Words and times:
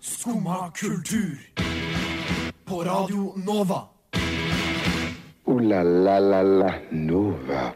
Skumma 0.00 0.70
kultur. 0.74 1.38
På 2.64 2.84
Radio 2.84 3.34
Nova. 3.36 3.82
O-la-la-la-la 5.44 6.74
Nova. 6.90 7.72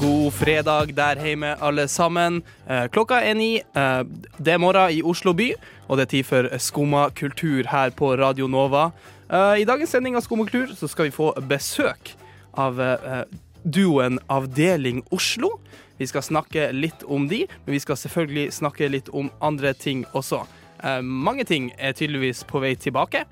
God 0.00 0.32
fredag 0.32 0.94
der 0.96 1.20
hjemme, 1.20 1.56
alle 1.62 1.88
sammen. 1.88 2.42
Eh, 2.68 2.88
klokka 2.88 3.20
er 3.20 3.34
ni. 3.34 3.56
Eh, 3.56 4.02
det 4.38 4.54
er 4.54 4.58
morgen 4.58 4.90
i 4.90 5.02
Oslo 5.02 5.32
by, 5.32 5.52
og 5.88 5.96
det 5.98 6.02
er 6.06 6.10
tid 6.10 6.24
for 6.24 6.48
Skumma 6.58 7.08
kultur 7.10 7.68
her 7.68 7.90
på 7.90 8.14
Radio 8.16 8.46
Nova. 8.46 8.90
Eh, 9.30 9.60
I 9.60 9.64
dagens 9.64 9.90
sending 9.90 10.16
av 10.16 10.24
Skumma 10.24 10.44
kultur 10.48 10.72
så 10.74 10.88
skal 10.88 11.10
vi 11.10 11.10
få 11.10 11.34
besøk 11.48 12.14
av 12.56 12.80
duoen 13.64 14.18
Avdeling 14.28 15.04
Oslo. 15.12 15.60
Vi 16.00 16.06
skal 16.08 16.24
snakke 16.24 16.70
litt 16.72 17.02
om 17.04 17.26
de, 17.28 17.42
men 17.66 17.74
vi 17.76 17.82
skal 17.82 17.98
selvfølgelig 18.00 18.54
snakke 18.56 18.88
litt 18.88 19.10
om 19.12 19.28
andre 19.44 19.74
ting 19.76 20.06
også. 20.16 20.46
Eh, 20.80 21.02
mange 21.04 21.44
ting 21.44 21.68
er 21.76 21.92
tydeligvis 21.92 22.40
på 22.48 22.62
vei 22.62 22.72
tilbake. 22.80 23.26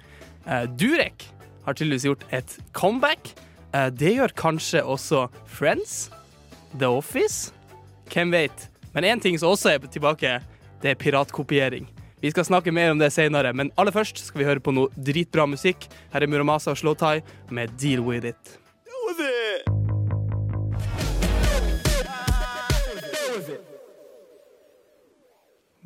Eh, 0.45 0.66
Durek 0.77 1.25
har 1.65 1.78
tydeligvis 1.78 2.05
gjort 2.11 2.27
et 2.28 2.59
comeback. 2.77 3.33
Eh, 3.73 3.89
det 3.89 4.19
gjør 4.19 4.37
kanskje 4.37 4.84
også 4.84 5.30
Friends. 5.48 6.11
The 6.77 6.92
Office? 6.92 7.55
Hvem 8.12 8.37
vet? 8.37 8.69
Men 8.92 9.09
én 9.09 9.25
ting 9.25 9.41
som 9.41 9.55
også 9.55 9.73
er 9.73 9.89
tilbake, 9.89 10.37
det 10.83 10.92
er 10.92 11.00
piratkopiering. 11.00 11.89
Vi 12.20 12.30
skal 12.34 12.45
snakke 12.45 12.73
mer 12.75 12.92
om 12.92 13.00
det 13.00 13.14
senere, 13.14 13.55
men 13.56 13.73
aller 13.78 13.97
først 13.97 14.20
skal 14.27 14.42
vi 14.42 14.48
høre 14.50 14.61
på 14.61 14.77
noe 14.77 14.92
dritbra 14.92 15.48
musikk. 15.48 15.89
Her 16.12 16.20
er 16.20 16.28
Muramasa 16.28 16.75
og 16.75 16.80
Slowtie 16.83 17.25
med 17.48 17.78
Deal 17.80 18.05
With 18.05 18.28
It. 18.28 18.59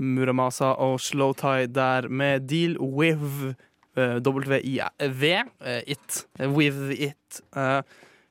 Muramasa 0.02 0.72
og 0.82 0.98
Slowtie 1.00 1.66
der 1.70 2.08
med 2.10 2.48
Deal 2.50 2.74
With 2.80 3.54
uh, 3.96 4.18
W-I-V. 4.18 5.22
eh, 5.64 5.82
It. 5.86 6.26
Eh, 6.40 6.50
With 6.50 6.90
It. 6.98 7.40
Uh, 7.56 7.82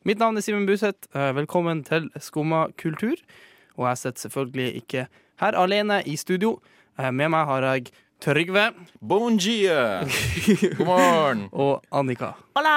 Mitt 0.05 0.19
navn 0.19 0.37
er 0.37 0.41
Simen 0.41 0.65
Buseth. 0.65 1.07
Eh, 1.15 1.31
Velkommen 1.37 1.83
til 1.85 2.09
Skumma 2.19 2.67
kultur. 2.81 3.15
Og 3.77 3.87
jeg 3.87 3.97
sitter 4.01 4.27
selvfølgelig 4.27 4.75
ikke 4.81 5.07
her 5.41 5.57
alene 5.57 6.01
i 6.09 6.15
studio. 6.17 6.57
Eh, 6.99 7.11
Med 7.11 7.29
meg 7.29 7.45
har 7.45 7.61
jeg 7.73 7.91
Trygve 8.21 8.67
Bon 9.01 9.37
dia! 9.37 10.03
God 10.77 10.85
morgen! 10.85 11.39
og 11.63 11.81
Annika. 11.91 12.33
Hola! 12.57 12.73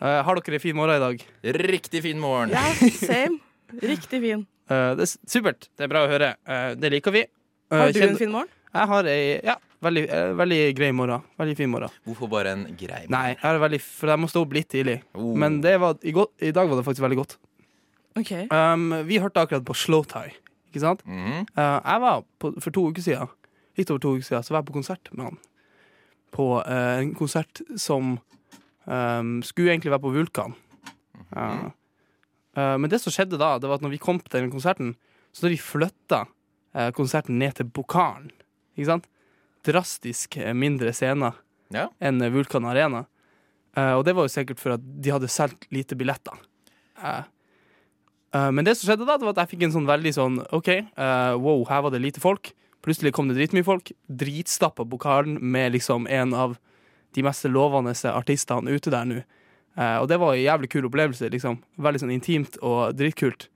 Eh, 0.00 0.20
Har 0.24 0.38
dere 0.40 0.54
en 0.56 0.60
fin 0.62 0.76
morgen 0.76 0.96
i 0.96 1.02
dag? 1.02 1.24
Riktig 1.68 2.02
fin 2.06 2.20
morgen. 2.20 2.50
Ja, 2.54 2.62
same. 2.96 3.40
Riktig 3.82 4.20
fin. 4.22 4.46
Eh, 4.70 4.94
Det 4.96 5.04
er 5.08 5.12
supert. 5.28 5.68
Det 5.76 5.84
er 5.84 5.92
bra 5.92 6.06
å 6.06 6.08
høre. 6.08 6.30
Eh, 6.48 6.70
Det 6.80 6.92
liker 6.94 7.12
vi. 7.12 7.24
Eh, 7.70 7.78
Har 7.78 7.92
du 7.92 8.02
en 8.04 8.16
fin 8.16 8.32
morgen? 8.32 8.48
Jeg 8.72 8.88
har 8.90 9.08
ei 9.08 9.40
ja, 9.44 9.54
veldig, 9.84 10.04
eh, 10.08 10.32
veldig 10.38 10.60
grei 10.76 10.90
morgen. 10.92 11.24
Veldig 11.40 11.56
fin 11.56 11.70
morgen. 11.70 11.92
Hvorfor 12.06 12.30
bare 12.32 12.52
en 12.56 12.64
grei 12.78 13.04
morgen? 13.04 13.14
Nei, 13.14 13.34
jeg 13.34 13.48
er 13.50 13.60
veldig, 13.62 13.80
for 13.84 14.12
jeg 14.12 14.22
må 14.22 14.28
stå 14.30 14.42
opp 14.44 14.56
litt 14.56 14.68
tidlig. 14.72 14.98
Oh. 15.14 15.32
Men 15.36 15.60
det 15.64 15.74
var, 15.80 15.96
i, 16.02 16.12
går, 16.16 16.30
i 16.40 16.52
dag 16.56 16.68
var 16.68 16.80
det 16.80 16.86
faktisk 16.86 17.06
veldig 17.06 17.20
godt. 17.20 17.38
OK. 18.18 18.32
Um, 18.50 18.86
vi 19.06 19.20
hørte 19.22 19.44
akkurat 19.44 19.66
på 19.68 19.76
Slowtie, 19.76 20.32
ikke 20.70 20.82
sant? 20.82 21.04
Mm. 21.06 21.44
Uh, 21.52 21.78
jeg 21.78 22.04
var 22.04 22.24
på, 22.40 22.52
for 22.58 22.74
to 22.74 22.88
uker 22.90 23.04
siden, 23.04 23.34
litt 23.78 23.92
over 23.92 24.02
to 24.02 24.14
uker 24.16 24.26
siden, 24.26 24.46
så 24.46 24.54
var 24.54 24.62
jeg 24.62 24.70
på 24.70 24.78
konsert 24.80 25.12
med 25.12 25.28
han. 25.28 25.42
På 26.34 26.48
uh, 26.60 26.98
en 26.98 27.12
konsert 27.16 27.62
som 27.78 28.16
um, 28.86 29.34
skulle 29.46 29.76
egentlig 29.76 29.94
være 29.94 30.06
på 30.08 30.16
Vulkan. 30.16 30.56
Eh, 32.58 32.76
men 32.80 32.90
det 32.90 33.00
som 33.02 33.14
skjedde 33.14 33.40
da, 33.40 33.56
det 33.60 33.70
var 33.70 33.78
at 33.78 33.84
når 33.84 33.94
vi 33.94 34.02
kom 34.02 34.20
til 34.22 34.40
den 34.40 34.52
konserten, 34.52 34.94
så 35.32 35.46
da 35.46 35.52
de 35.52 35.60
flytta 35.60 36.22
eh, 36.24 36.34
konserten 36.96 37.38
ned 37.38 37.54
til 37.58 37.66
Bokaren. 37.66 38.30
Ikke 38.76 38.90
sant? 38.92 39.06
Drastisk 39.66 40.36
eh, 40.38 40.52
mindre 40.54 40.92
scener 40.94 41.34
Ja. 41.74 41.88
enn 42.00 42.22
eh, 42.22 42.30
Vulkan 42.32 42.64
Arena. 42.64 43.06
Eh, 43.76 43.92
og 43.94 44.04
det 44.04 44.14
var 44.16 44.24
jo 44.28 44.32
sikkert 44.32 44.60
for 44.60 44.76
at 44.76 44.80
de 44.84 45.10
hadde 45.10 45.28
solgt 45.28 45.66
lite 45.74 45.96
billetter. 45.98 46.38
Eh, 47.02 47.22
eh, 48.34 48.50
men 48.50 48.64
det 48.64 48.76
som 48.78 48.88
skjedde 48.90 49.06
da, 49.08 49.16
det 49.18 49.26
var 49.28 49.34
at 49.36 49.42
jeg 49.46 49.52
fikk 49.56 49.66
en 49.68 49.74
sånn 49.76 49.88
veldig 49.88 50.14
sånn 50.16 50.38
OK, 50.56 50.68
eh, 50.68 51.34
wow, 51.36 51.64
her 51.68 51.82
var 51.84 51.90
det 51.94 52.00
lite 52.04 52.22
folk. 52.22 52.52
Plutselig 52.84 53.12
kom 53.16 53.28
det 53.28 53.36
dritmye 53.40 53.66
folk. 53.66 53.90
Dritstappa 54.08 54.84
Bokaren 54.86 55.38
med 55.42 55.72
liksom 55.74 56.06
en 56.08 56.32
av 56.34 56.56
de 57.16 57.22
mest 57.26 57.44
lovende 57.50 57.94
artistene 58.12 58.70
ute 58.70 58.92
der 58.92 59.04
nå. 59.08 59.22
Eh, 59.78 59.96
og 59.98 60.08
det 60.10 60.18
var 60.22 60.34
en 60.34 60.44
jævlig 60.44 60.70
kul 60.70 60.86
opplevelse. 60.88 61.28
liksom 61.30 61.58
Veldig 61.78 62.00
sånn 62.04 62.14
intimt 62.14 62.56
og 62.62 62.94
dritkult. 62.98 63.48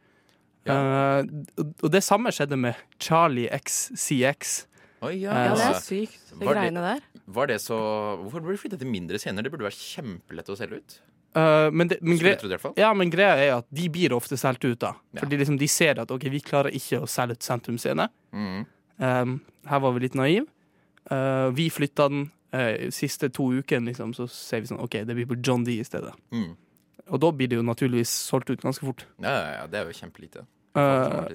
Eh, 0.66 1.22
og- 1.58 1.74
og 1.82 1.90
det 1.90 2.02
samme 2.04 2.30
skjedde 2.30 2.58
med 2.58 2.76
Charlie 3.00 3.48
XCX. 3.50 4.66
Oi, 5.02 5.16
ja. 5.18 5.32
Ja, 5.32 5.44
Ja, 5.44 5.54
det 5.54 5.76
er 5.76 5.80
sykt, 5.80 6.38
de 6.38 6.46
Var 6.46 6.54
greiene 6.54 6.80
der. 6.80 7.00
Var 7.26 7.46
det 7.46 7.56
så 7.60 7.76
Hvorfor 8.22 8.40
ble 8.42 8.52
det 8.52 8.60
flyttet 8.60 8.78
til 8.78 8.88
mindre 8.88 9.18
scener? 9.18 9.42
Det 9.42 9.50
burde 9.50 9.66
være 9.66 9.74
kjempelett 9.74 10.46
å 10.48 10.56
selge 10.56 10.78
ut. 10.78 11.00
Uh, 11.34 11.70
men, 11.72 11.88
det, 11.88 11.96
men, 12.02 12.18
gre 12.18 12.36
ja, 12.76 12.92
men 12.92 13.10
greia 13.10 13.36
er 13.40 13.56
at 13.56 13.66
de 13.72 13.88
blir 13.88 14.12
ofte 14.12 14.36
solgt 14.36 14.64
ut, 14.68 14.78
da. 14.78 14.92
Ja. 15.14 15.20
Fordi 15.22 15.38
liksom 15.40 15.58
de 15.58 15.66
ser 15.66 15.98
at 15.98 16.10
ok, 16.10 16.28
vi 16.30 16.40
klarer 16.44 16.70
ikke 16.70 17.00
å 17.00 17.08
selge 17.08 17.32
ut 17.38 17.46
sentrumsscene. 17.46 18.08
Mm. 18.34 18.66
Um, 18.98 19.40
her 19.66 19.80
var 19.80 19.92
vi 19.96 20.00
litt 20.04 20.14
naive. 20.14 20.46
Uh, 21.10 21.48
vi 21.50 21.70
flytta 21.72 22.08
den 22.12 22.26
uh, 22.54 22.90
siste 22.90 23.30
to 23.32 23.48
ukene, 23.50 23.88
liksom, 23.90 24.12
så 24.14 24.28
ser 24.30 24.60
vi 24.60 24.66
sånn 24.70 24.82
OK, 24.84 25.00
det 25.08 25.16
blir 25.16 25.26
på 25.26 25.40
John 25.42 25.64
D 25.64 25.78
i 25.80 25.84
stedet. 25.88 26.12
Mhm. 26.30 26.54
Og 27.12 27.20
da 27.20 27.28
blir 27.36 27.50
det 27.50 27.58
jo 27.58 27.64
naturligvis 27.66 28.12
solgt 28.30 28.50
ut 28.50 28.62
ganske 28.62 28.86
fort. 28.86 29.04
Ja, 29.20 29.32
ja, 29.32 29.50
ja, 29.58 29.66
det 29.68 29.80
er 29.80 29.90
jo 29.90 29.98
kjempelite. 29.98 30.46
Uh, 30.72 31.28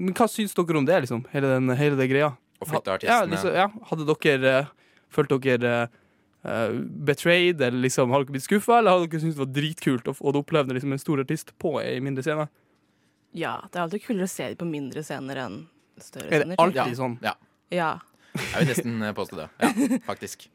men 0.00 0.14
hva 0.16 0.26
syns 0.30 0.56
dere 0.56 0.80
om 0.80 0.86
det, 0.88 1.02
liksom? 1.04 1.26
Hele, 1.34 1.50
den, 1.52 1.74
hele 1.76 1.98
det 2.00 2.08
greia? 2.08 2.30
Å 2.58 2.68
flytte 2.70 2.94
artistene. 2.94 3.18
Ja, 3.18 3.28
liksom, 3.28 3.52
ja. 3.52 3.68
Hadde 3.90 4.06
dere 4.08 4.54
uh, 4.64 4.72
Følt 5.14 5.34
dere 5.44 5.74
uh, 5.84 6.70
betrayed, 7.06 7.60
eller 7.62 7.84
liksom 7.84 8.14
Har 8.14 8.24
dere 8.24 8.34
blitt 8.34 8.46
skuffa, 8.46 8.80
eller 8.80 8.96
hadde 8.96 9.10
dere 9.12 9.22
syntes 9.22 9.36
det 9.36 9.44
var 9.44 9.52
dritkult 9.58 10.08
å 10.10 10.16
få 10.16 10.32
oppleve 10.40 10.74
liksom, 10.74 10.96
en 10.96 11.02
stor 11.02 11.22
artist 11.22 11.52
på 11.60 11.76
ei 11.82 12.00
mindre 12.04 12.24
scene? 12.24 12.48
Ja, 13.34 13.58
det 13.68 13.78
er 13.78 13.84
alltid 13.84 14.06
kulere 14.06 14.28
å 14.28 14.30
se 14.30 14.48
dem 14.48 14.58
på 14.62 14.70
mindre 14.70 15.04
scener 15.04 15.42
enn 15.44 15.60
større 16.00 16.30
scener. 16.30 16.54
Er 16.54 16.56
det 16.56 16.58
alltid 16.64 16.80
ja. 16.80 16.98
sånn? 16.98 17.18
Ja, 17.22 17.36
ja. 17.74 17.92
jeg 18.38 18.64
vil 18.64 18.72
nesten 18.72 19.06
påstå 19.20 19.42
det. 19.42 19.48
Ja, 19.60 20.00
faktisk. 20.08 20.48
Ja. 20.48 20.50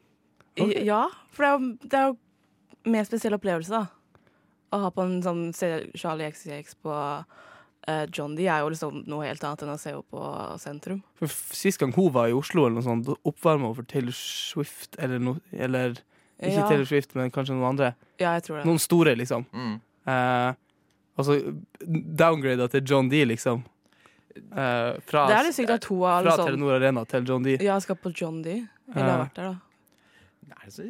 Ja, 0.90 1.04
for 1.30 1.46
det 1.46 1.48
er, 1.48 1.52
jo, 1.54 1.68
det 1.86 1.96
er 1.96 2.08
jo 2.10 2.90
mer 2.90 3.06
spesiell 3.06 3.36
opplevelse, 3.36 3.70
da. 3.70 3.99
Å 4.70 4.82
ha 4.84 4.90
på 4.94 5.02
en 5.02 5.20
sånn 5.24 5.48
se 5.56 5.70
Charlie 5.98 6.28
XCX 6.30 6.76
på 6.84 6.94
uh, 6.94 8.04
John 8.14 8.36
D 8.38 8.46
er 8.46 8.62
jo 8.62 8.70
liksom 8.70 9.02
noe 9.10 9.26
helt 9.26 9.42
annet 9.46 9.64
enn 9.66 9.72
å 9.74 9.78
se 9.80 9.94
henne 9.94 10.06
på 10.12 10.22
sentrum. 10.62 11.00
For 11.18 11.32
Sist 11.56 11.80
gang 11.82 11.94
hun 11.96 12.12
var 12.14 12.30
i 12.30 12.36
Oslo, 12.36 12.66
eller 12.68 12.78
noe 12.78 12.86
sånt, 12.86 13.10
oppvarma 13.26 13.72
for 13.74 13.88
Taylor 13.90 14.14
Swift, 14.16 14.94
eller 14.98 15.22
noe 15.22 15.42
Eller 15.50 15.98
ikke 16.40 16.56
Ja. 16.56 16.68
Taylor 16.68 16.86
Swift, 16.88 17.14
men 17.18 17.32
kanskje 17.34 17.52
noen 17.52 17.74
andre. 17.74 17.94
Ja, 18.20 18.32
jeg 18.38 18.46
tror 18.46 18.60
det. 18.60 18.64
Noen 18.68 18.80
store, 18.80 19.12
liksom. 19.18 19.44
Mm. 19.52 19.74
Uh, 20.08 20.54
altså 21.20 21.36
downgrada 22.22 22.68
til 22.72 22.86
John 22.86 23.10
D, 23.12 23.24
liksom. 23.28 23.64
Uh, 24.54 24.96
fra 25.04 25.26
Det 25.28 25.36
er 25.36 25.44
litt 25.48 25.56
sykt 25.58 25.74
at 25.74 25.84
av 25.90 25.90
fra 25.90 26.22
liksom 26.24 26.46
Telenor 26.46 26.76
Arena 26.78 27.04
til 27.04 27.26
John 27.28 27.44
D. 27.44 27.58
Ja, 27.60 27.76
skal 27.82 27.98
på 28.00 28.14
John 28.14 28.40
D. 28.46 28.62
Eller 28.94 29.10
har 29.10 29.20
vært 29.26 29.36
der, 29.36 29.50
da. 29.50 29.69
Nei, 30.50 30.70
så 30.74 30.82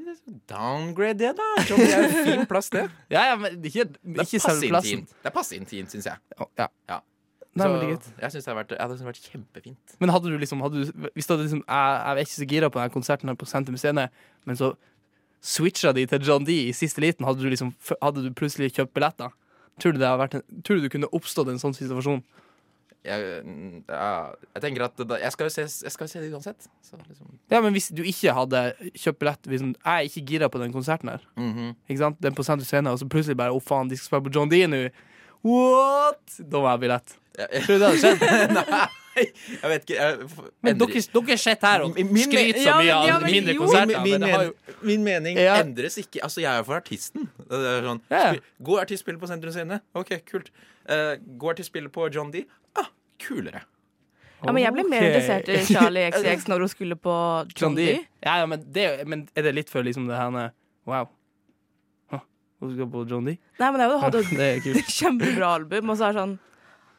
downgrade 0.48 1.18
det, 1.20 1.30
da. 1.36 1.46
Det 1.68 1.86
er 1.92 2.04
en 2.06 2.14
fin 2.26 2.46
plass, 2.48 2.70
det. 2.72 2.86
Ja, 3.14 3.26
ja, 3.30 3.36
men 3.40 3.58
ikke, 3.60 3.84
Det 3.92 4.16
er 4.16 4.26
ikke 4.26 4.40
selve 4.42 4.70
plassen. 4.72 5.06
Det 5.10 5.30
er 5.30 5.34
passe 5.34 5.56
intimt, 5.58 5.92
syns 5.92 6.08
jeg. 6.08 6.20
Ja. 6.58 6.68
Ja. 6.88 6.98
Nei, 7.50 7.66
Så 7.66 7.70
men, 7.72 7.80
det 7.82 7.88
er 7.90 8.22
jeg 8.24 8.32
syns 8.36 8.44
det 8.46 8.50
har 8.52 8.58
vært, 8.60 8.72
ja, 8.78 8.86
det 8.88 8.96
har 9.00 9.08
vært 9.10 9.24
kjempefint. 9.26 9.94
men 9.98 10.12
hadde 10.14 10.30
du 10.30 10.36
liksom 10.38 10.60
hadde 10.62 10.84
du, 10.84 11.08
Hvis 11.18 11.26
du 11.26 11.32
hadde 11.34 11.46
liksom 11.48 11.62
Jeg, 11.66 11.96
jeg 11.98 12.12
er 12.12 12.20
ikke 12.22 12.36
så 12.36 12.46
gira 12.52 12.68
på 12.70 12.78
denne 12.78 12.94
konserten 12.94 13.32
her 13.32 13.38
på 13.40 13.48
Sentrum 13.50 13.78
Scene, 13.80 14.04
men 14.46 14.56
så 14.60 14.68
switcha 15.42 15.90
de 15.96 16.04
til 16.06 16.22
John 16.28 16.44
D 16.46 16.54
i 16.68 16.72
siste 16.76 17.02
liten, 17.02 17.26
hadde 17.26 17.42
du 17.42 17.48
liksom 17.50 17.72
Hadde 17.98 18.22
du 18.22 18.30
plutselig 18.38 18.70
kjøpt 18.76 18.94
billetter? 18.94 19.34
Tror 19.82 19.96
du, 19.96 19.98
det 19.98 20.06
har 20.06 20.20
vært 20.20 20.36
en, 20.38 20.44
tror 20.62 20.78
du 20.78 20.84
det 20.86 20.92
kunne 20.94 21.10
oppstått 21.16 21.48
en 21.50 21.58
sånn 21.62 21.74
situasjon? 21.74 22.22
Jeg, 23.00 23.44
ja, 23.88 24.08
jeg 24.54 24.62
tenker 24.62 24.82
at 24.84 24.98
da, 25.08 25.16
jeg, 25.22 25.32
skal 25.32 25.48
jo 25.48 25.52
se, 25.54 25.62
jeg 25.86 25.92
skal 25.94 26.04
jo 26.04 26.10
se 26.12 26.20
det 26.20 26.32
uansett. 26.36 26.66
Så 26.84 26.98
liksom, 27.00 27.30
Ja, 27.50 27.62
men 27.64 27.72
hvis 27.72 27.88
du 27.96 28.02
ikke 28.04 28.34
hadde 28.36 28.60
kjøpt 28.92 29.20
billett 29.22 29.48
hvis 29.48 29.64
Jeg 29.64 29.78
er 29.94 30.08
ikke 30.10 30.24
gira 30.28 30.50
på 30.52 30.60
den 30.60 30.74
konserten 30.74 31.08
her. 31.14 31.24
mhm. 31.40 31.72
Ikke 31.88 32.02
sant? 32.02 32.20
Den 32.20 32.36
på 32.36 32.44
Sentrum 32.44 32.68
Scene, 32.68 32.92
og 32.92 33.00
så 33.00 33.08
plutselig 33.08 33.38
bare 33.40 33.56
Å, 33.56 33.62
faen, 33.64 33.88
de 33.88 33.96
skal 33.96 34.10
spille 34.10 34.28
på 34.28 34.34
John 34.36 34.52
D 34.52 34.60
nå. 34.68 34.82
What?! 35.46 36.36
Da 36.44 36.60
må 36.60 36.68
jeg 36.74 36.82
billett. 36.84 37.16
Ja, 37.38 37.46
ja. 37.48 37.60
Tror 37.64 37.78
du 37.78 37.80
det 37.80 37.88
hadde 37.88 38.00
skjedd? 38.04 38.56
Nei, 38.58 38.88
jeg 39.16 39.70
vet 39.70 39.82
ikke. 39.84 39.96
Jeg, 39.96 40.28
Men 40.62 40.78
dere, 40.78 41.02
dere 41.14 41.36
sitter 41.38 41.66
her 41.66 41.82
og 41.86 41.96
Min- 41.98 42.16
skryter 42.24 42.60
så 42.60 42.66
Ja, 42.66 42.76
mye 42.78 42.84
men- 42.84 42.94
av 42.96 43.06
ja, 43.08 43.18
men 43.20 43.32
mindre 43.32 43.54
konserter. 43.58 44.02
min, 44.02 44.20
min, 44.20 44.20
men 44.20 44.44
jo 44.46 44.76
min 44.82 45.04
mening 45.04 45.36
Ja. 45.38 45.56
endres 45.62 45.98
ikke. 45.98 46.20
Altså, 46.22 46.40
jeg 46.40 46.52
er 46.52 46.58
jo 46.58 46.64
for 46.64 46.76
artisten. 46.80 47.28
Det 47.48 47.58
er 47.58 47.82
sånn, 47.82 48.00
Ja. 48.10 48.22
spil, 48.32 48.40
God 48.62 48.80
artist 48.80 49.00
spiller 49.04 49.18
på 49.20 49.26
Sentrum 49.28 49.52
Scene. 49.52 49.80
OK, 49.94 50.20
kult. 50.30 50.50
Uh, 50.88 51.16
god 51.38 51.50
artist 51.56 51.66
spiller 51.72 51.88
på 51.90 52.08
John 52.12 52.30
D. 52.30 52.44
Ah, 52.76 52.86
kulere. 53.18 53.62
Ja, 54.42 54.52
men 54.52 54.62
jeg 54.62 54.72
ble 54.72 54.84
mer 54.88 55.02
interessert 55.02 55.48
i 55.48 55.64
Charlie 55.66 56.10
XX 56.10 56.46
når 56.48 56.58
hun 56.60 56.68
skulle 56.68 56.96
på 56.96 57.46
John 57.60 57.74
D. 57.74 58.06
Ja, 58.24 58.38
ja, 58.38 58.46
men, 58.46 58.64
det, 58.72 59.06
men 59.06 59.28
er 59.36 59.42
det 59.42 59.54
litt 59.54 59.68
før 59.68 59.84
liksom 59.84 60.06
det 60.08 60.16
her 60.16 60.52
Wow. 60.86 61.08
Hun 62.60 62.74
skal 62.76 62.86
på 62.92 63.08
John 63.08 63.24
D? 63.24 63.38
Nei, 63.58 63.70
men 63.72 63.80
jeg 63.80 64.00
hadde 64.00 64.18
jo 64.20 64.36
Det 64.36 64.48
er 64.56 64.60
kult. 64.60 64.90
kjempebra 65.00 65.54
album, 65.56 65.90
og 65.90 65.96
så 65.96 66.08
er 66.08 66.12
det 66.12 66.20
sånn 66.20 66.38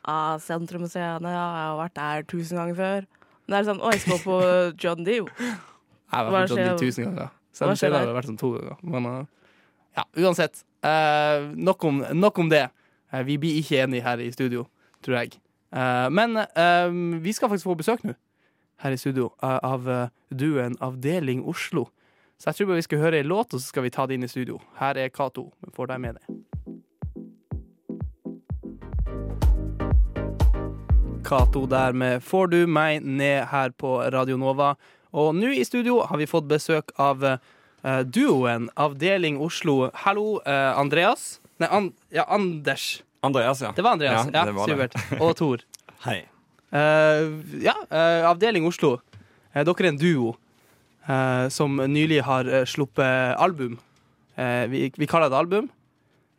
ah, 0.03 0.37
sentrumscene, 0.41 1.33
ja, 1.33 1.43
jeg 1.57 1.67
har 1.67 1.77
vært 1.79 1.97
der 1.99 2.25
tusen 2.31 2.61
ganger 2.61 2.79
før. 2.79 3.05
Men 3.45 3.53
det 3.53 3.59
er 3.59 3.69
sånn 3.69 3.83
Å, 3.83 3.91
jeg 3.93 4.03
skal 4.05 4.19
på 4.23 4.39
John 4.81 5.05
D. 5.05 5.19
Jeg 5.21 6.15
har 6.15 6.31
vært 6.31 6.53
på 6.53 6.57
John 6.57 6.73
D 6.73 6.81
tusen 6.81 7.07
ganger. 7.09 7.31
Selv 7.51 7.75
skjer 7.75 7.85
selv 7.85 7.99
har 7.99 8.07
jeg 8.07 8.17
vært 8.17 8.29
sånn 8.31 8.39
to 8.39 8.51
ganger. 8.55 8.81
Men 8.95 9.07
uh, 9.09 9.21
ja, 9.97 10.05
uansett. 10.23 10.63
Uh, 10.85 11.51
nok, 11.55 11.83
om, 11.89 12.03
nok 12.15 12.41
om 12.41 12.51
det. 12.51 12.65
Uh, 13.11 13.21
vi 13.27 13.37
blir 13.41 13.59
ikke 13.59 13.83
enige 13.83 14.05
her 14.05 14.23
i 14.23 14.31
studio, 14.33 14.65
tror 15.03 15.19
jeg. 15.19 15.39
Uh, 15.71 16.09
men 16.11 16.35
eh, 16.35 16.89
vi 17.23 17.31
skal 17.31 17.47
faktisk 17.47 17.69
få 17.69 17.77
besøk 17.79 18.03
nå, 18.03 18.11
her 18.83 18.91
i 18.91 18.97
studio, 18.99 19.29
eh, 19.39 19.59
av 19.63 19.87
duoen 20.27 20.75
Avdeling 20.83 21.45
Oslo. 21.47 21.85
Så 22.41 22.49
jeg 22.49 22.57
tror 22.57 22.71
bare 22.71 22.81
vi 22.81 22.87
skal 22.89 23.03
høre 23.05 23.19
en 23.21 23.29
låt, 23.31 23.53
og 23.53 23.61
så 23.61 23.71
skal 23.71 23.85
vi 23.85 23.93
ta 23.93 24.07
det 24.07 24.17
inn 24.17 24.27
i 24.27 24.31
studio. 24.31 24.59
Her 24.81 24.97
er 24.99 25.13
K2. 25.13 25.45
Får 25.75 25.93
deg 25.93 26.01
med 26.01 26.17
det. 26.17 26.50
Cato 31.31 31.65
der 31.65 31.93
med 31.93 32.19
'Får 32.19 32.47
du 32.51 32.67
meg 32.67 33.03
ned' 33.03 33.47
her 33.47 33.69
på 33.69 34.03
Radio 34.11 34.35
Nova. 34.37 34.75
Og 35.13 35.35
nå 35.35 35.47
i 35.55 35.63
studio 35.63 36.01
har 36.03 36.17
vi 36.17 36.25
fått 36.27 36.43
besøk 36.43 36.91
av 36.99 37.23
uh, 37.23 38.03
duoen 38.03 38.67
Avdeling 38.75 39.39
Oslo. 39.39 39.91
Hallo, 39.93 40.41
uh, 40.43 40.75
Andreas. 40.75 41.39
Nei, 41.57 41.69
an, 41.71 41.93
ja, 42.11 42.25
Anders. 42.27 43.03
Andreas, 43.23 43.61
ja. 43.61 43.71
Det 43.71 43.81
var 43.81 43.91
Andreas. 43.91 44.27
Ja, 44.27 44.45
Ja, 44.45 44.51
var 44.51 44.67
supert. 44.67 45.21
Og 45.21 45.35
Tor. 45.37 45.63
Hei. 46.05 46.25
Uh, 46.73 47.39
ja, 47.63 47.77
Avdeling 48.27 48.67
Oslo. 48.67 48.97
Dere 49.55 49.63
er 49.71 49.87
en 49.87 50.03
duo 50.03 50.35
som 51.49 51.79
nylig 51.79 52.21
har 52.23 52.65
sluppet 52.65 53.39
album. 53.39 53.79
Vi, 54.35 54.91
vi 54.97 55.07
kaller 55.07 55.29
det 55.31 55.37
album, 55.37 55.69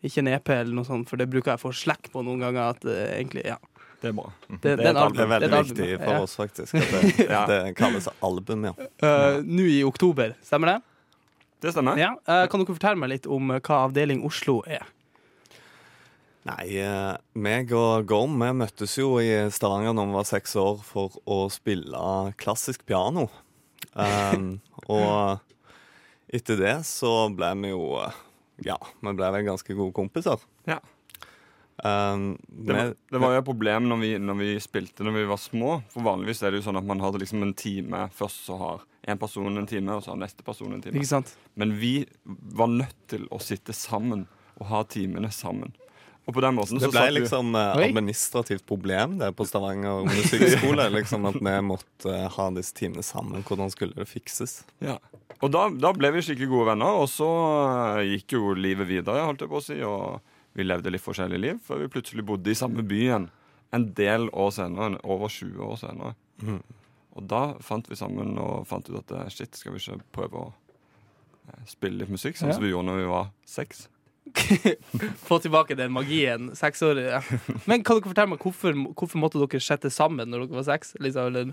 ikke 0.05 0.21
en 0.21 0.29
EP 0.29 0.49
eller 0.49 0.75
noe 0.75 0.85
sånt, 0.85 1.09
for 1.09 1.17
det 1.17 1.29
bruker 1.29 1.53
jeg 1.53 1.61
for 1.61 1.73
slekk 1.73 2.13
på 2.13 2.23
noen 2.25 2.41
ganger. 2.41 2.77
At 2.77 2.85
egentlig, 2.85 3.45
ja. 3.49 3.57
Det 4.03 4.09
er 4.11 4.15
bra. 4.19 4.31
Det, 4.49 4.57
Det 4.63 4.73
det 4.81 4.87
er, 4.87 4.91
et, 4.91 4.97
album. 4.99 5.17
det 5.17 5.23
er 5.23 5.29
veldig 5.31 5.49
Det 5.49 5.53
et 5.53 5.59
album, 5.59 5.77
viktig 5.79 5.99
for 6.03 6.13
ja. 6.13 6.23
oss, 6.27 6.33
faktisk. 6.37 6.75
At 6.75 6.91
det, 6.91 7.27
Ja. 7.37 7.43
det 7.47 7.59
kalles 7.79 8.09
album, 8.23 8.65
ja. 8.67 8.73
Uh, 9.03 9.37
Nå 9.47 9.67
i 9.71 9.83
oktober, 9.87 10.35
stemmer 10.43 10.73
det? 10.73 10.81
Det 11.63 11.73
stemmer. 11.77 12.01
Ja. 12.01 12.11
Uh, 12.27 12.43
kan 12.51 12.59
dere 12.65 12.75
fortelle 12.75 12.99
meg 12.99 13.13
litt 13.15 13.29
om 13.31 13.53
eh, 13.55 13.61
hva 13.63 13.85
Avdeling 13.87 14.25
Oslo 14.27 14.59
er? 14.67 14.83
Nei, 16.43 16.83
meg 17.39 17.71
og 17.79 18.03
Gorm 18.11 18.35
vi 18.43 18.49
møttes 18.59 18.97
jo 18.99 19.13
i 19.23 19.29
Stavanger 19.55 19.95
da 19.95 20.03
vi 20.09 20.17
var 20.17 20.27
seks 20.27 20.57
år 20.59 20.81
for 20.83 21.15
å 21.31 21.45
spille 21.55 22.01
klassisk 22.43 22.83
piano. 22.89 23.29
Um, 23.95 24.57
og 24.91 25.39
etter 26.35 26.59
det 26.59 26.75
så 26.89 27.29
ble 27.35 27.53
vi 27.63 27.71
jo 27.71 27.87
Ja, 28.67 28.75
vi 29.03 29.15
ble 29.15 29.31
vel 29.37 29.47
ganske 29.47 29.75
gode 29.79 29.95
kompiser. 29.95 30.43
Ja. 30.67 30.81
Um, 31.83 32.37
Det 32.47 32.75
var, 32.77 32.95
det 33.11 33.21
var 33.23 33.35
jo 33.35 33.41
et 33.41 33.47
problem 33.49 33.89
når 33.91 34.01
vi, 34.03 34.11
når 34.21 34.39
vi 34.39 34.49
spilte 34.63 35.07
når 35.07 35.17
vi 35.17 35.25
var 35.31 35.41
små. 35.41 35.77
For 35.93 36.05
vanligvis 36.07 36.43
er 36.45 36.53
det 36.53 36.61
jo 36.63 36.69
sånn 36.69 36.81
at 36.83 36.89
man 36.89 37.03
har 37.03 37.17
liksom 37.19 37.43
en 37.43 37.55
time 37.59 38.07
først, 38.15 38.45
så 38.47 38.59
har 38.61 38.85
en 39.13 39.19
person 39.19 39.59
en 39.59 39.67
time, 39.67 39.97
og 39.97 40.05
så 40.05 40.13
har 40.13 40.21
neste 40.21 40.45
person 40.47 40.73
en 40.73 40.83
time. 40.83 41.01
Ikke 41.01 41.11
sant? 41.11 41.35
Men 41.59 41.75
vi 41.81 42.05
var 42.23 42.71
nødt 42.71 42.99
til 43.11 43.27
å 43.35 43.41
sitte 43.43 43.75
sammen 43.75 44.29
og 44.61 44.69
ha 44.71 44.85
timene 44.87 45.33
sammen. 45.35 45.73
Og 46.23 46.37
på 46.37 46.43
den 46.45 46.55
måten 46.55 46.79
det 46.79 46.87
så 46.87 46.93
ble 46.93 47.01
satt 47.01 47.09
vi 47.11 47.17
liksom 47.17 47.57
eh, 47.59 47.81
administrativt 47.89 48.63
problem 48.69 49.17
det 49.19 49.33
på 49.35 49.47
Stavanger 49.49 50.05
musikkskole. 50.07 50.87
liksom 50.99 51.27
At 51.33 51.41
vi 51.41 51.55
måtte 51.67 52.13
eh, 52.15 52.29
ha 52.37 52.47
disse 52.55 52.77
timene 52.79 53.03
sammen. 53.03 53.43
Hvordan 53.49 53.73
skulle 53.75 53.97
det 53.99 54.07
fikses? 54.11 54.63
ja. 54.85 55.01
Og 55.43 55.51
da, 55.51 55.65
da 55.75 55.91
ble 55.91 56.13
vi 56.15 56.21
skikkelig 56.23 56.47
gode 56.53 56.67
venner, 56.69 57.01
og 57.03 57.09
så 57.11 57.27
eh, 57.99 58.13
gikk 58.13 58.37
jo 58.37 58.53
livet 58.55 58.87
videre, 58.87 59.25
holdt 59.27 59.43
jeg 59.43 59.51
på 59.51 59.59
å 59.59 59.65
si. 59.65 59.79
Og 59.83 60.21
vi 60.55 60.65
levde 60.67 60.91
litt 60.93 61.03
forskjellige 61.05 61.41
liv 61.41 61.61
før 61.65 61.81
vi 61.85 61.91
plutselig 61.93 62.25
bodde 62.29 62.51
i 62.53 62.59
samme 62.59 62.85
by 62.87 62.99
igjen. 63.07 63.29
En 63.73 63.87
del 63.97 64.29
år 64.37 64.51
senere, 64.53 64.99
over 65.05 65.29
20 65.33 65.63
år 65.65 65.79
senere. 65.81 66.15
Og 67.17 67.25
da 67.29 67.43
fant 67.65 67.89
vi 67.89 67.97
sammen 67.97 68.35
og 68.41 68.67
fant 68.69 68.89
ut 68.91 68.99
at 69.03 69.15
eh, 69.17 69.29
shit, 69.33 69.57
skal 69.57 69.75
vi 69.77 69.81
ikke 69.81 69.99
prøve 70.17 70.43
å 70.47 70.53
eh, 71.49 71.65
spille 71.69 72.03
litt 72.03 72.13
musikk, 72.13 72.37
sånn 72.41 72.53
Ja. 72.53 72.57
som 72.57 72.65
vi 72.65 72.71
gjorde 72.73 72.89
når 72.91 73.01
vi 73.03 73.09
var 73.13 73.31
seks? 73.49 73.87
Få 75.29 75.39
tilbake 75.43 75.75
den 75.77 75.93
magien. 75.93 76.51
Seksårige. 76.57 77.21
Men 77.69 77.83
kan 77.85 77.99
dere 77.99 78.09
fortelle 78.13 78.31
meg 78.33 78.45
hvorfor, 78.45 78.77
hvorfor 78.97 79.21
måtte 79.21 79.41
dere 79.43 79.61
sette 79.61 79.91
sammen 79.93 80.31
når 80.31 80.47
dere 80.47 80.61
var 80.61 80.69
seks? 80.69 80.95
Liksom, 81.03 81.29
eller, 81.33 81.53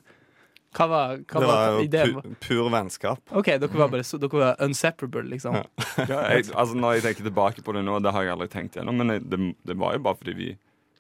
hva 0.76 0.86
var, 0.88 1.16
hva 1.26 1.42
Det 1.42 1.48
var, 1.50 1.56
var 1.56 1.76
jo 1.76 1.86
ideen? 1.88 2.20
pu 2.22 2.36
pur 2.46 2.70
vennskap. 2.74 3.22
OK, 3.34 3.48
dere 3.62 3.80
var 3.82 3.90
bare 3.90 4.06
dere 4.06 4.42
var 4.44 4.64
unseparable, 4.66 5.24
liksom. 5.32 5.58
Ja, 5.98 6.20
jeg, 6.30 6.50
altså 6.54 6.78
Når 6.78 7.00
jeg 7.00 7.06
tenker 7.08 7.30
tilbake 7.30 7.64
på 7.66 7.74
det 7.74 7.84
nå, 7.88 7.98
det 8.06 8.14
har 8.14 8.28
jeg 8.28 8.36
aldri 8.36 8.50
tenkt 8.54 8.78
gjennom, 8.78 9.00
men 9.02 9.16
jeg, 9.16 9.26
det, 9.32 9.40
det 9.66 9.78
var 9.82 9.98
jo 9.98 10.04
bare 10.06 10.20
fordi 10.22 10.38
vi 10.38 10.50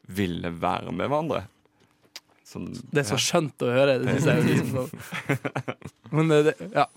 ville 0.09 0.49
være 0.57 0.91
med 0.95 1.11
hverandre. 1.11 1.43
Sånn, 2.49 2.71
Det 2.89 3.03
er 3.03 3.09
så 3.11 3.19
skjønt 3.21 3.61
å 3.61 3.69
høre. 3.69 3.99
Det 4.01 4.15
synes 4.17 4.25
jeg, 4.25 4.41
er 4.41 4.47
liksom, 4.49 4.71
sånn. 4.73 5.83
Men 6.17 6.33
det, 6.33 6.55
ja. 6.73 6.87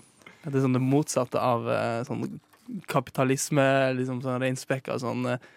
Det 0.43 0.57
er 0.57 0.63
sånn 0.65 0.75
det 0.75 0.81
motsatte 0.83 1.39
av 1.39 1.69
eh, 1.71 1.99
sånn 2.07 2.25
kapitalisme, 2.89 3.63
liksom 3.99 4.23
sånn 4.23 4.41
reinspekka 4.41 4.95
sånn 4.99 5.27
uh, 5.35 5.51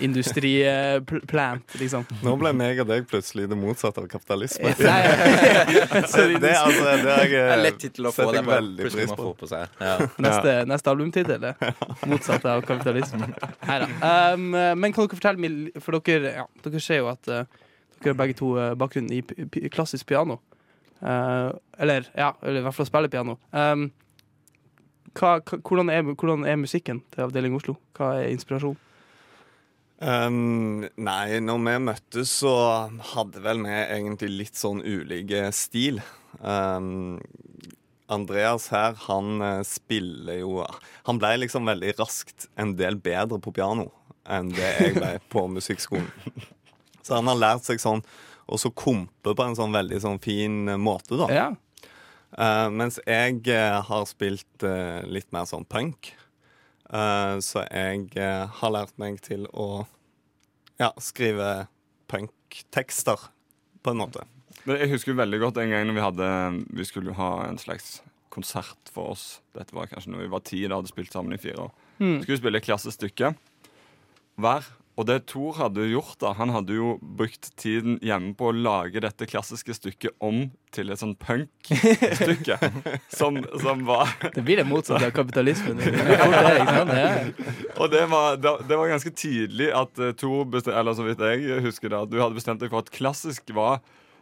industriplant, 0.00 1.74
liksom. 1.78 2.06
Nå 2.24 2.34
ble 2.40 2.50
meg 2.56 2.80
og 2.82 2.88
deg 2.90 3.04
plutselig 3.10 3.46
det 3.50 3.58
motsatte 3.58 4.02
av 4.02 4.08
kapitalisme. 4.10 4.72
Nei, 4.88 4.96
Det, 5.06 6.24
det, 6.42 6.54
altså, 6.56 6.96
det 7.02 7.12
har 7.12 7.22
jeg, 7.22 7.30
Det 7.30 7.44
er 7.54 7.62
lett 7.62 7.78
tittel 7.82 8.08
å 8.10 8.12
få. 8.14 8.26
Det 8.32 8.40
er 8.40 8.48
bare 8.48 8.58
veldig 8.64 8.90
pris 8.90 9.14
på. 9.14 9.30
på 9.38 9.50
seg. 9.50 9.70
Ja. 9.88 9.94
Neste, 10.20 10.54
neste 10.68 10.90
albumtittel 10.90 11.44
er 11.52 11.60
motsatte 12.10 12.50
av 12.50 12.64
kapitalisme. 12.66 13.30
Neida. 13.68 13.86
Um, 14.34 14.50
men 14.50 14.92
kan 14.92 15.06
dere 15.06 15.18
fortelle 15.20 15.40
meg 15.40 15.78
For 15.84 15.96
dere, 16.02 16.34
ja, 16.40 16.44
dere 16.64 16.82
ser 16.82 17.02
jo 17.02 17.08
at 17.12 17.30
uh, 17.30 17.44
dere 18.00 18.12
har 18.12 18.18
begge 18.18 18.36
to 18.40 18.50
uh, 18.58 18.72
bakgrunn 18.78 19.08
i 19.14 19.22
p 19.22 19.46
p 19.46 19.62
klassisk 19.72 20.08
piano. 20.10 20.40
Uh, 20.98 21.54
eller 21.78 22.10
ja, 22.18 22.32
eller 22.42 22.60
i 22.60 22.66
hvert 22.66 22.76
fall 22.76 22.90
spille 22.90 23.10
piano. 23.12 23.38
Um, 23.54 23.88
hva, 25.14 25.38
hva, 25.38 25.62
hvordan, 25.62 25.90
er, 25.94 26.02
hvordan 26.12 26.44
er 26.46 26.58
musikken 26.60 27.02
til 27.14 27.26
Avdeling 27.26 27.56
Oslo? 27.56 27.78
Hva 27.96 28.16
er 28.18 28.32
inspirasjon? 28.34 28.76
Um, 29.98 30.84
nei, 30.94 31.40
når 31.42 31.62
vi 31.64 31.76
møttes, 31.82 32.32
så 32.44 32.54
hadde 33.14 33.42
vel 33.42 33.64
vi 33.64 33.74
egentlig 33.74 34.30
litt 34.44 34.58
sånn 34.58 34.82
ulike 34.84 35.48
stil. 35.56 35.98
Um, 36.38 37.18
Andreas 38.08 38.70
her, 38.72 38.94
han 39.04 39.42
eh, 39.44 39.62
spiller 39.68 40.38
jo 40.40 40.62
Han 41.04 41.18
ble 41.20 41.34
liksom 41.42 41.68
veldig 41.68 41.90
raskt 41.98 42.46
en 42.56 42.72
del 42.78 42.96
bedre 43.04 43.36
på 43.42 43.52
piano 43.52 43.90
enn 44.28 44.48
det 44.52 44.70
jeg 44.78 44.94
ble 44.96 45.10
på 45.32 45.46
musikkskolen. 45.48 46.08
Så 47.04 47.16
han 47.16 47.28
har 47.30 47.38
lært 47.40 47.64
seg 47.68 47.80
sånn 47.80 48.02
å 48.48 48.56
så 48.60 48.70
kompe 48.72 49.32
på 49.36 49.44
en 49.44 49.56
sånn 49.56 49.72
veldig 49.76 50.00
sånn 50.04 50.20
fin 50.24 50.68
eh, 50.68 50.80
måte, 50.80 51.16
da. 51.20 51.28
Ja. 51.32 51.48
Uh, 52.28 52.68
mens 52.72 52.98
jeg 53.08 53.40
eh, 53.48 53.76
har 53.88 54.04
spilt 54.08 54.64
uh, 54.64 55.00
litt 55.08 55.28
mer 55.32 55.48
sånn 55.48 55.64
punk. 55.68 56.10
Eh, 56.88 57.36
så 57.44 57.64
jeg 57.68 58.08
eh, 58.16 58.44
har 58.60 58.72
lært 58.72 58.96
meg 59.00 59.20
til 59.24 59.46
å 59.52 59.84
ja, 60.80 60.92
skrive 61.02 61.68
punktekster, 62.08 63.28
på 63.82 63.92
en 63.92 64.00
måte. 64.00 64.24
Men 64.64 64.80
jeg 64.82 64.92
husker 64.92 65.16
veldig 65.16 65.40
godt 65.42 65.60
en 65.62 65.70
gang 65.70 65.84
når 65.86 65.96
vi 65.96 66.02
hadde 66.02 66.28
Vi 66.76 66.84
skulle 66.84 67.14
ha 67.16 67.28
en 67.46 67.60
slags 67.60 68.00
konsert 68.32 68.90
for 68.92 69.14
oss. 69.14 69.26
Dette 69.56 69.74
var 69.76 69.88
kanskje 69.90 70.12
når 70.12 70.24
vi 70.24 70.32
var 70.32 70.42
ti 70.46 70.60
da 70.66 70.80
hadde 70.80 70.90
spilt 70.90 71.14
sammen 71.14 71.34
i 71.34 71.40
fire 71.40 71.68
år. 71.68 71.72
Mm. 71.98 72.18
Skulle 72.20 72.34
vi 72.34 72.40
spille 72.42 72.60
et 72.60 72.66
klassestykke 72.66 73.32
hver. 74.38 74.66
Og 74.98 75.06
det 75.06 75.20
Thor 75.30 75.54
hadde 75.54 75.84
gjort, 75.86 76.16
da 76.18 76.32
Han 76.34 76.50
hadde 76.50 76.74
jo 76.74 76.96
brukt 77.00 77.52
tiden 77.60 78.00
hjemme 78.02 78.32
på 78.38 78.48
å 78.50 78.54
lage 78.56 78.98
dette 79.04 79.28
klassiske 79.30 79.76
stykket 79.76 80.16
om 80.24 80.48
til 80.74 80.90
et 80.90 81.00
sånn 81.00 81.14
punkstykke. 81.22 82.58
som, 83.18 83.38
som 83.62 83.84
var 83.88 84.10
Det 84.34 84.42
blir 84.42 84.58
det 84.60 84.66
motsatte 84.68 85.06
av 85.06 85.14
kapitalismen. 85.14 85.78
Det 85.84 85.94
det, 85.94 86.16
ikke 86.18 86.74
sant? 86.74 86.92
Ja. 86.98 87.54
Og 87.78 87.92
det 87.94 88.02
var, 88.10 88.40
det, 88.42 88.54
det 88.66 88.80
var 88.80 88.90
ganske 88.90 89.14
tydelig 89.14 89.70
at 89.76 90.02
uh, 90.02 90.10
Thor 90.18 90.58
Eller 90.66 90.98
så 90.98 91.06
vidt 91.06 91.22
jeg 91.30 91.62
husker 91.64 91.92
det, 91.94 92.02
at 92.02 92.10
du 92.10 92.18
hadde 92.18 92.38
bestemt 92.38 92.62
deg 92.62 92.74
for 92.74 92.82
at 92.82 92.92
klassisk 92.94 93.54
var 93.56 93.78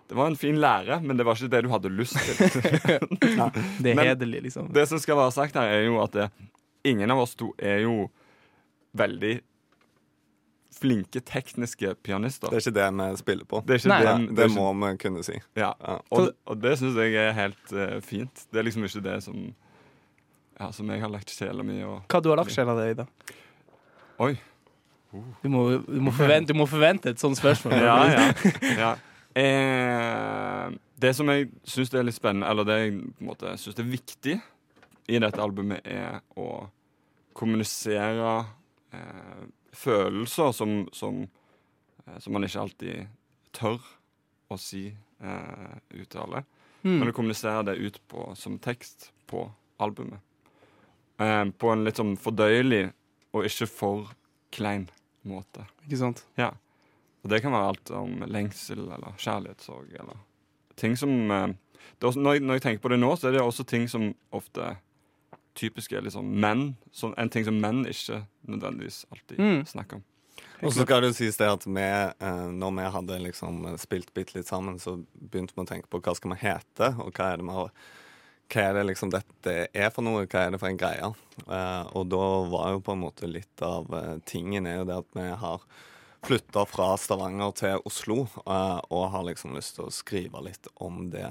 det 0.06 0.14
var 0.14 0.28
en 0.30 0.36
fin 0.38 0.54
lære, 0.62 1.00
men 1.02 1.18
det 1.18 1.24
var 1.26 1.34
ikke 1.34 1.50
det 1.50 1.64
du 1.66 1.70
hadde 1.72 1.90
lyst 1.90 2.14
til. 2.14 2.36
Det 3.82 3.90
er 3.90 3.96
Men- 3.98 4.04
hederlig, 4.06 4.44
liksom. 4.44 4.68
Det 4.70 4.84
som 4.86 5.00
skal 5.02 5.18
være 5.18 5.32
sagt 5.34 5.58
her, 5.58 5.66
er 5.66 5.88
jo 5.88 5.96
at 5.98 6.14
det, 6.14 6.28
ingen 6.86 7.10
av 7.10 7.24
oss 7.24 7.34
to 7.34 7.48
er 7.58 7.80
jo 7.82 8.04
veldig 8.94 9.40
flinke 10.76 11.20
tekniske 11.24 11.94
pianister. 12.04 12.50
Det 12.52 12.58
er 12.60 12.64
ikke 12.66 12.76
det 12.76 12.88
vi 12.98 13.20
spiller 13.22 13.48
på. 13.48 13.62
Det 13.66 13.76
er 13.76 13.80
ikke 13.82 13.92
Nei. 13.92 14.00
det, 14.04 14.14
Det, 14.28 14.36
det, 14.36 14.44
er 14.44 14.54
må 14.56 14.66
vi 14.82 14.90
kunne 15.02 15.22
si. 15.26 15.38
ja. 15.56 15.70
Ja. 15.80 15.94
Og, 16.10 16.26
det- 16.26 16.34
og 16.46 16.60
det 16.62 16.74
syns 16.80 16.98
jeg 17.00 17.14
er 17.22 17.32
helt 17.38 17.72
uh, 17.72 17.96
fint. 18.04 18.44
Det 18.52 18.60
er 18.60 18.68
liksom 18.68 18.84
ikke 18.88 19.04
det 19.08 19.22
som 19.24 19.46
Ja, 20.58 20.70
som 20.72 20.88
jeg 20.88 21.00
har 21.02 21.10
lagt 21.12 21.28
sjela 21.28 21.62
mi 21.62 21.82
og 21.84 22.06
Hva 22.08 22.22
du 22.24 22.30
har 22.30 22.38
lagt 22.40 22.52
sjela 22.54 22.72
di 22.78 22.90
i, 22.90 22.94
da? 22.96 23.04
Oi. 24.24 24.34
Du 25.42 25.48
må, 25.52 25.66
du, 25.84 26.00
må 26.00 26.12
forvente, 26.12 26.52
du 26.52 26.56
må 26.58 26.64
forvente 26.68 27.10
et 27.12 27.20
sånt 27.20 27.36
spørsmål. 27.36 27.76
Ja, 27.76 27.96
ja. 28.08 28.24
ja. 28.80 28.90
Eh, 29.36 30.70
det 31.00 31.12
som 31.16 31.28
jeg 31.28 31.50
syns 31.68 31.92
er 31.92 32.06
litt 32.08 32.16
spennende, 32.16 32.48
eller 32.48 32.64
det 32.68 32.76
jeg 32.80 32.94
på 33.18 33.20
en 33.24 33.28
måte 33.30 33.52
syns 33.60 33.80
er 33.80 33.88
viktig 33.88 34.36
i 35.12 35.20
dette 35.22 35.42
albumet, 35.44 35.84
er 35.84 36.22
å 36.40 36.66
kommunisere 37.36 38.30
eh, 38.96 39.35
følelser 39.76 40.52
som, 40.56 40.76
som, 40.96 41.24
eh, 42.04 42.18
som 42.22 42.36
man 42.36 42.46
ikke 42.46 42.64
alltid 42.64 43.08
tør 43.56 43.80
å 44.52 44.58
si 44.60 44.88
eh, 44.92 45.74
ut 45.94 46.08
til 46.08 46.22
alle. 46.22 46.44
Mm. 46.86 47.00
men 47.00 47.08
å 47.10 47.14
kommunisere 47.16 47.64
det 47.66 47.80
ut 47.82 47.96
på, 48.06 48.28
som 48.38 48.60
tekst 48.62 49.08
på 49.26 49.40
albumet. 49.82 50.20
Eh, 51.18 51.44
på 51.58 51.72
en 51.72 51.82
litt 51.82 51.98
sånn 51.98 52.14
fordøyelig 52.20 52.84
og 53.34 53.48
ikke 53.48 53.66
for 53.66 54.12
klein 54.54 54.86
måte. 55.26 55.64
Ikke 55.86 55.98
sant? 55.98 56.22
Ja. 56.38 56.52
Og 57.24 57.32
det 57.32 57.40
kan 57.42 57.56
være 57.56 57.72
alt 57.72 57.90
om 57.96 58.20
lengsel 58.30 58.84
eller 58.84 59.16
kjærlighetssorg 59.18 59.96
eller 59.98 60.20
ting 60.78 60.94
som 61.00 61.10
eh, 61.32 61.48
også, 61.98 62.20
når, 62.20 62.36
jeg, 62.36 62.44
når 62.46 62.58
jeg 62.58 62.64
tenker 62.68 62.84
på 62.84 62.92
det 62.92 63.00
nå, 63.00 63.10
så 63.16 63.28
er 63.28 63.34
det 63.34 63.42
også 63.42 63.66
ting 63.66 63.88
som 63.90 64.10
ofte 64.36 64.76
typisk 65.56 65.92
er 65.96 66.04
liksom 66.06 66.28
menn. 66.40 66.68
Som, 66.92 67.14
en 67.18 67.32
ting 67.32 67.46
som 67.46 67.58
menn 67.60 67.84
ikke 67.88 68.22
nødvendigvis 68.46 69.04
alltid 69.12 69.40
Mm. 69.42 69.64
snakker 69.66 70.00
om. 70.00 70.04
Og 70.62 70.72
så 70.72 70.84
skal 70.86 71.02
det 71.04 71.14
sies 71.16 71.36
det 71.36 71.48
at 71.48 71.64
vi, 71.66 71.82
eh, 71.82 72.46
når 72.52 72.76
vi 72.76 72.90
hadde 72.92 73.18
liksom 73.24 73.78
spilt 73.80 74.12
bitte 74.14 74.36
litt 74.38 74.48
sammen, 74.48 74.78
så 74.80 74.98
begynte 75.16 75.56
vi 75.56 75.64
å 75.64 75.68
tenke 75.68 75.88
på 75.92 76.00
hva 76.00 76.14
skal 76.16 76.32
vi 76.32 76.40
hete, 76.44 76.92
og 77.00 77.12
hva 77.12 77.32
er 77.32 77.40
det 77.40 77.48
vi 77.48 77.56
har 77.60 77.70
hva 78.46 78.62
er 78.62 78.76
det 78.76 78.84
liksom 78.86 79.10
dette 79.10 79.54
er 79.74 79.90
for 79.90 80.06
noe, 80.06 80.26
hva 80.30 80.44
er 80.46 80.52
det 80.54 80.60
for 80.62 80.70
en 80.70 80.78
greie? 80.78 81.08
Eh, 81.50 81.84
og 81.98 82.06
da 82.12 82.26
var 82.46 82.76
jo 82.76 82.80
på 82.86 82.94
en 82.94 83.02
måte 83.02 83.26
litt 83.26 83.62
av 83.64 83.90
eh, 83.92 84.18
tingen 84.24 84.68
er 84.70 84.78
jo 84.78 84.84
det 84.86 84.98
at 85.02 85.18
vi 85.18 85.26
har 85.42 85.64
flytta 86.26 86.62
fra 86.70 86.92
Stavanger 86.98 87.52
til 87.58 87.82
Oslo, 87.86 88.28
eh, 88.46 88.78
og 88.90 89.10
har 89.10 89.26
liksom 89.26 89.56
lyst 89.56 89.76
til 89.76 89.88
å 89.88 89.94
skrive 89.94 90.44
litt 90.46 90.70
om 90.76 91.08
det 91.10 91.26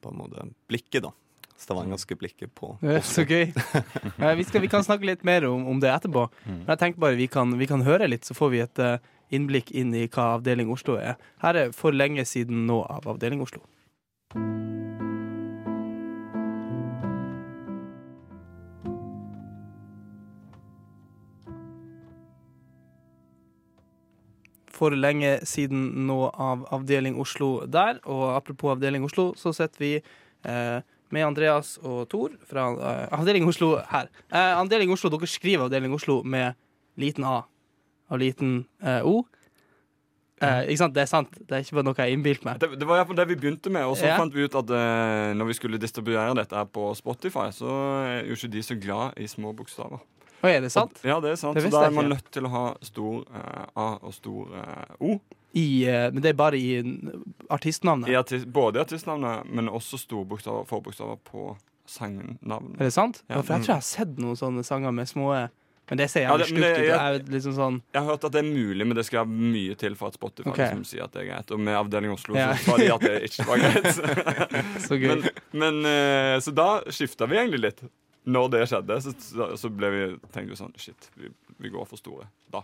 på 0.00 0.12
en 0.12 0.20
måte 0.20 0.46
blikket, 0.68 1.02
da. 1.08 1.14
Stavangerske 1.60 2.16
blikket 2.16 2.52
på 2.56 2.72
Det 2.80 2.98
er 3.00 3.06
så 3.06 3.24
gøy. 3.28 3.50
Vi, 3.52 4.44
skal, 4.48 4.62
vi 4.64 4.70
kan 4.72 4.84
snakke 4.86 5.08
litt 5.08 5.24
mer 5.28 5.44
om, 5.48 5.66
om 5.68 5.80
det 5.82 5.92
etterpå. 5.92 6.26
Men 6.46 6.68
jeg 6.72 6.82
tenkte 6.82 7.04
bare 7.04 7.18
vi 7.18 7.28
kan, 7.30 7.52
vi 7.60 7.68
kan 7.70 7.84
høre 7.86 8.08
litt, 8.08 8.24
så 8.24 8.36
får 8.36 8.54
vi 8.54 8.62
et 8.64 8.80
eh, 8.80 8.96
innblikk 9.34 9.70
inn 9.76 9.92
i 9.94 10.06
hva 10.08 10.36
Avdeling 10.38 10.70
Oslo 10.72 10.96
er. 11.00 11.20
Her 11.44 11.58
er 11.66 11.76
For 11.76 11.96
lenge 11.96 12.24
siden 12.28 12.64
nå 12.70 12.80
av 12.88 13.08
Avdeling 13.10 13.44
Oslo. 13.44 13.62
For 24.80 24.96
lenge 24.96 25.34
siden 25.44 26.06
nå 26.08 26.22
av 26.30 26.64
Avdeling 26.72 27.18
Oslo 27.20 27.66
der. 27.68 28.00
Og 28.08 28.30
apropos 28.32 28.78
Avdeling 28.78 29.04
Oslo, 29.04 29.34
så 29.36 29.52
sitter 29.52 29.84
vi 29.84 29.92
eh, 30.00 30.80
med 31.14 31.26
Andreas 31.26 31.74
og 31.82 32.04
Tor 32.10 32.34
fra 32.48 32.68
uh, 32.74 33.18
Avdeling 33.18 33.46
Oslo 33.48 33.74
her. 33.90 34.10
Uh, 34.32 34.60
Avdeling 34.60 34.92
Oslo, 34.94 35.10
dere 35.12 35.28
skriver 35.30 35.66
Avdeling 35.66 35.94
Oslo 35.96 36.20
med 36.22 36.54
liten 37.00 37.26
A 37.26 37.42
og 38.10 38.18
liten 38.22 38.64
uh, 38.84 39.00
O. 39.06 39.24
Ikke 40.40 40.78
sant? 40.80 40.94
Det 40.96 41.02
er 41.02 41.08
sant. 41.10 41.34
Det 41.36 41.52
er 41.52 41.64
ikke 41.66 41.76
bare 41.76 41.84
noe 41.84 41.98
jeg 42.00 42.16
innbilte 42.16 42.46
meg. 42.48 42.60
Det, 42.62 42.70
det 42.80 42.86
var 42.88 43.02
iallfall 43.02 43.18
det 43.18 43.26
vi 43.28 43.36
begynte 43.42 43.68
med, 43.74 43.84
og 43.84 43.98
så 44.00 44.06
Ja. 44.08 44.14
fant 44.16 44.32
vi 44.32 44.46
ut 44.48 44.54
at 44.56 44.70
når 45.36 45.50
vi 45.50 45.56
skulle 45.58 45.80
distribuere 45.82 46.32
dette 46.38 46.62
på 46.72 46.86
Spotify, 46.96 47.50
så 47.52 47.74
er 48.06 48.22
jo 48.24 48.38
ikke 48.38 48.48
de 48.54 48.62
så 48.64 48.76
glad 48.80 49.20
i 49.20 49.28
små 49.28 49.52
bokstaver. 49.52 50.00
Oi, 50.40 50.54
er 50.54 50.64
det 50.64 50.70
sant? 50.72 50.96
Ja, 51.04 51.18
det 51.20 51.34
er 51.34 51.36
sant. 51.36 51.60
Det 51.60 51.66
så 51.66 51.74
da 51.74 51.82
er 51.90 51.92
man 51.92 52.08
nødt 52.08 52.32
til 52.32 52.48
å 52.48 52.52
ha 52.54 52.64
stor 52.88 53.28
A 53.76 53.90
og 54.00 54.16
stor 54.16 54.48
O. 54.96 55.18
I, 55.52 55.84
eh, 55.88 56.10
men 56.14 56.22
det 56.22 56.30
er 56.30 56.38
bare 56.38 56.58
i 56.58 56.76
artistnavnet. 57.50 58.08
I 58.08 58.14
artist, 58.16 58.46
både 58.46 58.78
i 58.78 58.82
artistnavnet, 58.84 59.48
men 59.50 59.68
også 59.68 59.98
storbokstaver 59.98 60.66
forbokstaver 60.70 61.18
på 61.26 61.56
sangnavnet. 61.90 62.76
Er 62.80 62.84
det 62.90 62.94
sant? 62.94 63.22
Ja. 63.26 63.36
Ja. 63.36 63.42
For 63.42 63.56
jeg 63.56 63.64
tror 63.66 63.72
jeg 63.74 63.80
har 63.82 63.88
sett 63.88 64.20
noen 64.22 64.38
sånne 64.38 64.62
sanger 64.66 64.94
med 64.94 65.08
små 65.10 65.32
E. 65.34 65.48
Men 65.90 65.98
det 65.98 66.06
ser 66.12 66.22
Ja, 66.22 66.36
jo 66.36 66.38
det- 66.38 66.52
men 66.54 66.62
ut. 66.62 66.76
det- 66.76 66.84
Jeg 66.86 66.98
jeg- 66.98 67.28
liksom 67.34 67.52
sånn 67.54 67.82
Jeg 67.92 68.02
har 68.02 68.10
hørt 68.12 68.24
at 68.24 68.30
det 68.32 68.44
er 68.44 68.48
mulig, 68.54 68.86
men 68.86 68.94
det 68.94 69.04
skal 69.06 69.24
mye 69.26 69.74
til 69.76 69.96
for 69.96 70.06
at 70.06 70.14
Spotify 70.14 70.48
okay. 70.50 70.66
liksom 70.70 70.84
sier 70.86 71.02
at 71.02 71.10
det 71.12 71.22
er 71.22 71.34
greit. 71.34 71.50
Og 71.50 71.58
med 71.58 71.74
Avdeling 71.74 72.12
Oslo 72.12 72.36
Ja. 72.36 72.52
så 72.54 72.64
sa 72.64 72.76
de 72.76 72.94
at 72.94 73.00
det 73.00 73.22
ikke 73.24 73.46
var 73.46 73.56
greit. 73.58 73.84
så 74.86 74.94
gøy. 75.00 75.08
men, 75.08 75.30
men 75.52 75.84
eh, 75.84 76.38
Så 76.38 76.54
da 76.54 76.80
skifta 76.86 77.26
vi 77.28 77.36
egentlig 77.36 77.60
litt. 77.60 77.82
Når 78.24 78.50
det 78.50 78.68
skjedde, 78.68 79.02
så, 79.02 79.12
så, 79.18 79.56
så 79.58 79.68
ble 79.76 79.90
vi, 79.90 80.16
tenkte 80.30 80.50
vi 80.50 80.54
sånn 80.54 80.72
Shit, 80.78 81.10
vi, 81.16 81.28
vi 81.58 81.68
går 81.70 81.84
for 81.88 81.96
store 81.96 82.28
da. 82.52 82.62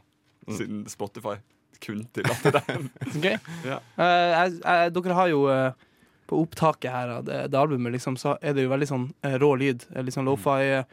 Siden 0.48 0.84
Spotify 0.88 1.34
kun 1.82 2.04
til 2.14 2.26
det. 2.26 2.62
okay. 3.16 3.36
Ja. 3.66 3.80
Eh, 3.96 4.28
jeg, 4.32 4.54
jeg, 4.60 4.94
dere 4.96 5.18
har 5.18 5.32
jo 5.32 5.46
eh, 5.52 5.88
på 6.26 6.40
opptaket 6.42 6.90
her 6.92 7.16
av 7.18 7.26
det, 7.26 7.40
det 7.52 7.60
albumet, 7.60 7.94
liksom, 7.96 8.18
så 8.20 8.36
er 8.40 8.56
det 8.56 8.66
jo 8.66 8.72
veldig 8.72 8.90
sånn 8.90 9.08
eh, 9.26 9.36
rå 9.42 9.52
lyd. 9.60 9.86
Litt 9.98 10.16
sånn 10.16 10.28
lo-fi, 10.28 10.58
eh, 10.80 10.86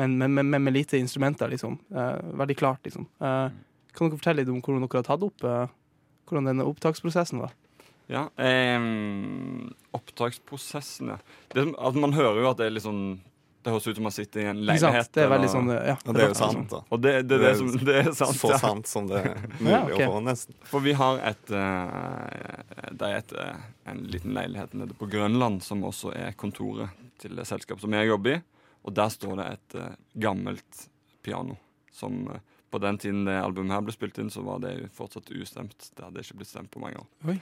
men, 0.00 0.18
men, 0.20 0.36
men, 0.36 0.52
men 0.54 0.68
med 0.68 0.76
lite 0.76 1.00
instrumenter, 1.00 1.50
liksom. 1.50 1.74
Veldig 2.38 2.56
klart, 2.58 2.84
liksom. 2.86 3.08
Eh, 3.18 3.48
kan 3.94 4.06
dere 4.06 4.20
fortelle 4.20 4.44
litt 4.44 4.52
om 4.52 4.60
hvordan 4.62 4.84
dere 4.86 5.00
har 5.02 5.08
tatt 5.08 5.26
opp 5.26 5.48
hvordan 6.28 6.50
denne 6.50 6.66
opptaksprosessen 6.68 7.40
var? 7.40 7.54
Ja, 8.08 8.28
eh, 8.40 8.80
Opptaksprosessen, 9.96 11.12
ja. 11.12 11.18
Det, 11.52 11.66
at 11.76 11.98
man 12.00 12.14
hører 12.16 12.42
jo 12.42 12.50
at 12.50 12.60
det 12.60 12.68
er 12.68 12.76
litt 12.76 12.86
sånn 12.86 13.18
Det 13.68 13.72
høres 13.74 13.86
ut 13.86 13.98
som 13.98 14.06
man 14.06 14.12
sitter 14.14 14.40
i 14.40 14.44
en 14.48 14.60
leilighet. 14.64 15.10
Det 15.12 15.20
er 15.20 15.26
veldig 15.28 15.48
sånn, 15.52 15.66
ja. 15.74 15.94
Og 16.00 16.14
det 16.16 16.22
er 16.24 16.30
jo 16.30 16.36
sant, 16.38 16.70
da. 16.70 16.78
Og 16.88 17.00
det, 17.04 17.10
det, 17.26 17.36
det, 17.36 17.38
det, 17.42 17.50
som, 17.58 17.74
det 17.84 17.96
er 18.00 18.06
sant. 18.16 18.38
Så 18.38 18.52
ja. 18.54 18.60
sant 18.62 18.88
som 18.88 19.10
det 19.10 19.18
er 19.20 19.34
mulig 19.58 19.74
Ja, 19.74 19.80
okay. 19.84 20.06
å 20.06 20.14
få, 20.14 20.22
nesten. 20.24 20.56
For 20.70 20.84
vi 20.86 20.94
har 20.96 21.20
et 21.28 21.52
eh, 21.52 22.86
Det 22.96 23.10
er 23.10 23.16
et, 23.18 23.34
eh, 23.44 23.66
en 23.92 24.00
liten 24.08 24.32
leilighet 24.38 24.72
nede 24.80 24.96
på 24.96 25.10
Grønland 25.12 25.60
som 25.66 25.84
også 25.84 26.14
er 26.16 26.32
kontoret 26.40 26.96
til 27.20 27.36
det 27.36 27.44
selskapet 27.50 27.84
som 27.84 27.98
jeg 27.98 28.08
jobber 28.08 28.38
i. 28.38 28.40
Og 28.88 28.96
der 28.96 29.12
står 29.12 29.36
det 29.42 29.50
et 29.58 29.78
eh, 29.82 30.00
gammelt 30.24 30.88
piano 31.28 31.60
som 31.92 32.24
på 32.72 32.80
den 32.80 32.96
tiden 33.04 33.26
det 33.28 33.36
albumet 33.42 33.76
her 33.76 33.84
ble 33.84 33.92
spilt 33.92 34.16
inn, 34.22 34.32
så 34.32 34.46
var 34.48 34.64
det 34.64 34.78
jo 34.78 34.88
fortsatt 34.96 35.28
ustemt. 35.36 35.90
Det 35.92 36.08
hadde 36.08 36.24
ikke 36.24 36.40
blitt 36.40 36.54
stemt 36.54 36.72
på 36.72 36.80
mange 36.80 37.04
år. 37.04 37.08
Oi. 37.28 37.36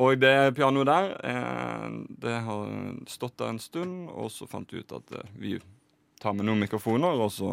Og 0.00 0.16
det 0.20 0.54
pianoet 0.56 0.88
der, 0.88 1.10
eh, 1.28 1.88
det 2.22 2.38
har 2.46 2.70
stått 3.06 3.36
der 3.38 3.52
en 3.52 3.60
stund, 3.60 4.08
og 4.08 4.30
så 4.32 4.46
fant 4.48 4.72
vi 4.72 4.80
ut 4.80 4.92
at 4.92 5.12
eh, 5.12 5.32
vi 5.36 5.58
tar 6.20 6.32
med 6.32 6.46
noen 6.46 6.62
mikrofoner, 6.62 7.20
og 7.20 7.32
så 7.34 7.50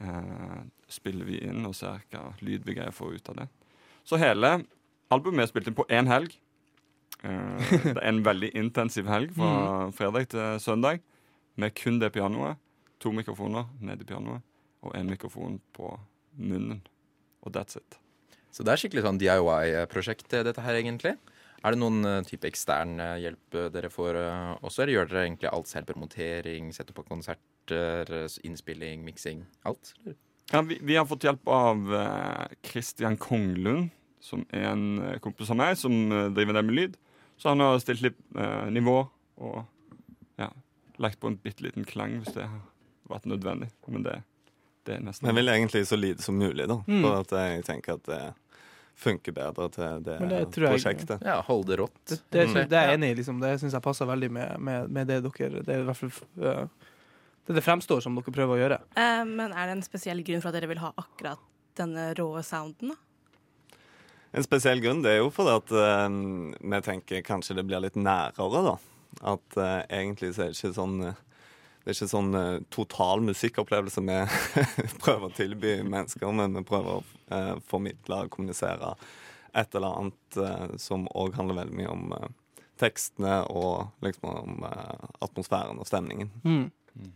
eh, 0.00 0.60
spiller 0.90 1.24
vi 1.24 1.40
inn 1.46 1.64
og 1.66 1.76
ser 1.78 2.02
hva 2.10 2.34
lyd 2.44 2.66
vi 2.66 2.76
greier 2.76 2.92
å 2.92 2.98
få 2.98 3.12
ut 3.14 3.32
av 3.32 3.42
det. 3.42 3.48
Så 4.04 4.18
hele 4.20 4.58
albumet 5.10 5.46
er 5.46 5.52
spilt 5.52 5.70
inn 5.70 5.78
på 5.78 5.88
én 5.88 6.10
helg. 6.10 6.34
Eh, 7.22 7.72
det 7.86 7.96
er 7.96 8.08
en 8.10 8.24
veldig 8.26 8.52
intensiv 8.58 9.08
helg 9.10 9.32
fra 9.36 9.88
fredag 9.96 10.30
til 10.34 10.60
søndag 10.60 11.00
med 11.60 11.74
kun 11.78 12.00
det 12.02 12.12
pianoet. 12.16 12.60
To 13.00 13.14
mikrofoner 13.16 13.68
nedi 13.80 14.04
pianoet 14.04 14.44
og 14.84 14.96
én 14.96 15.08
mikrofon 15.08 15.60
på 15.72 15.94
munnen. 16.36 16.82
Og 17.40 17.56
that's 17.56 17.76
it. 17.80 18.00
Så 18.54 18.66
det 18.66 18.72
er 18.72 18.82
skikkelig 18.82 19.04
sånn 19.06 19.20
DIY-prosjekt, 19.20 20.26
eh, 20.34 20.46
dette 20.46 20.64
her, 20.64 20.78
egentlig. 20.78 21.14
Er 21.60 21.74
det 21.74 21.80
noen 21.80 22.04
eh, 22.08 22.22
type 22.26 22.48
ekstern 22.48 22.96
eh, 23.02 23.18
hjelp 23.26 23.58
dere 23.74 23.92
får 23.92 24.18
også, 24.60 24.82
eller 24.82 24.94
gjør 24.96 25.12
dere 25.12 25.26
egentlig 25.28 25.52
alt 25.52 25.70
selv? 25.70 25.90
Promotering, 25.90 26.72
sette 26.74 26.96
på 26.96 27.06
konserter, 27.06 28.10
innspilling, 28.46 29.04
miksing? 29.06 29.44
Alt? 29.68 29.94
Ja, 30.50 30.64
vi, 30.66 30.80
vi 30.82 30.96
har 30.98 31.06
fått 31.06 31.28
hjelp 31.28 31.46
av 31.54 31.92
Christian 32.66 33.20
Konglund, 33.20 33.92
som 34.20 34.42
er 34.50 34.72
en 34.72 34.88
kompis 35.22 35.52
av 35.54 35.60
meg, 35.60 35.78
som 35.78 35.94
driver 36.34 36.58
det 36.58 36.66
med 36.66 36.76
lyd. 36.76 36.98
Så 37.40 37.48
han 37.48 37.62
har 37.64 37.78
stilt 37.80 38.02
litt 38.04 38.18
eh, 38.36 38.66
nivå 38.68 38.98
og 39.40 39.60
ja, 40.36 40.50
lagt 41.00 41.20
på 41.22 41.30
en 41.30 41.38
bitte 41.40 41.64
liten 41.64 41.86
klang 41.88 42.18
hvis 42.20 42.34
det 42.34 42.44
har 42.44 42.58
vært 43.08 43.28
nødvendig. 43.30 43.70
Men 43.88 44.04
det, 44.04 44.18
det 44.90 44.98
er 44.98 45.08
nesten 45.08 45.30
jeg 45.30 45.38
vil 45.38 45.52
egentlig 45.54 45.82
så 45.88 45.98
lite 45.98 46.26
som 46.26 46.38
mulig, 46.38 46.66
da. 46.70 46.80
Mm. 46.86 47.02
For 47.06 47.18
at 47.22 47.34
jeg 47.38 47.66
tenker 47.70 47.98
at 47.98 48.06
det 48.10 48.22
funker 49.00 49.32
bedre 49.32 49.66
til 49.72 50.02
det, 50.04 50.16
det 50.28 50.40
prosjektet. 50.52 51.14
jeg-. 51.16 51.26
Ja, 51.30 51.38
holde 51.46 51.70
det 51.72 51.78
rått. 51.80 52.00
Det, 52.10 52.18
det, 52.34 52.46
Mm. 52.50 52.56
det 52.68 52.78
er 52.78 52.88
jeg 52.90 52.98
enig 52.98 53.10
i. 53.14 53.18
Liksom. 53.22 53.38
Det 53.40 53.52
syns 53.62 53.76
jeg 53.78 53.84
passer 53.86 54.08
veldig 54.10 54.28
med, 54.36 54.58
med, 54.60 54.90
med 54.92 55.08
det 55.08 55.22
dere 55.24 55.62
Det 55.64 55.72
er 55.72 55.84
i 55.84 55.86
hvert 55.88 55.96
fall 55.96 56.12
eh, 56.44 56.66
det 57.48 57.56
det 57.56 57.62
fremstår 57.64 58.02
som 58.04 58.14
dere 58.18 58.34
prøver 58.34 58.54
å 58.54 58.60
gjøre. 58.60 58.76
Uh, 58.98 59.22
men 59.26 59.54
er 59.56 59.70
det 59.70 59.78
en 59.78 59.86
spesiell 59.86 60.20
grunn 60.26 60.42
for 60.42 60.52
at 60.52 60.58
dere 60.58 60.68
vil 60.70 60.82
ha 60.82 60.92
akkurat 61.00 61.40
denne 61.80 62.10
rå 62.18 62.28
sounden? 62.46 62.92
da? 62.92 62.98
En 64.36 64.44
spesiell 64.46 64.78
grunn 64.84 65.00
det 65.02 65.16
er 65.16 65.22
jo 65.24 65.30
fordi 65.34 65.56
at 65.58 65.72
uh, 65.74 66.06
vi 66.60 66.80
tenker 66.86 67.24
kanskje 67.26 67.56
det 67.58 67.64
blir 67.66 67.82
litt 67.82 67.96
nærere, 67.98 68.62
da. 68.68 68.76
At 69.32 69.56
uh, 69.58 69.80
egentlig 69.88 70.34
så 70.36 70.44
er 70.44 70.52
det 70.52 70.60
ikke 70.60 70.76
sånn 70.76 71.00
eh, 71.08 71.16
det 71.80 71.88
er 71.88 71.96
ikke 71.96 72.10
sånn 72.10 72.34
eh, 72.36 72.58
total 72.68 73.22
musikkopplevelse 73.24 74.02
vi 74.04 74.16
prøver 75.04 75.30
å 75.30 75.32
tilby 75.32 75.78
mennesker, 75.80 76.28
men 76.36 76.58
vi 76.58 76.64
prøver 76.68 76.98
å 76.98 77.04
eh, 77.32 77.54
formidle 77.70 78.26
og 78.26 78.34
kommunisere 78.34 78.92
et 79.56 79.74
eller 79.74 79.96
annet 80.02 80.40
eh, 80.44 80.74
som 80.82 81.08
òg 81.16 81.38
handler 81.38 81.62
veldig 81.62 81.78
mye 81.78 81.94
om 81.94 82.12
tekstene 82.80 83.40
og 83.52 84.04
liksom 84.04 84.28
om 84.30 84.60
atmosfæren 85.24 85.80
og 85.80 85.88
stemningen. 85.88 86.30
Mm. 86.44 87.08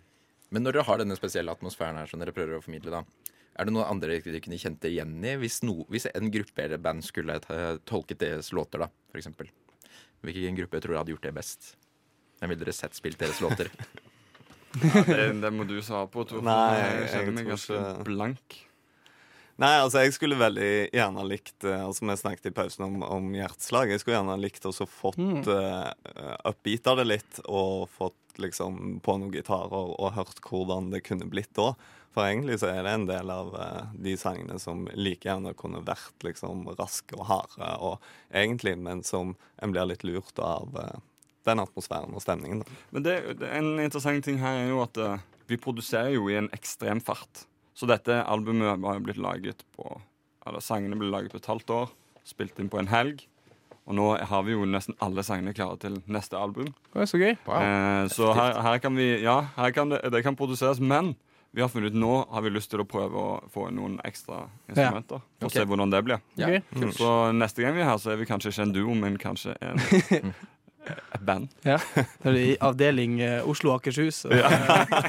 Men 0.52 0.64
når 0.64 0.76
dere 0.76 0.86
har 0.88 1.00
denne 1.00 1.16
spesielle 1.16 1.52
atmosfæren 1.52 2.00
her 2.00 2.10
som 2.10 2.20
dere 2.20 2.34
prøver 2.36 2.58
å 2.58 2.64
formidle, 2.64 3.00
da, 3.00 3.30
er 3.54 3.68
det 3.68 3.72
noe 3.72 3.86
andre 3.88 4.18
dere 4.20 4.42
kunne 4.44 4.60
kjent 4.60 4.80
dere 4.82 4.96
igjen 4.96 5.14
i 5.24 5.36
hvis, 5.40 5.62
no, 5.64 5.78
hvis 5.92 6.08
en 6.12 6.32
gruppe 6.32 6.66
eller 6.66 6.82
band 6.84 7.04
skulle 7.06 7.38
tolket 7.88 8.20
deres 8.20 8.52
låter, 8.56 8.84
da, 8.84 8.90
eksempel? 9.16 9.48
Hvilken 10.24 10.60
gruppe 10.60 10.80
tror 10.80 10.96
dere 10.96 11.04
hadde 11.04 11.16
gjort 11.16 11.28
det 11.30 11.36
best? 11.36 11.70
Hvem 12.40 12.52
ville 12.52 12.64
dere 12.66 12.76
sett 12.76 12.96
spilt 12.96 13.20
deres 13.20 13.40
låter? 13.44 13.72
det, 14.82 15.40
det 15.42 15.50
må 15.54 15.66
du 15.68 15.76
svare 15.82 16.08
på, 16.10 16.24
Tor. 16.28 16.42
Nei, 16.44 16.76
jeg 16.78 17.10
kjenner 17.12 17.36
meg 17.38 17.50
ganske 17.52 17.80
ikke- 17.80 18.06
blank. 18.10 18.60
Nei, 19.62 19.70
altså 19.78 20.00
jeg 20.02 20.16
skulle 20.16 20.34
veldig 20.34 20.70
gjerne 20.90 21.22
likt 21.30 21.62
eh, 21.62 21.84
Altså 21.86 22.02
Vi 22.08 22.14
snakket 22.18 22.48
i 22.50 22.50
pausen 22.56 22.88
om, 22.88 22.96
om 23.06 23.28
hjerteslag. 23.36 23.92
Jeg 23.92 24.00
skulle 24.02 24.16
gjerne 24.16 24.34
likt 24.42 24.64
å 24.66 24.72
fått 24.82 25.14
Mm. 25.22 25.44
uh, 25.46 25.92
upbeata 26.50 26.96
det 26.98 27.04
litt 27.06 27.38
og 27.46 27.84
fått 27.94 28.18
liksom 28.42 28.98
på 28.98 29.14
noen 29.20 29.30
gitarer 29.30 29.92
og 29.94 30.10
hørt 30.16 30.40
hvordan 30.42 30.90
det 30.90 31.04
kunne 31.06 31.28
blitt 31.30 31.52
da. 31.54 31.68
For 32.14 32.26
egentlig 32.26 32.58
så 32.64 32.72
er 32.72 32.82
det 32.82 32.96
en 32.96 33.06
del 33.06 33.30
av 33.30 33.54
uh, 33.54 33.86
de 33.94 34.16
sangene 34.18 34.58
som 34.58 34.88
like 34.98 35.22
gjerne 35.30 35.54
kunne 35.54 35.84
vært 35.86 36.26
liksom 36.26 36.66
raske 36.74 37.14
og 37.14 37.26
harde, 37.30 37.70
og 37.78 38.02
egentlig, 38.34 38.74
men 38.78 39.04
som 39.06 39.36
en 39.62 39.70
blir 39.74 39.86
litt 39.86 40.02
lurt 40.02 40.38
av 40.42 40.74
eh, 40.82 40.98
den 41.44 41.60
atmosfæren 41.62 42.14
og 42.16 42.22
stemningen. 42.24 42.62
Da. 42.64 42.78
Men 42.96 43.02
det, 43.06 43.14
en 43.50 43.74
interessant 43.84 44.24
ting 44.24 44.38
her 44.42 44.62
er 44.64 44.68
jo 44.70 44.80
at 44.84 44.96
uh, 45.00 45.18
vi 45.50 45.58
produserer 45.60 46.14
jo 46.16 46.28
i 46.32 46.38
en 46.40 46.48
ekstrem 46.56 47.00
fart. 47.04 47.44
Så 47.74 47.88
dette 47.90 48.20
albumet 48.30 48.78
har 48.84 48.98
jo 49.00 49.04
blitt 49.04 49.18
laget 49.20 49.64
på 49.76 50.00
Eller 50.46 50.60
sangene 50.60 50.96
ble 51.00 51.08
laget 51.08 51.32
på 51.32 51.38
et 51.40 51.46
halvt 51.48 51.70
år, 51.72 51.92
spilt 52.28 52.58
inn 52.60 52.68
på 52.68 52.76
en 52.78 52.90
helg. 52.92 53.22
Og 53.88 53.94
nå 53.96 54.04
har 54.28 54.42
vi 54.44 54.52
jo 54.52 54.64
nesten 54.68 54.92
alle 55.00 55.22
sangene 55.24 55.54
klare 55.56 55.78
til 55.80 55.96
neste 56.04 56.36
album. 56.36 56.68
Det 56.92 57.00
er 57.00 57.08
så 57.08 57.20
gøy. 57.20 57.32
Eh, 57.32 58.08
så 58.12 58.28
her, 58.36 58.58
her 58.66 58.78
kan 58.84 58.92
vi 58.96 59.06
Ja, 59.22 59.38
her 59.56 59.72
kan 59.72 59.88
det, 59.92 60.02
det 60.12 60.22
kan 60.24 60.36
produseres, 60.36 60.80
men 60.80 61.14
vi 61.54 61.62
har 61.62 61.68
funnet 61.72 61.92
ut 61.94 61.98
nå 62.00 62.12
har 62.32 62.42
vi 62.44 62.50
lyst 62.50 62.72
til 62.72 62.80
å 62.82 62.86
prøve 62.88 63.14
å 63.14 63.34
få 63.54 63.68
noen 63.72 63.96
ekstra 64.04 64.48
instrumenter. 64.68 65.20
Og 65.40 65.46
Ok. 65.48 65.52
se 65.54 65.64
hvordan 65.64 65.92
det 65.92 66.00
blir. 66.04 66.20
Ja, 66.36 66.48
Gøy. 66.50 66.60
kult. 66.74 66.96
Så 66.98 67.10
neste 67.32 67.62
gang 67.62 67.76
vi 67.76 67.80
er 67.84 67.88
her, 67.92 67.96
så 68.02 68.10
er 68.12 68.16
vi 68.20 68.26
kanskje 68.26 68.50
ikke 68.52 68.62
en 68.68 68.72
duo, 68.74 68.94
men 68.98 69.16
kanskje 69.22 69.54
en, 69.62 69.78
band. 71.24 71.48
Ja. 71.64 71.78
Det 71.94 72.30
er 72.30 72.36
i 72.40 72.56
avdeling 72.64 73.18
eh, 73.24 73.46
Oslo 73.48 73.72
og 73.72 73.80
Akershus. 73.80 74.24
Og, 74.28 74.34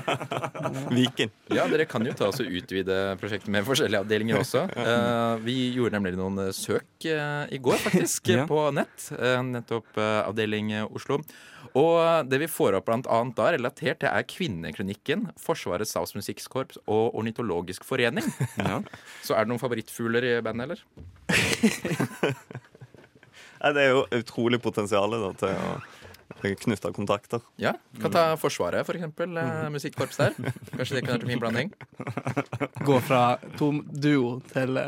Viken. 0.95 1.31
Ja, 1.53 1.65
dere 1.71 1.85
kan 1.89 2.05
jo 2.07 2.13
ta 2.17 2.29
oss 2.31 2.39
og 2.43 2.49
utvide 2.51 2.99
prosjektet 3.21 3.51
med 3.53 3.65
forskjellige 3.67 4.03
avdelinger 4.05 4.39
også. 4.41 4.65
Eh, 4.71 5.35
vi 5.45 5.57
gjorde 5.75 5.97
nemlig 5.99 6.15
noen 6.19 6.39
eh, 6.47 6.53
søk 6.55 7.05
i 7.05 7.59
går, 7.61 7.81
faktisk, 7.83 8.29
Ja. 8.35 8.45
på 8.49 8.63
nett. 8.75 9.09
Nettopp 9.45 9.97
avdeling 10.01 10.71
Oslo. 10.89 11.19
Og 11.75 12.29
det 12.31 12.37
vi 12.39 12.47
får 12.47 12.77
opp 12.77 12.85
blant 12.87 13.07
annet 13.11 13.35
da, 13.35 13.49
relatert, 13.51 13.99
det 14.03 14.07
er 14.07 14.25
Kvinneklinikken, 14.31 15.25
Forsvarets 15.41 15.91
statsmusikkorps 15.91 16.79
og 16.87 17.17
Ornitologisk 17.19 17.83
forening. 17.87 18.25
Ja. 18.61 18.79
Så 19.25 19.35
er 19.35 19.43
det 19.43 19.51
noen 19.51 19.59
favorittfugler 19.61 20.23
i 20.29 20.33
bandet, 20.45 20.69
eller? 20.69 20.85
Nei, 23.61 23.71
det 23.75 23.83
er 23.85 23.93
jo 23.93 24.05
utrolig 24.19 24.59
potensial 24.63 25.15
da, 25.15 25.31
til 25.39 25.53
å 25.55 26.55
knytte 26.65 26.91
kontakter. 26.95 27.41
Ja, 27.61 27.75
Kan 28.01 28.13
ta 28.13 28.25
Forsvaret, 28.39 28.85
for 28.87 28.97
eksempel. 28.97 29.37
Eh, 29.39 29.67
musikkorps 29.73 30.19
der. 30.21 30.35
Kanskje 30.75 30.97
det 30.99 31.05
kan 31.05 31.15
være 31.15 31.25
en 31.27 31.33
fin 31.33 31.43
blanding. 31.43 31.73
Gå 32.85 32.99
fra 33.05 33.37
tom 33.59 33.83
duo 33.89 34.39
til 34.51 34.79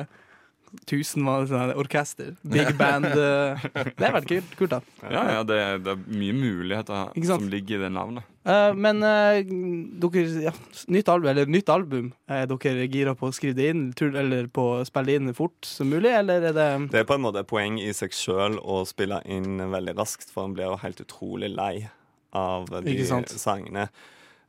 tusen 0.90 1.24
mann 1.26 1.48
sånn 1.50 1.74
orkester. 1.80 2.34
Big 2.42 2.74
band. 2.80 3.08
eh. 3.12 3.68
Det 3.98 4.04
har 4.04 4.16
vært 4.18 4.30
kult, 4.30 4.56
kult 4.60 4.74
da. 4.76 4.80
Ja, 5.04 5.24
ja 5.38 5.44
det, 5.48 5.60
er, 5.64 5.80
det 5.84 5.94
er 5.94 6.18
mye 6.22 6.36
muligheter 6.36 7.14
som 7.30 7.48
ligger 7.52 7.80
i 7.80 7.86
det 7.86 7.92
navnet. 7.96 8.28
Uh, 8.48 8.72
men 8.72 9.04
uh, 9.04 9.42
dere 9.44 10.24
ja, 10.46 10.54
nytt 10.94 11.10
album, 11.12 11.30
eller 11.34 11.50
nytt 11.52 11.72
album, 11.72 12.12
er 12.32 12.46
dere 12.48 12.88
gira 12.88 13.16
på 13.18 13.28
å 13.28 13.36
skrive 13.36 13.58
det 13.58 13.72
inn? 13.74 13.88
Eller 14.08 14.48
på 14.48 14.70
å 14.78 14.86
spille 14.88 15.12
det 15.12 15.18
inn 15.20 15.38
fort 15.38 15.68
som 15.68 15.92
mulig, 15.92 16.14
eller 16.16 16.50
er 16.52 16.56
det 16.56 16.70
Det 16.94 17.02
er 17.02 17.10
på 17.10 17.18
en 17.18 17.26
måte 17.26 17.44
et 17.44 17.50
poeng 17.50 17.80
i 17.82 17.92
seg 17.96 18.16
sjøl 18.16 18.60
å 18.64 18.84
spille 18.88 19.20
inn 19.26 19.60
veldig 19.74 19.98
raskt, 20.00 20.32
for 20.32 20.48
en 20.48 20.56
blir 20.56 20.72
jo 20.72 20.80
helt 20.84 21.04
utrolig 21.04 21.52
lei 21.56 21.90
av 22.36 22.70
de 22.84 23.00
sangene. 23.08 23.88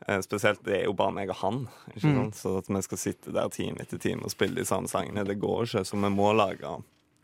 Eh, 0.09 0.21
Spesielt 0.25 0.63
det 0.65 0.79
er 0.81 0.85
jo 0.89 0.95
bare 0.97 1.13
meg 1.13 1.29
og 1.31 1.37
han. 1.43 1.59
Ikke 1.95 2.09
Mm. 2.15 2.31
Så 2.35 2.57
at 2.63 2.69
vi 2.73 2.81
skal 2.87 2.99
sitte 2.99 3.33
der 3.37 3.49
time 3.53 3.77
etter 3.85 3.99
time 4.01 4.25
og 4.25 4.31
spille 4.33 4.57
de 4.57 4.65
samme 4.69 4.89
sangene, 4.89 5.25
det 5.29 5.39
går 5.43 5.67
ikke. 5.67 5.85
Så 5.85 5.99
vi 6.01 6.09
må 6.15 6.31
lage 6.37 6.79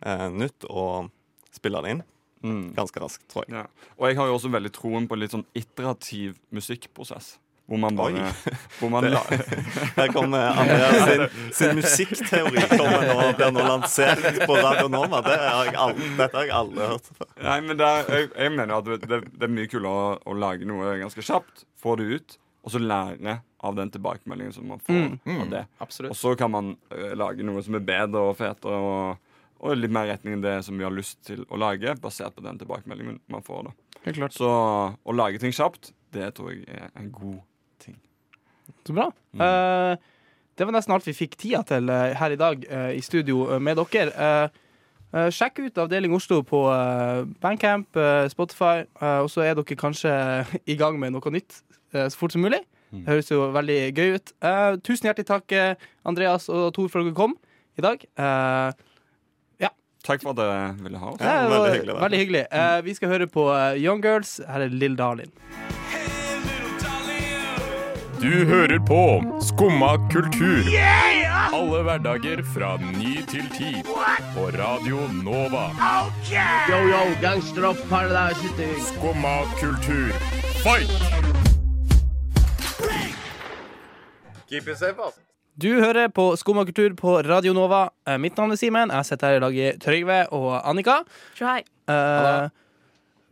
eh, 0.05 0.29
nytt 0.31 0.67
og 0.69 1.11
spille 1.55 1.81
det 1.83 1.91
inn 1.97 2.03
Mm. 2.45 2.75
ganske 2.77 3.01
raskt, 3.01 3.23
tror 3.33 3.47
jeg. 3.49 3.55
Ja. 3.57 3.63
Og 3.97 4.05
jeg 4.11 4.17
har 4.19 4.27
jo 4.29 4.35
også 4.37 4.51
veldig 4.53 4.71
troen 4.77 5.07
på 5.09 5.17
litt 5.17 5.33
sånn 5.33 5.47
iterativ 5.57 6.35
musikkprosess. 6.53 7.39
Hvor 7.67 7.79
man 7.81 7.97
bare 7.97 8.21
hvor 8.79 8.91
man 8.93 9.07
det, 9.07 9.17
Her 9.97 10.11
kommer 10.13 10.51
Andreas 10.53 11.07
sin, 11.09 11.23
sin 11.57 11.77
musikkteori 11.79 12.67
kommer 12.69 13.07
nå, 13.09 13.31
blir 13.39 13.55
nå 13.57 13.65
lansert 13.65 14.43
på 14.45 14.59
Radio 14.61 14.91
Nova. 14.93 15.23
Det 15.25 15.39
har 15.41 15.71
jeg 15.71 15.79
aldri, 15.87 16.11
dette 16.19 16.37
har 16.37 16.45
jeg 16.51 16.53
aldri 16.59 16.89
hørt 16.91 17.09
før. 17.17 17.31
Nei, 17.47 17.57
men 17.65 17.81
det 17.81 17.89
er, 17.89 18.13
jeg, 18.19 18.29
jeg 18.45 18.53
mener 18.59 18.77
at 18.77 18.93
det, 19.09 19.21
det 19.33 19.49
er 19.49 19.55
mye 19.57 19.71
kulere 19.73 20.05
å, 20.11 20.15
å 20.29 20.37
lage 20.37 20.69
noe 20.69 20.99
ganske 21.01 21.25
kjapt, 21.25 21.65
få 21.81 21.97
det 22.03 22.11
ut, 22.19 22.37
og 22.65 22.73
så 22.73 22.81
lære 22.81 23.39
av 23.65 23.77
den 23.77 23.91
tilbakemeldingen 23.93 24.53
som 24.57 24.67
man 24.69 24.81
får 24.81 25.19
Mm. 25.27 25.41
av 25.43 25.51
det. 25.53 25.67
Absolutt. 25.85 26.11
Og 26.11 26.17
så 26.17 26.35
kan 26.37 26.51
man 26.51 26.77
uh, 26.93 27.13
lage 27.17 27.45
noe 27.45 27.63
som 27.63 27.75
er 27.77 27.85
bedre 27.85 28.23
og 28.31 28.37
fetere 28.37 28.73
og, 28.73 29.19
og 29.61 29.77
litt 29.77 29.93
mer 29.93 30.09
retning 30.09 30.39
enn 30.39 30.43
det 30.45 30.57
som 30.65 30.77
vi 30.79 30.85
har 30.85 30.93
lyst 30.93 31.23
til 31.29 31.45
å 31.49 31.61
lage, 31.61 31.95
basert 32.01 32.35
på 32.37 32.45
den 32.45 32.59
tilbakemeldingen 32.61 33.21
man 33.29 33.45
får. 33.45 33.69
da. 33.69 34.01
Helt 34.05 34.17
klart. 34.17 34.33
Så 34.37 34.49
å 34.49 35.13
lage 35.17 35.39
ting 35.41 35.53
kjapt, 35.53 35.93
det 36.13 36.35
tror 36.37 36.53
jeg 36.53 36.67
er 36.69 36.91
en 36.97 37.11
god 37.13 37.39
ting. 37.85 37.97
Så 38.87 38.93
bra. 38.97 39.11
Eh, 39.35 39.97
det 40.57 40.67
var 40.69 40.73
nesten 40.77 40.93
alt 40.95 41.07
vi 41.09 41.13
fikk 41.17 41.37
tida 41.41 41.63
til 41.67 41.89
uh, 41.91 42.13
her 42.15 42.31
i 42.31 42.37
dag 42.39 42.63
i 42.95 43.01
studio 43.03 43.59
med 43.59 43.77
dere. 43.81 44.51
Uh, 45.15 45.29
sjekk 45.31 45.61
ut 45.65 45.79
Avdeling 45.79 46.13
Oslo 46.15 46.43
på 46.43 46.61
uh, 46.71 47.25
Bandcamp, 47.43 47.89
uh, 47.97 48.29
Spotify, 48.29 48.85
og 49.23 49.29
så 49.31 49.45
er 49.47 49.55
dere 49.55 49.77
kanskje 49.79 50.13
i 50.73 50.77
gang 50.77 50.99
med 51.01 51.15
noe 51.17 51.31
nytt 51.35 51.63
så 51.95 52.19
fort 52.19 52.35
som 52.35 52.45
mulig. 52.45 52.63
Det 52.95 53.09
høres 53.11 53.31
jo 53.33 53.49
veldig 53.51 53.79
gøy 53.97 54.19
ut. 54.19 54.33
Uh, 54.45 54.77
tusen 54.87 55.09
hjertelig 55.09 55.27
takk, 55.27 55.51
eh, 55.53 55.75
Andreas 56.07 56.47
og 56.53 56.69
Tor, 56.77 56.91
for 56.93 57.03
at 57.03 57.09
dere 57.09 57.19
kom 57.19 57.35
i 57.79 57.83
dag. 57.83 58.05
Eh, 58.15 58.85
Takk 60.05 60.21
for 60.21 60.35
at 60.35 60.37
dere 60.37 60.75
ville 60.85 60.99
ha 61.01 61.13
oss. 61.15 61.19
det 61.19 61.27
var 61.27 61.63
veldig 61.65 61.79
hyggelig 61.81 62.01
Veldig 62.01 62.19
hyggelig. 62.19 62.45
Uh, 62.53 62.85
vi 62.85 62.95
skal 62.95 63.09
høre 63.09 63.27
på 63.27 63.49
eh, 63.55 63.85
Young 63.85 64.03
Girls. 64.05 64.41
Her 64.49 64.61
er 64.61 64.69
Lill 64.69 64.99
Darlin. 64.99 65.33
Du 68.21 68.45
hører 68.49 68.79
på 68.89 69.01
Skumma 69.41 69.97
kultur. 70.13 70.61
Alle 71.55 71.81
hverdager 71.87 72.43
fra 72.55 72.77
ny 72.99 73.17
til 73.29 73.49
ti. 73.57 73.73
På 74.37 74.51
Radio 74.59 75.07
Nova. 75.25 75.71
Yo, 76.69 76.83
yo, 76.89 77.01
gangsteropp. 77.25 77.81
Skumma 78.93 79.37
kultur. 79.61 80.13
Fight! 80.65 81.44
Du 85.55 85.69
hører 85.79 86.09
på 86.11 86.33
kultur 86.67 86.95
på 86.99 87.23
Radio 87.23 87.53
Nova. 87.55 87.91
Eh, 88.07 88.19
mitt 88.19 88.37
navn 88.37 88.53
er 88.53 88.59
Simen. 88.59 88.91
Jeg 88.91 89.07
sitter 89.07 89.29
her 89.29 89.37
i 89.37 89.43
lag 89.45 89.55
med 89.55 89.81
Trygve 89.81 90.19
og 90.35 90.61
Annika. 90.67 91.05
Hei. 91.39 91.63
Eh, 91.89 92.49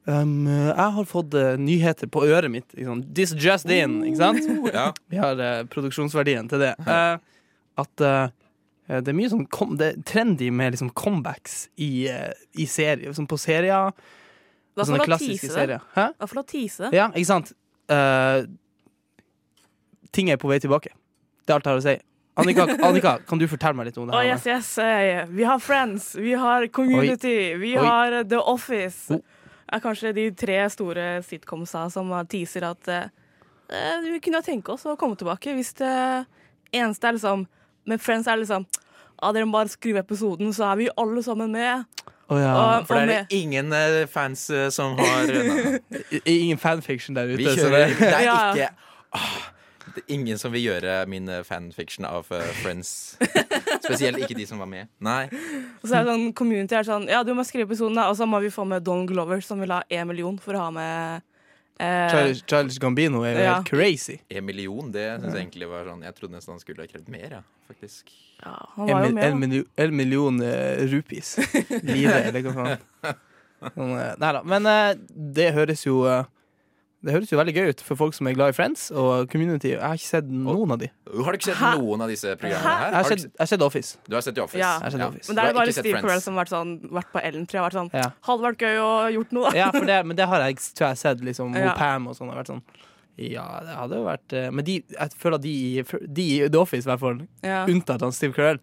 um, 0.06 0.46
jeg 0.46 0.94
har 0.96 1.04
fått 1.10 1.34
nyheter 1.58 2.06
på 2.06 2.24
øret 2.24 2.50
mitt. 2.50 2.68
Liksom. 2.74 3.02
This 3.14 3.34
just 3.34 3.66
in, 3.66 4.04
ikke 4.06 4.20
sant? 4.20 4.46
Ja. 4.72 4.92
Vi 5.10 5.18
har 5.18 5.42
uh, 5.42 5.64
produksjonsverdien 5.66 6.48
til 6.48 6.62
det. 6.62 6.76
Eh, 6.86 7.18
at 7.82 8.06
det 8.92 9.08
er 9.08 9.16
mye 9.16 9.30
sånn 9.32 9.46
kom, 9.48 9.78
Det 9.80 9.86
er 9.88 10.02
trendy 10.04 10.50
med 10.52 10.74
liksom 10.74 10.90
comebacks 10.94 11.66
i, 11.80 12.06
uh, 12.12 12.30
i 12.54 12.68
serier. 12.70 13.14
Sånn 13.16 13.30
på 13.30 13.40
serier. 13.40 13.90
Hva 14.76 14.86
tease 15.20 15.48
det. 15.48 15.52
serier. 15.52 15.84
Hæ? 15.96 16.06
Da 16.18 16.28
får 16.28 16.40
du. 16.88 16.96
Ja, 16.96 17.10
ikke 17.12 17.28
sant? 17.28 17.52
Eh, 17.92 18.44
ting 20.12 20.30
er 20.32 20.40
på 20.40 20.48
vei 20.48 20.58
tilbake. 20.62 20.94
Det 21.46 21.52
er 21.52 21.58
alt 21.58 21.66
jeg 21.66 21.72
har 21.72 21.80
å 21.80 21.84
si. 21.84 21.96
Annika, 22.42 22.64
Annika, 22.88 23.12
kan 23.28 23.38
du 23.40 23.44
fortelle 23.50 23.76
meg 23.76 23.90
litt 23.90 23.98
om 24.00 24.08
det 24.08 24.16
her? 24.16 24.24
her? 24.24 24.38
yes, 24.38 24.46
yes. 24.78 25.28
Vi 25.28 25.44
har 25.44 25.58
Friends, 25.60 26.14
vi 26.16 26.32
har 26.38 26.66
Community, 26.72 27.54
vi 27.60 27.74
Oi. 27.76 27.84
har 27.84 28.12
eh, 28.20 28.24
The 28.28 28.40
Office. 28.40 29.12
Oh. 29.12 29.20
Er 29.72 29.80
kanskje 29.80 30.12
de 30.16 30.28
tre 30.36 30.58
store 30.72 31.22
sitcomsa 31.24 31.86
som 31.92 32.10
teaser 32.28 32.64
at 32.68 32.88
eh, 32.92 33.10
eh, 33.72 34.00
vi 34.04 34.20
kunne 34.24 34.42
tenke 34.44 34.72
oss 34.74 34.84
å 34.88 34.96
komme 35.00 35.16
tilbake 35.20 35.54
hvis 35.56 35.74
det 35.80 35.92
eneste 36.72 37.08
er 37.08 37.18
liksom 37.18 37.46
Med 37.88 38.00
Friends 38.00 38.28
er 38.30 38.38
liksom 38.40 38.66
ja, 38.68 39.30
Dere 39.32 39.46
må 39.46 39.54
bare 39.58 39.70
skrive 39.72 40.02
episoden, 40.02 40.52
så 40.54 40.72
er 40.72 40.78
vi 40.80 40.88
alle 40.98 41.22
sammen 41.22 41.52
med. 41.54 41.84
Oh, 42.28 42.38
ja. 42.40 42.52
Og- 42.56 42.86
For 42.88 42.96
det 42.96 43.02
er 43.02 43.26
det 43.28 43.38
ingen 43.42 43.72
eh, 43.76 44.06
fans 44.10 44.48
eh, 44.50 44.68
som 44.70 44.96
har 44.98 45.30
Ingen 46.24 46.58
fanfiction 46.58 47.14
der 47.16 47.28
ute. 47.30 47.42
Vi 47.42 47.48
så 47.50 47.68
kjører 47.68 47.92
Det 47.98 48.08
er 48.08 48.24
ikke 48.30 48.70
ah, 49.12 49.51
det 49.94 50.02
er 50.04 50.14
ingen 50.14 50.38
som 50.40 50.52
vil 50.54 50.62
gjøre 50.70 50.94
min 51.10 51.28
eh, 51.28 51.42
fanfiction 51.46 52.06
av 52.08 52.28
uh, 52.32 52.40
Friends. 52.62 53.16
Spesielt 53.84 54.18
ikke 54.22 54.36
de 54.38 54.46
som 54.48 54.60
var 54.62 54.68
med. 54.70 54.88
Nei. 55.02 55.26
Og 55.82 55.88
så 55.88 55.98
er 55.98 56.06
det 56.06 56.12
sånn 56.14 56.28
community 56.38 56.76
er 56.78 56.86
sånn 56.86 57.08
Ja, 57.10 57.22
du 57.26 57.32
må 57.36 57.44
skrive 57.48 57.66
episoden, 57.70 57.98
da. 57.98 58.08
Og 58.12 58.16
så 58.18 58.26
må 58.28 58.40
vi 58.44 58.50
få 58.54 58.64
med 58.68 58.84
Don 58.86 59.04
Glover, 59.10 59.42
som 59.44 59.60
vil 59.62 59.72
ha 59.74 59.82
én 59.92 60.06
million 60.08 60.38
for 60.42 60.56
å 60.58 60.66
ha 60.66 60.70
med 60.74 61.22
eh, 61.82 62.36
Charles, 62.46 62.78
Gambino 62.82 63.24
er 63.26 63.32
jo 63.36 63.42
Ja. 63.46 63.54
helt 63.60 63.68
crazy. 63.72 64.18
En 64.30 64.44
million, 64.46 64.92
det 64.94 65.08
syns 65.20 65.34
jeg 65.34 65.46
egentlig 65.46 65.68
var 65.72 65.88
sånn 65.90 66.04
Jeg 66.06 66.14
trodde 66.20 66.36
nesten 66.38 66.54
han 66.54 66.62
skulle 66.62 66.84
ha 66.86 66.90
krevd 66.92 67.08
mer, 67.12 67.38
ja, 67.40 67.42
faktisk. 67.68 68.12
ja, 68.44 68.54
Han 68.76 68.88
En, 68.88 68.94
var 68.96 69.06
jo 69.08 69.14
med. 69.16 69.24
en, 69.24 69.40
million, 69.40 69.66
en 69.86 69.96
million 69.96 70.42
eh, 70.46 70.84
rupees. 70.92 71.36
Lire, 71.88 72.20
eller 72.28 72.46
hva 72.46 72.54
faen. 72.60 73.18
Sånn, 73.62 73.92
nei 74.18 74.30
da. 74.34 74.40
Men 74.42 74.64
uh, 74.66 74.94
det 75.38 75.52
høres 75.54 75.84
jo 75.86 76.00
eh, 76.10 76.24
Det 77.02 77.10
høres 77.16 77.30
jo 77.32 77.38
veldig 77.38 77.54
gøy 77.56 77.68
ut 77.72 77.80
for 77.82 77.98
folk 77.98 78.14
som 78.14 78.28
er 78.30 78.34
glad 78.36 78.52
i 78.52 78.54
Friends 78.54 78.84
og 78.94 79.28
Community. 79.32 79.72
Jeg 79.72 79.80
har 79.82 79.96
ikke 79.98 80.06
sett 80.06 80.28
noen 80.30 80.70
av 80.70 80.78
de. 80.78 80.86
Har 81.10 81.32
du 81.34 81.38
ikke 81.38 81.48
sett 81.50 81.56
Hæ? 81.58 81.70
noen 81.80 82.00
av 82.04 82.08
disse 82.12 82.36
programmene 82.38 82.62
her? 82.62 82.84
Jeg 82.84 82.94
Har 82.94 83.02
har 83.02 83.08
sett, 83.10 83.24
jeg 83.26 83.40
har 83.42 83.46
sett 83.50 83.62
Office. 83.66 83.96
du 84.06 84.14
har 84.14 84.22
sett 84.22 84.34
The 84.36 84.42
Office? 84.44 84.58
Jeg 84.60 84.62
Ja. 84.62 84.78
har 84.78 84.90
sett 84.90 85.00
Ja. 85.00 85.08
Office. 85.08 85.28
Men 85.28 85.36
det 85.36 85.44
er 85.44 85.52
bare 85.58 85.72
Steve 85.72 86.00
Carell 86.00 86.20
som 86.22 86.34
har 86.36 86.44
vært, 86.44 86.52
sånn, 86.54 86.90
vært 86.92 87.10
på 87.12 87.20
Ellen 87.24 87.46
3 87.46 87.58
jeg. 87.58 87.62
vært 87.66 87.72
sånn 87.80 87.90
Ja. 87.92 88.10
Hadde 88.22 88.42
vært 88.46 88.58
gøy 88.58 88.76
å 88.78 89.12
gjort 89.16 89.32
noe. 89.32 89.52
Ja, 89.54 89.70
for 89.72 89.84
det, 89.84 89.98
men 90.06 90.16
det 90.16 90.26
har 90.28 90.38
jeg 90.46 90.56
tror 90.56 90.88
jeg 90.88 90.96
sett. 90.98 91.18
Liksom, 91.20 91.54
Ja. 91.56 91.74
Pam 91.74 92.06
og 92.06 92.14
sånn 92.14 92.30
har 92.32 92.42
vært 92.44 92.46
sånn 92.54 92.62
Ja, 93.18 93.60
det 93.60 93.74
hadde 93.76 93.94
jo 93.98 94.04
vært 94.06 94.32
eh, 94.32 94.50
Men 94.50 94.64
de, 94.64 94.80
jeg 94.88 95.10
føler 95.20 95.34
at 95.34 95.42
de, 95.42 95.78
i- 95.80 96.06
de 96.06 96.44
i 96.44 96.48
The 96.48 96.58
Office, 96.58 96.86
i 96.86 96.88
hvert 96.90 97.00
fall, 97.00 97.18
Ja. 97.42 97.66
unntatt 97.66 98.00
han 98.00 98.12
Steve 98.12 98.32
Carell, 98.32 98.58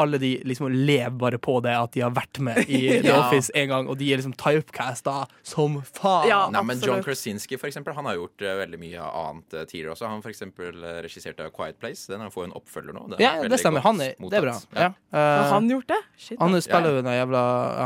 alle 0.00 0.18
de 0.22 0.30
liksom 0.48 0.68
lever 0.72 1.14
bare 1.20 1.38
på 1.42 1.58
det 1.64 1.74
at 1.76 1.92
de 1.96 2.02
har 2.04 2.10
vært 2.16 2.40
med 2.42 2.62
i 2.68 2.80
The 3.02 3.10
Ja. 3.10 3.18
Office 3.26 3.52
en 3.54 3.68
gang, 3.72 3.88
og 3.92 3.98
de 4.00 4.08
er 4.12 4.20
liksom 4.20 4.34
typecasta 4.40 5.26
som 5.46 5.78
faen. 5.86 6.28
Ja. 6.30 6.40
Nei, 6.54 6.62
men 6.68 6.80
John 6.84 7.02
Krasinski 7.06 7.58
for 7.60 7.68
eksempel, 7.70 7.94
han 7.96 8.08
har 8.10 8.18
gjort 8.18 8.42
eh, 8.46 8.56
veldig 8.62 8.80
mye 8.82 9.04
annet 9.24 9.56
uh, 9.58 9.64
tidligere 9.64 9.94
også. 9.96 10.08
Han 10.10 10.22
for 10.24 10.32
eksempel 10.32 10.80
uh, 10.82 10.98
regisserte 11.04 11.46
Quiet 11.56 11.78
Place. 11.82 12.06
Den 12.10 12.24
får 12.32 12.48
en 12.48 12.56
oppfølger 12.58 12.96
nå. 12.96 13.06
Er 13.18 13.22
Ja, 13.22 13.32
det 13.48 13.60
stemmer. 13.62 13.84
Han 13.86 14.00
er, 14.04 14.16
det 14.18 14.40
er 14.40 14.46
bra. 14.48 14.56
Ja. 14.76 14.90
Har 15.12 15.44
Eh, 15.46 15.52
han 15.52 15.68
gjort 15.70 15.88
det? 15.90 16.00
Shit. 16.16 16.38
han 16.40 16.54
spiller 16.62 16.94
jo 16.96 17.02
den 17.02 17.12
jævla 17.14 17.40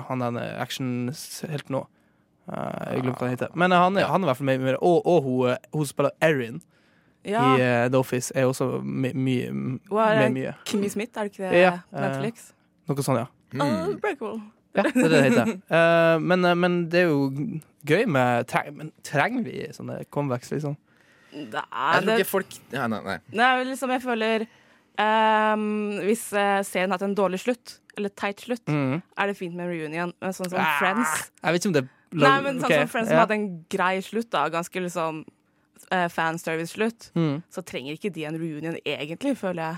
Han 0.08 0.22
er 0.22 0.32
en 0.34 0.40
actionhelt 0.62 1.70
nå. 1.72 1.80
Eh, 2.52 2.94
jeg 2.94 3.02
glemte 3.06 3.18
hva 3.22 3.28
han 3.28 3.34
heter. 3.36 3.54
Men 3.56 3.72
eh, 3.72 3.80
han 3.80 3.96
er, 3.96 4.04
han 4.10 4.20
er 4.22 4.26
i 4.26 4.30
hvert 4.30 4.40
fall 4.42 4.48
med, 4.50 4.60
med 4.60 4.76
og, 4.80 4.98
og 5.08 5.22
hun, 5.24 5.50
eh, 5.54 5.68
hun 5.72 5.86
spiller 5.88 6.12
Erin 6.24 6.60
ja. 7.24 7.42
i 7.56 7.60
uh, 7.60 7.88
The 7.90 7.98
Office, 7.98 8.32
er 8.34 8.44
også 8.46 8.80
my- 8.82 9.12
mye 9.14 9.50
Hun 9.50 9.80
er 9.98 10.18
med 10.28 10.34
mye. 10.38 10.54
Kimmy 10.66 10.88
Smith, 10.92 11.12
er 11.18 11.22
det 11.28 11.32
ikke 11.32 11.50
det? 11.50 11.60
Ja, 11.62 11.78
på 11.90 12.00
Netflix? 12.04 12.50
Noe 12.88 13.02
sånt, 13.06 13.18
ja. 13.18 13.26
Mm. 13.54 13.94
Unbreakable. 13.94 14.42
Ja, 14.74 14.82
det 14.82 14.96
er 14.96 15.08
det 15.08 15.10
det 15.10 15.22
heter. 15.30 15.52
Uh, 15.70 16.20
men, 16.30 16.44
eh, 16.44 16.54
men 16.58 16.78
det 16.90 17.04
er 17.04 17.06
jo 17.12 17.30
gøy 17.86 18.06
med 18.10 18.48
treng, 18.50 18.72
Men 18.76 18.90
trenger 19.06 19.44
vi 19.46 19.60
sånne 19.72 20.00
comebacks, 20.10 20.50
liksom? 20.50 20.74
Det 21.34 21.54
Jeg 21.54 21.62
er 21.62 22.00
tror 22.00 22.08
det 22.10 22.18
ikke 22.18 22.30
folk 22.30 22.56
ja, 22.72 22.86
nei, 22.86 23.00
nei. 23.04 23.16
Nei, 23.34 23.48
liksom 23.70 23.90
jeg 23.90 24.02
føler 24.02 24.44
um, 24.98 25.64
Hvis 26.06 26.28
uh, 26.34 26.60
serien 26.66 26.90
har 26.90 26.98
hatt 26.98 27.06
en 27.08 27.16
dårlig 27.18 27.40
slutt, 27.42 27.78
eller 27.98 28.12
teit 28.14 28.40
slutt, 28.44 28.62
Mm. 28.68 29.00
er 29.18 29.26
det 29.30 29.36
fint 29.38 29.54
med 29.54 29.66
reunion. 29.70 30.12
Men 30.22 30.32
sånn 30.34 30.50
som 30.50 30.58
Ah, 30.58 30.78
Friends 30.78 31.30
Jeg 31.42 31.52
vet 31.52 31.64
ikke 31.64 31.70
om 31.72 31.78
det 31.78 31.88
Nei, 32.14 32.40
men 32.42 32.60
sånn 32.60 32.64
okay. 32.68 32.78
som 32.84 32.88
Friends 32.92 33.08
som 33.10 33.16
ja. 33.16 33.24
hadde 33.24 33.34
en 33.34 33.48
grei 33.70 34.00
slutt, 34.02 34.30
da, 34.30 34.44
ganske 34.48 34.80
liksom 34.84 35.24
uh, 35.92 36.08
fanservice-slutt, 36.08 37.10
Mm. 37.14 37.42
så 37.50 37.62
trenger 37.64 37.96
ikke 37.98 38.12
de 38.14 38.24
en 38.28 38.38
reunion 38.40 38.76
egentlig, 38.84 39.36
føler 39.40 39.62
jeg. 39.62 39.76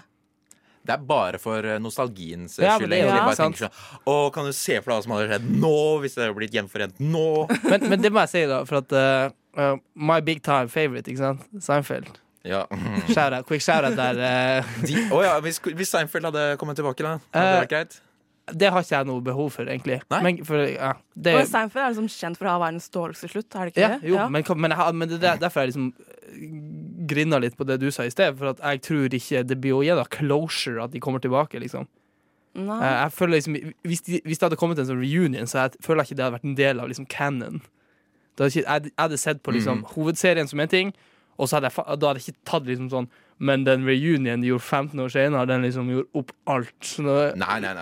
Det 0.87 0.95
er 0.95 1.03
bare 1.03 1.39
for 1.43 1.67
eh, 1.67 1.81
nostalgiens 1.83 2.61
eh, 2.61 2.65
Ja, 2.69 2.77
skyld. 2.79 2.91
det, 2.95 3.01
Bare 3.11 3.35
sant. 3.35 3.57
tenker 3.57 3.67
sånn 3.67 4.05
Å, 4.07 4.31
kan 4.33 4.45
du 4.47 4.53
se 4.55 4.77
for 4.79 4.93
deg 4.93 5.01
hva 5.01 5.03
som 5.03 5.15
hadde 5.17 5.27
skjedd 5.33 5.49
nå, 5.59 5.73
hvis 6.05 6.15
det 6.15 6.23
hadde 6.23 6.37
blitt 6.39 6.55
gjenforent 6.55 7.01
nå? 7.03 7.25
men, 7.73 7.89
men 7.91 8.05
det 8.05 8.13
må 8.15 8.23
jeg 8.23 8.31
si, 8.37 8.43
da, 8.47 8.61
for 8.69 8.79
at 8.85 8.95
eh, 8.95 9.35
eh, 9.59 9.75
My 9.99 10.21
big 10.23 10.45
time 10.47 10.69
favorite, 10.71 11.11
ikke 11.11 11.19
sant? 11.25 11.43
Seinfeld. 11.59 12.13
Ja. 12.47 12.61
Shout 13.11 13.33
out, 13.35 13.49
quick 13.49 13.65
shout 13.67 13.83
out 13.83 13.97
der. 13.99 14.15
eh, 14.23 14.63
De, 14.87 14.95
oh 15.11 15.25
ja, 15.27 15.35
hvis, 15.43 15.59
hvis 15.59 15.91
Seinfeld 15.91 16.29
hadde 16.31 16.53
kommet 16.63 16.79
tilbake, 16.79 17.03
da? 17.03 17.17
Hadde 17.35 17.43
det 17.43 17.57
Eh, 17.57 17.61
vært 17.65 17.75
greit? 17.75 17.99
Det 18.55 18.69
har 18.71 18.83
ikke 18.85 18.95
jeg 19.01 19.07
noe 19.09 19.21
behov 19.27 19.49
for, 19.57 19.67
egentlig. 19.67 20.01
Nei? 20.11 20.21
Men, 20.23 20.37
for, 20.47 20.61
ja, 20.71 20.93
det, 21.19 21.33
Og 21.35 21.49
Seinfeld 21.51 21.83
er 21.83 21.91
liksom 21.95 22.09
kjent 22.15 22.39
for 22.39 22.47
å 22.47 22.53
ha 22.55 22.59
verdens 22.63 22.87
dårligste 22.95 23.29
slutt, 23.33 23.49
er 23.59 23.65
det 23.67 23.73
ikke 23.75 23.83
ja, 23.83 23.89
det? 23.99 24.09
jo, 24.13 24.29
men, 24.31 24.43
kan- 24.47 24.61
men, 24.61 24.71
jeg, 24.71 24.95
men 24.95 25.09
det 25.09 25.19
er 25.25 25.41
derfor 25.43 25.65
jeg 25.65 25.73
liksom 25.73 25.89
grina 27.11 27.39
litt 27.43 27.57
på 27.59 27.67
det 27.67 27.79
du 27.83 27.89
sa 27.95 28.07
i 28.07 28.11
sted. 28.15 28.37
For 28.39 28.53
at 28.55 28.63
jeg 28.63 28.83
tror 28.87 29.17
ikke 29.19 29.43
det 29.47 29.59
blir 29.63 29.77
å 29.79 29.83
gi 29.87 29.95
da 29.99 30.05
closure 30.11 30.85
at 30.85 30.95
de 30.95 31.01
kommer 31.03 31.23
tilbake, 31.23 31.59
liksom. 31.63 31.89
Nei. 32.57 32.79
Eh, 32.81 32.95
jeg 33.03 33.13
føler 33.19 33.35
liksom 33.37 33.57
hvis, 33.85 34.01
de, 34.07 34.21
hvis 34.25 34.39
det 34.41 34.47
hadde 34.47 34.57
kommet 34.61 34.79
en 34.81 34.87
sånn 34.89 35.03
reunion, 35.03 35.47
så 35.51 35.67
jeg 35.67 35.83
føler 35.85 36.03
jeg 36.05 36.13
ikke 36.13 36.17
det 36.21 36.25
hadde 36.25 36.37
vært 36.39 36.49
en 36.49 36.57
del 36.63 36.81
av 36.81 36.89
liksom 36.93 37.09
canon. 37.13 37.59
Da 38.37 38.47
hadde 38.47 38.55
ikke, 38.55 38.65
jeg, 38.71 38.83
jeg 38.93 39.03
hadde 39.03 39.19
sett 39.21 39.43
på 39.45 39.53
liksom 39.59 39.83
Mm. 39.83 39.91
hovedserien 39.97 40.49
som 40.49 40.61
en 40.65 40.69
ting, 40.73 40.95
og 41.37 41.49
så 41.49 41.59
hadde 41.59 41.71
jeg, 41.71 41.85
da 42.01 42.09
hadde 42.11 42.21
jeg 42.21 42.33
ikke 42.33 42.49
tatt 42.49 42.69
liksom 42.69 42.91
sånn 42.93 43.09
Men 43.37 43.67
den 43.67 43.83
reunionen 43.85 44.41
de 44.41 44.49
gjorde 44.49 44.65
15 44.65 45.01
år 45.05 45.11
senere, 45.13 45.49
den 45.51 45.65
liksom 45.67 45.91
gjorde 45.93 46.21
opp 46.23 46.31
alt. 46.49 46.93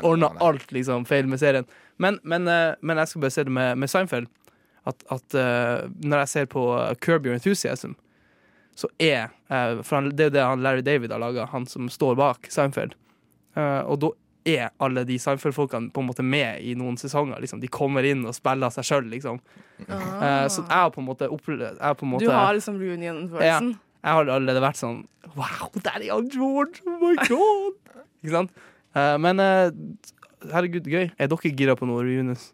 Ordna 0.02 0.32
alt 0.42 0.72
liksom 0.74 1.04
feil 1.06 1.28
med 1.30 1.38
serien. 1.38 1.68
Men, 2.02 2.18
men, 2.26 2.48
eh, 2.50 2.72
men 2.82 2.98
jeg 2.98 3.12
skal 3.12 3.22
bare 3.22 3.34
se 3.36 3.44
det 3.46 3.54
med, 3.54 3.78
med 3.78 3.92
Seinfeld. 3.92 4.26
At, 4.84 5.04
at 5.14 5.36
uh, 5.38 5.86
når 6.02 6.24
jeg 6.24 6.30
ser 6.32 6.48
på 6.52 6.64
uh, 6.74 6.90
Curb 7.00 7.24
Your 7.24 7.38
Enthusiasm, 7.38 7.94
så 8.76 8.90
er 9.00 9.30
uh, 9.48 9.80
For 9.86 9.96
han, 9.96 10.10
det 10.10 10.26
er 10.26 10.28
jo 10.28 10.34
det 10.34 10.42
han 10.44 10.66
Larry 10.66 10.82
David 10.84 11.14
har 11.14 11.22
laga, 11.22 11.46
han 11.54 11.64
som 11.70 11.86
står 11.88 12.18
bak 12.18 12.50
Seinfeld. 12.52 12.98
Uh, 13.54 13.86
og 13.86 14.00
da 14.02 14.10
er 14.44 14.70
alle 14.84 15.04
de 15.08 15.16
Seinfeld-folkene 15.18 15.90
på 15.94 16.02
en 16.02 16.08
måte 16.08 16.24
med 16.24 16.60
i 16.60 16.74
noen 16.76 16.96
sesonger. 17.00 17.40
Liksom. 17.40 17.60
De 17.62 17.68
kommer 17.72 18.04
inn 18.04 18.24
og 18.28 18.34
spiller 18.36 18.72
seg 18.74 18.84
sjøl, 18.84 19.08
liksom. 19.12 19.40
Eh, 19.88 20.46
så 20.52 20.62
jeg 20.62 20.70
har 20.74 20.90
på 20.94 21.00
en 21.00 21.08
måte 21.08 21.28
opplevd 21.32 21.80
Ah. 21.80 21.94
Du 22.20 22.28
har 22.30 22.54
liksom 22.54 22.76
reunion-følelsen. 22.78 23.74
jeg 24.04 24.12
har 24.18 24.26
allerede 24.28 24.60
vært 24.60 24.76
sånn 24.80 25.06
Wow, 25.34 25.70
der 25.82 25.96
er 26.02 26.12
han 26.12 26.28
George! 26.30 26.82
Oh 26.86 26.98
my 27.00 27.16
god! 27.26 27.78
Ikke 28.22 28.34
sant? 28.36 28.50
Uh, 28.94 29.16
men 29.18 29.40
uh, 29.40 29.70
herregud, 30.52 30.84
gøy. 30.86 31.08
Er 31.18 31.26
dere 31.32 31.54
gira 31.56 31.74
på 31.74 31.88
noe 31.88 32.04
reunions? 32.04 32.52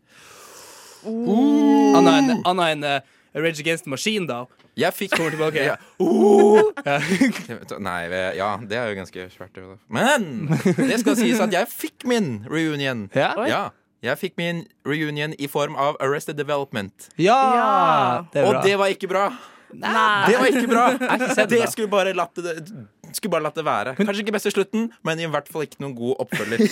Anna 1.04 2.70
enn 2.72 2.86
Rage 3.34 3.60
Against 3.62 3.84
the 3.86 3.90
Machine, 3.92 4.26
da. 4.26 4.44
Jeg 4.78 4.94
fikk 4.96 5.12
Kommer 5.16 5.30
tilbake. 5.34 5.62
Ja. 5.64 5.76
Ja. 6.86 6.96
Nei, 7.78 7.98
ja, 8.38 8.48
det 8.64 8.76
er 8.78 8.88
jo 8.90 8.96
ganske 8.98 9.26
svært. 9.34 9.58
Men 9.92 10.48
det 10.78 11.00
skal 11.02 11.18
sies 11.18 11.40
at 11.42 11.52
jeg 11.54 11.68
fikk 11.70 12.06
min 12.08 12.40
reunion. 12.50 13.08
Ja? 13.14 13.34
Ja, 13.46 13.62
jeg 14.02 14.16
fikk 14.18 14.38
min 14.40 14.64
reunion 14.88 15.34
i 15.38 15.48
form 15.50 15.76
av 15.76 15.98
Arrested 16.00 16.38
Development. 16.40 17.10
Ja! 17.20 17.36
Ja. 17.54 18.24
Det 18.32 18.42
er 18.42 18.48
Og 18.48 18.62
det 18.64 18.76
var 18.80 18.92
ikke 18.94 19.10
bra. 19.10 19.28
Nei. 19.70 20.26
Det 20.26 20.38
var 20.38 20.46
ikke 20.50 20.68
bra. 20.70 20.84
ikke 20.96 21.34
Det 21.36 21.48
det. 21.52 21.68
skulle 21.72 21.90
bare 21.92 22.14
latt 22.16 22.34
det, 22.42 22.54
skulle 23.12 23.30
bare 23.36 23.42
latt 23.46 23.54
det 23.58 23.64
være. 23.64 23.94
Kanskje 23.98 24.24
ikke 24.24 24.32
best 24.38 24.46
i 24.50 24.54
slutten, 24.54 24.88
men 25.06 25.20
i 25.20 25.28
hvert 25.30 25.48
fall 25.52 25.62
ikke 25.68 25.82
noen 25.84 25.94
god 25.98 26.24
oppfølger. 26.24 26.64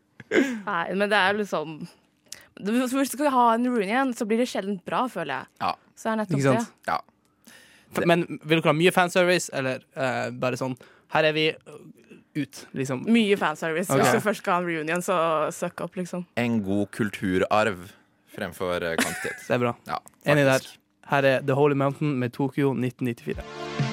Nei, 0.68 0.84
men 0.94 1.06
det 1.10 1.16
er 1.18 1.36
liksom 1.38 1.78
Hvis 1.80 2.05
du 2.60 2.86
skal 2.88 3.30
ha 3.34 3.44
en 3.54 3.68
reunion, 3.68 4.14
så 4.16 4.26
blir 4.28 4.40
det 4.40 4.48
sjelden 4.50 4.78
bra, 4.86 5.04
føler 5.12 5.42
jeg. 5.42 5.52
Ja. 5.60 5.74
Så 5.96 6.12
er 6.12 6.20
nettopp 6.22 6.42
det. 6.46 6.64
Ja. 6.88 7.00
Men 8.04 8.24
vil 8.42 8.58
dere 8.58 8.72
ha 8.72 8.76
mye 8.76 8.92
fanservice, 8.92 9.50
eller 9.56 9.84
uh, 9.96 10.28
bare 10.36 10.58
sånn 10.60 10.74
Her 11.14 11.28
er 11.28 11.36
vi 11.36 11.46
ut, 12.36 12.62
liksom. 12.76 13.04
Mye 13.08 13.36
fanservice. 13.40 13.88
Okay. 13.88 14.02
Hvis 14.02 14.18
du 14.18 14.24
først 14.24 14.42
skal 14.42 14.58
ha 14.58 14.64
en 14.64 14.68
reunion, 14.68 15.04
så 15.04 15.16
søk 15.54 15.80
opp, 15.86 15.96
liksom. 15.96 16.26
En 16.40 16.60
god 16.66 16.90
kulturarv 16.96 17.86
fremfor 18.36 18.82
eh, 18.82 18.98
kvantitet. 19.00 19.40
Det 19.46 19.56
er 19.56 19.62
bra. 19.62 19.76
Ja, 19.88 20.00
Enig 20.28 20.44
der. 20.50 20.70
Her 21.06 21.30
er 21.30 21.44
The 21.46 21.56
Holy 21.56 21.78
Mountain 21.78 22.18
med 22.20 22.34
Tokyo 22.36 22.74
1994. 22.74 23.85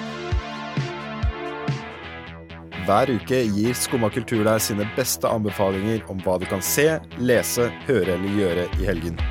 Hver 2.83 3.13
uke 3.13 3.37
gir 3.47 3.75
Skumma 3.79 4.09
kultur 4.11 4.41
deg 4.43 4.59
sine 4.59 4.83
beste 4.97 5.29
anbefalinger 5.31 6.01
om 6.11 6.17
hva 6.19 6.33
du 6.41 6.43
kan 6.49 6.59
se, 6.59 6.97
lese, 7.15 7.69
høre 7.87 8.17
eller 8.17 8.33
gjøre 8.35 8.65
i 8.75 8.87
helgen. 8.89 9.21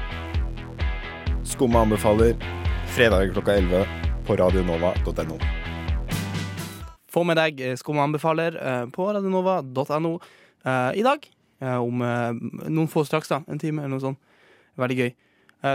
Skumma 1.44 1.82
anbefaler 1.84 2.32
fredag 2.94 3.34
klokka 3.34 3.58
11 3.60 3.82
på 4.24 4.38
radionova.no. 4.40 5.36
Få 7.12 7.26
med 7.28 7.36
deg 7.42 7.60
eh, 7.60 7.76
Skumma 7.76 8.06
anbefaler 8.06 8.56
eh, 8.56 8.86
på 8.94 9.10
radionova.no 9.18 10.14
eh, 10.16 10.90
i 11.02 11.04
dag. 11.04 11.28
om 11.62 12.00
noen 12.02 12.88
få 12.90 13.04
straks, 13.06 13.28
da. 13.30 13.44
En 13.46 13.60
time 13.60 13.84
eller 13.84 13.92
noe 13.92 14.02
sånt. 14.02 14.18
Veldig 14.80 14.96
gøy. 14.98 15.12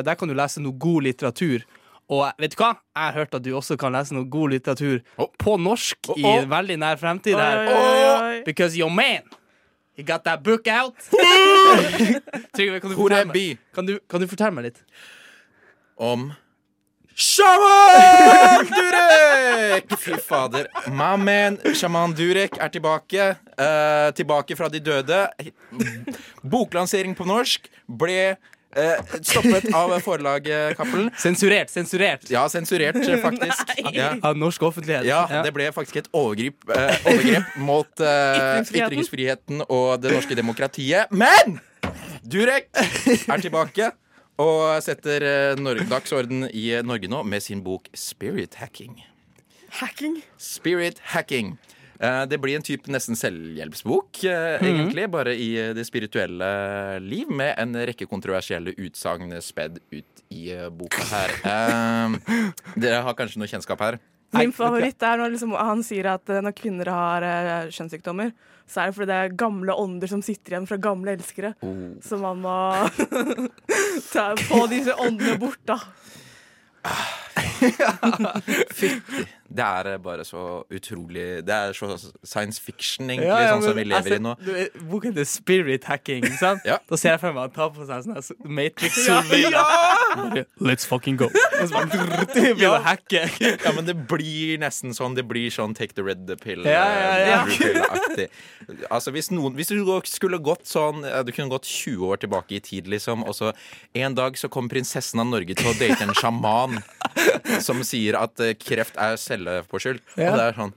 Der 0.04 0.18
kan 0.20 0.28
du 0.28 0.34
lese 0.36 0.60
noe 0.60 0.76
god 0.76 1.06
litteratur. 1.06 1.64
Og 2.08 2.24
vet 2.40 2.54
du 2.54 2.62
hva? 2.62 2.72
Jeg 2.96 3.04
har 3.04 3.18
hørt 3.20 3.36
at 3.36 3.44
du 3.44 3.52
også 3.58 3.76
kan 3.80 3.92
lese 3.96 4.16
noe 4.16 4.28
god 4.32 4.54
litteratur 4.56 5.02
oh. 5.20 5.28
på 5.40 5.58
norsk 5.60 6.14
Å, 6.14 6.16
i 6.16 6.24
å. 6.30 6.38
veldig 6.48 6.80
nær 6.80 7.00
fremtid. 7.02 7.36
Oi, 7.36 7.68
oi, 7.68 7.76
oi, 7.76 8.08
oi. 8.14 8.40
Because 8.48 8.80
your 8.80 8.94
man 8.94 9.28
He 9.98 10.04
got 10.04 10.24
that 10.26 10.44
book 10.44 10.68
out. 10.68 10.94
Trygve, 12.54 12.80
kan, 12.80 12.92
kan, 13.74 13.86
du, 13.86 13.98
kan 14.06 14.22
du 14.22 14.28
fortelle 14.30 14.54
meg 14.54 14.68
litt? 14.68 14.84
Om 15.98 16.28
Shaman 17.18 18.68
Durek! 18.76 19.96
Fy 19.98 20.20
fader. 20.22 20.70
My 20.94 21.16
man 21.18 21.58
Shaman 21.74 22.14
Durek 22.14 22.60
er 22.62 22.70
tilbake. 22.70 23.32
Uh, 23.58 24.14
tilbake 24.14 24.54
fra 24.60 24.70
de 24.70 24.84
døde. 24.86 25.24
Boklansering 26.46 27.18
på 27.18 27.26
norsk 27.26 27.66
ble 27.90 28.36
eh, 28.76 29.00
stoppet 29.22 29.70
av 29.76 29.94
forlaget 30.04 30.78
Cappelen. 30.78 31.12
Sensurert, 31.18 31.70
sensurert. 31.70 32.26
Ja, 32.30 32.48
sensurert, 32.50 32.96
eh, 32.96 33.22
faktisk. 33.24 33.72
Ja. 33.94 34.16
Av 34.22 34.38
norsk 34.38 34.62
offentlighet. 34.70 35.06
Ja, 35.08 35.24
det 35.44 35.54
ble 35.56 35.70
faktisk 35.76 36.02
et 36.04 36.10
overgrep, 36.14 36.68
eh, 36.74 36.98
overgrep 37.06 37.56
mot 37.58 37.88
eh, 38.00 38.34
Ytringsfriheten. 38.38 38.88
ytringsfriheten 38.88 39.64
og 39.70 40.02
det 40.02 40.12
norske 40.18 40.36
demokratiet. 40.38 41.12
Men 41.12 41.60
Durek 42.28 42.70
er 42.76 43.42
tilbake 43.44 43.92
og 44.38 44.82
setter 44.86 45.24
eh, 45.26 45.84
dagsorden 45.90 46.46
i 46.52 46.70
Norge 46.86 47.10
nå 47.10 47.24
med 47.26 47.42
sin 47.44 47.64
bok 47.66 47.88
Spirit 47.98 48.60
Hacking. 48.62 49.00
Hacking. 49.80 50.22
Spirit 50.38 51.00
Hacking. 51.14 51.58
Eh, 52.00 52.26
Det 52.30 52.38
blir 52.42 52.56
en 52.56 52.62
type 52.62 52.88
nesten 52.94 53.16
selvhjelpsbok, 53.18 54.24
eh, 54.24 54.60
Mhm. 54.62 54.68
egentlig, 54.70 55.10
bare 55.12 55.34
i 55.36 55.56
eh, 55.58 55.74
det 55.74 55.86
spirituelle 55.88 57.00
liv, 57.02 57.30
med 57.30 57.56
en 57.58 57.74
rekke 57.74 58.06
kontroversielle 58.08 58.74
utsagn 58.78 59.34
spedd 59.42 59.80
ut 59.92 60.06
i 60.30 60.52
boka 60.70 61.04
her. 61.12 61.30
Eh, 61.46 62.10
Dere 62.78 63.02
har 63.02 63.14
kanskje 63.14 63.38
noe 63.42 63.48
kjennskap 63.48 63.80
her? 63.80 64.00
Min 64.34 64.52
favoritt 64.52 65.02
er 65.02 65.18
når 65.18 65.32
liksom, 65.32 65.54
han 65.58 65.82
sier 65.84 66.06
at 66.12 66.26
når 66.28 66.52
kvinner 66.54 66.86
har 66.92 67.22
kjønnssykdommer, 67.72 68.34
så 68.68 68.82
er 68.82 68.86
det 68.92 68.96
fordi 68.98 69.08
det 69.08 69.16
er 69.24 69.30
gamle 69.40 69.72
ånder 69.80 70.08
som 70.12 70.22
sitter 70.22 70.52
igjen 70.52 70.68
fra 70.68 70.76
gamle 70.78 71.14
elskere. 71.16 71.54
Oh. 71.64 71.96
Så 72.04 72.20
man 72.20 72.42
må 72.44 72.90
ta, 74.12 74.36
få 74.36 74.68
disse 74.68 74.92
åndene 75.00 75.40
bort, 75.40 75.64
da. 75.66 75.80
Fytti. 78.76 79.24
Det 79.48 79.64
er 79.64 79.98
bare 80.04 80.26
så 80.28 80.42
utrolig 80.76 81.46
Det 81.48 81.54
er 81.56 81.72
så 81.74 81.96
science 82.24 82.60
fiction, 82.62 83.08
egentlig, 83.10 83.30
Ja, 83.30 83.40
ja, 83.46 83.54
sånn 83.56 83.64
som 83.70 83.78
vi 83.78 83.86
lever 83.88 84.12
ser, 84.12 84.20
i 84.20 84.24
nå. 84.24 84.34
du 84.44 84.84
Boken 84.90 85.14
heter 85.14 85.28
Spirit 85.30 85.88
Hacking. 85.88 86.26
Sant? 86.40 86.66
Ja. 86.68 86.80
Da 86.90 86.98
ser 87.00 87.14
jeg 87.16 87.22
for 87.22 87.36
meg 87.36 87.46
han 87.48 87.54
tar 87.56 87.70
på 87.76 87.86
seg 87.88 88.04
sånn 88.04 88.50
Matrix-solbriller. 88.58 90.44
Let's 90.68 90.88
fucking 90.90 91.16
go. 91.20 91.30
Og 91.62 91.70
så 91.70 91.72
bare 91.72 92.26
begynner 92.34 92.76
å 92.76 92.82
hacke. 92.84 93.24
Ja, 93.40 93.72
men 93.76 93.88
det 93.88 93.96
blir 94.10 94.58
nesten 94.62 94.96
sånn. 94.98 95.16
Det 95.18 95.24
blir 95.30 95.48
sånn 95.54 95.76
take 95.78 95.96
the 95.96 96.04
red 96.04 96.28
pill. 96.44 96.66
Ja, 96.68 96.84
ja, 96.92 97.14
ja. 97.24 97.40
eh. 98.18 98.28
Altså, 98.92 99.14
hvis, 99.16 99.30
noen, 99.32 99.56
hvis 99.56 99.72
du 99.72 99.80
skulle 100.10 100.42
gått 100.44 100.68
sånn 100.68 101.06
eh, 101.08 101.22
Du 101.24 101.32
kunne 101.32 101.52
gått 101.54 101.68
20 101.70 102.04
år 102.10 102.20
tilbake 102.24 102.58
i 102.58 102.62
tid, 102.64 102.90
liksom, 102.92 103.24
og 103.28 103.36
så 103.38 103.54
en 103.96 104.18
dag 104.18 104.36
så 104.40 104.50
kommer 104.52 104.76
prinsessen 104.76 105.22
av 105.24 105.30
Norge 105.30 105.56
til 105.58 105.72
å 105.72 105.76
date 105.80 106.04
en 106.04 106.16
sjaman 106.18 106.82
som 107.64 107.80
sier 107.88 108.18
at 108.20 108.40
eh, 108.44 108.54
kreft 108.60 108.98
er 109.02 109.16
cellepåskyld. 109.22 110.02
Ja. 110.18 110.32
Og 110.34 110.38
det 110.42 110.46
er 110.52 110.58
sånn 110.60 110.74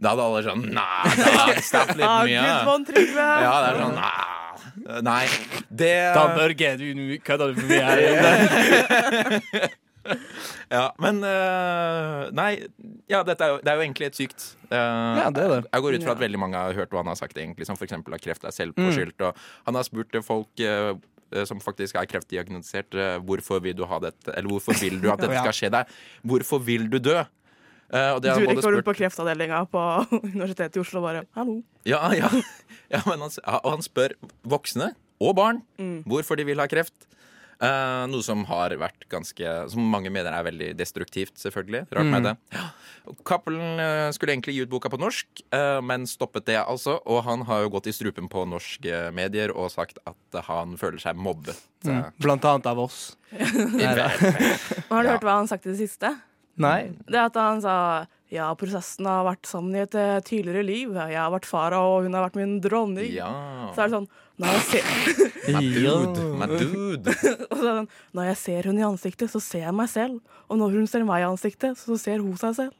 Da 0.00 0.10
hadde 0.14 0.24
alle 0.26 0.40
sånn 0.46 0.64
Nei, 0.74 1.10
da, 1.20 1.44
stapp 1.70 1.92
litt 1.94 2.06
Ah, 2.08 2.24
mye. 2.26 2.40
Gud, 2.42 2.64
von 2.70 2.84
Trygve. 2.88 3.28
Ja, 3.44 3.54
det 3.62 3.68
er 3.68 3.76
sånn 3.84 3.94
Nei. 4.00 5.00
Nei. 5.06 5.24
Det 5.70 5.92
Dan 6.16 6.32
Børge, 6.38 6.70
du 6.80 7.18
kødder 7.24 7.52
du 7.54 7.60
for 7.60 7.66
mye 7.70 7.84
her. 7.86 9.70
Ja, 10.68 10.90
men 11.00 11.22
uh, 11.24 12.26
Nei, 12.36 12.50
ja, 13.08 13.22
dette 13.24 13.40
er 13.46 13.54
jo, 13.54 13.60
det 13.64 13.70
er 13.72 13.78
jo 13.78 13.84
egentlig 13.86 14.08
et 14.10 14.18
sykt. 14.18 14.42
uh, 14.68 14.76
Ja, 14.76 15.30
det 15.32 15.44
er 15.46 15.52
det. 15.54 15.58
Jeg 15.70 15.84
går 15.86 15.96
ut 15.96 16.04
fra 16.04 16.12
at 16.16 16.20
veldig 16.20 16.40
mange 16.42 16.60
har 16.60 16.76
hørt 16.76 16.92
hva 16.92 17.00
han 17.00 17.08
har 17.08 17.16
sagt, 17.16 17.38
egentlig, 17.40 17.64
som 17.68 17.78
f.eks. 17.78 17.94
at 17.96 18.24
kreft 18.24 18.44
er 18.44 18.52
selvpåskyldt. 18.52 19.16
Mm. 19.16 19.30
Og 19.30 19.46
han 19.70 19.78
har 19.80 19.86
spurt 19.88 20.18
folk 20.26 20.60
øh, 20.60 20.90
som 21.48 21.60
faktisk 21.60 21.96
er 21.96 22.06
kreftdiagnostisert, 22.10 22.94
øh, 22.94 23.16
hvorfor 23.24 23.60
vil 23.64 23.76
du 23.78 23.84
ha 23.88 23.98
dette, 24.02 24.32
eller 24.36 24.48
hvorfor 24.50 24.76
vil 24.80 25.00
du 25.02 25.10
at 25.12 25.18
dette 25.24 25.38
skal 25.40 25.52
skje 25.56 25.70
deg? 25.74 25.94
Hvorfor 26.22 26.58
vil 26.66 26.88
du 26.92 26.98
dø? 26.98 27.22
Uh, 27.94 28.16
Durek 28.18 28.48
både 28.48 28.62
går 28.64 28.78
ut 28.80 28.86
på 28.88 28.94
kreftavdelinga 28.96 29.58
på 29.70 29.80
Universitetet 30.34 30.76
i 30.76 30.80
Oslo 30.80 31.02
og 31.02 31.04
bare 31.04 31.24
Hallo. 31.36 31.58
ja, 31.86 32.00
ja. 32.16 32.30
ja 32.94 33.00
men 33.06 33.20
han, 33.22 33.30
ja, 33.36 33.58
og 33.60 33.70
han 33.76 33.84
spør 33.84 34.14
voksne 34.42 34.94
og 35.22 35.36
barn 35.36 35.60
Mm. 35.78 36.00
hvorfor 36.08 36.34
de 36.40 36.44
vil 36.48 36.58
ha 36.58 36.66
kreft. 36.66 37.06
Eh, 37.62 38.06
noe 38.10 38.22
som 38.26 38.42
har 38.48 38.72
vært 38.80 39.04
ganske 39.12 39.52
Som 39.70 39.86
mange 39.90 40.10
mener 40.10 40.34
er 40.34 40.46
veldig 40.46 40.70
destruktivt, 40.76 41.36
selvfølgelig. 41.38 41.86
Rart 41.94 42.10
med 42.10 42.22
Mm. 42.22 42.24
det. 42.24 42.60
Cappelen 43.24 43.78
eh, 43.80 44.10
skulle 44.16 44.32
egentlig 44.32 44.54
gi 44.56 44.62
ut 44.64 44.70
boka 44.70 44.88
på 44.88 44.98
norsk, 44.98 45.26
uh, 45.52 45.80
men 45.84 46.06
stoppet 46.08 46.46
det, 46.46 46.56
altså. 46.56 46.98
Og 47.06 47.22
han 47.24 47.42
har 47.44 47.62
jo 47.62 47.70
gått 47.70 47.86
i 47.86 47.92
strupen 47.92 48.28
på 48.28 48.46
norske 48.48 49.12
medier 49.12 49.52
og 49.54 49.70
sagt 49.70 49.98
at 50.06 50.40
han 50.48 50.76
føler 50.80 50.98
seg 50.98 51.16
mobbet. 51.16 51.56
Mm. 51.84 52.12
Blant 52.18 52.44
annet 52.44 52.66
av 52.66 52.78
oss. 52.80 53.16
Har 54.90 55.02
du 55.02 55.08
hørt 55.08 55.24
hva 55.26 55.38
han 55.38 55.48
sagt 55.50 55.66
i 55.66 55.74
det 55.74 55.78
siste? 55.84 56.14
Nei. 56.56 56.92
Det 57.10 57.18
at 57.18 57.36
han 57.36 57.60
sa 57.60 58.06
ja, 58.32 58.48
prosessen 58.58 59.06
har 59.06 59.24
vært 59.26 59.46
sammen 59.46 59.76
i 59.76 59.82
et 59.84 59.94
tidligere 60.26 60.64
liv. 60.66 60.94
Jeg 60.96 61.18
har 61.18 61.30
vært 61.34 61.46
fara, 61.46 61.78
og 61.84 62.06
hun 62.06 62.14
har 62.16 62.24
vært 62.26 62.38
min 62.40 62.56
dronning. 62.62 63.12
Ja. 63.14 63.28
Så 63.74 63.84
er 63.84 63.90
det 63.90 63.94
sånn 63.98 64.08
når 64.40 64.54
jeg 64.56 64.62
ser, 64.70 64.84
My 65.54 65.60
dude, 65.60 66.22
my 66.40 66.46
dude. 66.48 67.12
og 67.50 67.58
så 67.58 67.64
sånn, 67.66 67.88
når 68.16 68.30
jeg 68.32 68.38
ser 68.40 68.66
hun 68.70 68.78
i 68.80 68.86
ansiktet, 68.86 69.30
så 69.30 69.40
ser 69.44 69.66
jeg 69.66 69.74
meg 69.76 69.90
selv. 69.92 70.18
Og 70.48 70.56
når 70.58 70.78
hun 70.78 70.86
ser 70.90 71.04
meg 71.06 71.20
i 71.22 71.28
ansiktet, 71.28 71.76
så 71.78 71.98
ser 72.00 72.18
hun 72.24 72.34
seg 72.40 72.56
selv. 72.62 72.72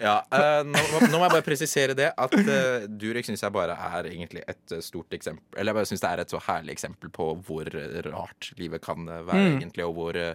Ja, 0.00 0.14
eh, 0.32 0.60
nå, 0.64 0.80
nå 1.10 1.18
må 1.18 1.26
jeg 1.26 1.32
bare 1.34 1.44
presisere 1.44 1.96
det 1.98 2.06
at 2.16 2.32
uh, 2.38 2.86
Durek 2.88 3.26
syns 3.28 3.42
jeg 3.44 3.52
bare 3.52 3.74
er 3.76 4.08
egentlig 4.08 4.40
et 4.48 4.72
eh, 4.72 4.80
stort 4.84 5.12
eksempel 5.16 5.58
Eller 5.60 5.74
jeg 5.74 5.78
bare 5.80 5.90
syns 5.90 6.04
det 6.04 6.08
er 6.12 6.22
et 6.24 6.32
så 6.32 6.40
herlig 6.46 6.72
eksempel 6.72 7.12
på 7.12 7.26
hvor 7.44 7.68
eh, 7.68 7.98
rart 8.08 8.48
livet 8.60 8.80
kan 8.84 9.04
eh, 9.08 9.20
være, 9.28 9.42
Mm. 9.44 9.58
egentlig, 9.58 9.84
og 9.84 9.92
hvor 9.98 10.16
uh, 10.16 10.32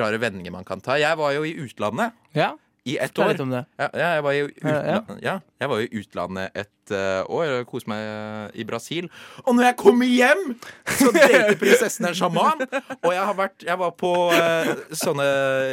rare 0.00 0.18
vendinger 0.22 0.52
man 0.54 0.64
kan 0.66 0.80
ta. 0.82 0.96
Jeg 0.98 1.18
var 1.18 1.32
jo 1.36 1.44
i 1.46 1.54
utlandet 1.62 2.16
Ja. 2.34 2.50
I 2.84 2.96
ett 2.96 3.18
år. 3.18 3.34
Ja, 3.76 3.88
ja, 3.92 4.08
jeg 4.16 4.22
var 4.24 4.32
i 4.32 4.42
utlandet, 4.46 5.10
ja, 5.22 5.34
jeg 5.60 5.68
var 5.68 5.82
i 5.82 5.88
utlandet 6.00 6.54
et 6.56 6.92
uh, 6.94 7.22
år 7.28 7.64
koste 7.68 7.90
meg 7.92 8.00
eh, 8.00 8.60
i 8.62 8.64
Brasil. 8.66 9.08
Og 9.44 9.54
når 9.56 9.68
jeg 9.68 9.76
kommer 9.82 10.08
hjem, 10.08 10.54
så 10.88 11.10
dater 11.14 11.52
prinsessen 11.60 12.08
en 12.08 12.16
sjaman! 12.16 12.64
Og 13.00 13.12
jeg 13.12 13.24
har 13.28 13.36
vært 13.36 13.64
Jeg 13.66 13.78
var 13.80 13.92
på 13.98 14.12
uh, 14.32 14.70
sånne 14.96 15.26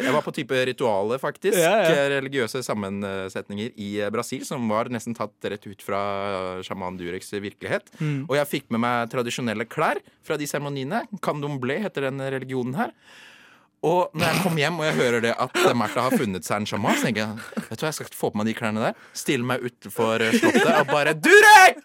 Jeg 0.04 0.13
var 0.15 0.26
på 0.26 0.34
type 0.36 0.60
ritualer, 0.70 1.22
faktisk. 1.22 1.58
Religiøse 2.17 2.62
sammensetninger 2.65 3.78
i 3.80 3.91
Brasil 4.13 4.43
som 4.48 4.67
var 4.72 4.91
nesten 4.93 5.15
tatt 5.17 5.48
rett 5.48 5.67
ut 5.67 5.86
fra 5.86 6.02
sjaman 6.65 7.00
Dureks 7.00 7.32
virkelighet. 7.38 7.88
Mm. 8.02 8.26
Og 8.28 8.36
jeg 8.39 8.52
fikk 8.52 8.67
med 8.74 8.84
meg 8.84 9.13
tradisjonelle 9.13 9.67
klær 9.70 10.02
fra 10.28 10.38
de 10.39 10.50
seremoniene. 10.50 11.06
Candomblé 11.24 11.80
heter 11.86 12.10
den 12.10 12.22
religionen 12.36 12.78
her. 12.78 12.93
Og 13.88 14.17
når 14.17 14.26
jeg 14.32 14.43
kommer 14.43 14.62
hjem 14.63 14.80
og 14.82 14.88
jeg 14.88 14.95
hører 14.97 15.23
det 15.23 15.34
at 15.39 15.58
Märtha 15.78 16.06
har 16.08 16.15
funnet 16.19 16.47
seg 16.47 16.62
en 16.62 16.67
sjaman, 16.69 16.97
så 16.97 17.08
tenker 17.08 17.23
jeg 17.23 17.63
vet 17.69 17.78
du 17.80 17.86
hva, 17.86 17.91
jeg 17.91 17.97
skal 18.00 18.17
få 18.19 18.32
på 18.34 18.41
meg 18.41 18.50
de 18.50 18.56
klærne 18.58 18.84
der, 18.84 18.97
stille 19.15 19.47
meg 19.47 19.63
utenfor 19.63 20.26
slottet 20.36 20.69
og 20.73 20.91
bare 20.91 21.15
Durek! 21.15 21.80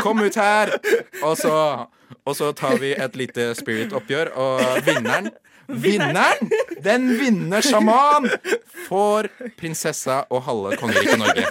Kom 0.00 0.24
ut 0.24 0.38
her! 0.40 0.74
Og 1.22 1.36
så, 1.38 1.54
og 2.24 2.36
så 2.38 2.50
tar 2.56 2.80
vi 2.82 2.94
et 2.96 3.18
lite 3.20 3.52
spirit-oppgjør, 3.60 4.34
og 4.34 4.84
vinneren 4.88 5.30
Vinneren! 5.68 6.50
Den 6.84 7.06
vinnende 7.16 7.62
sjaman 7.64 8.28
får 8.88 9.30
prinsessa 9.56 10.22
og 10.28 10.42
halve 10.44 10.76
kongeriket 10.80 11.20
Norge. 11.20 11.46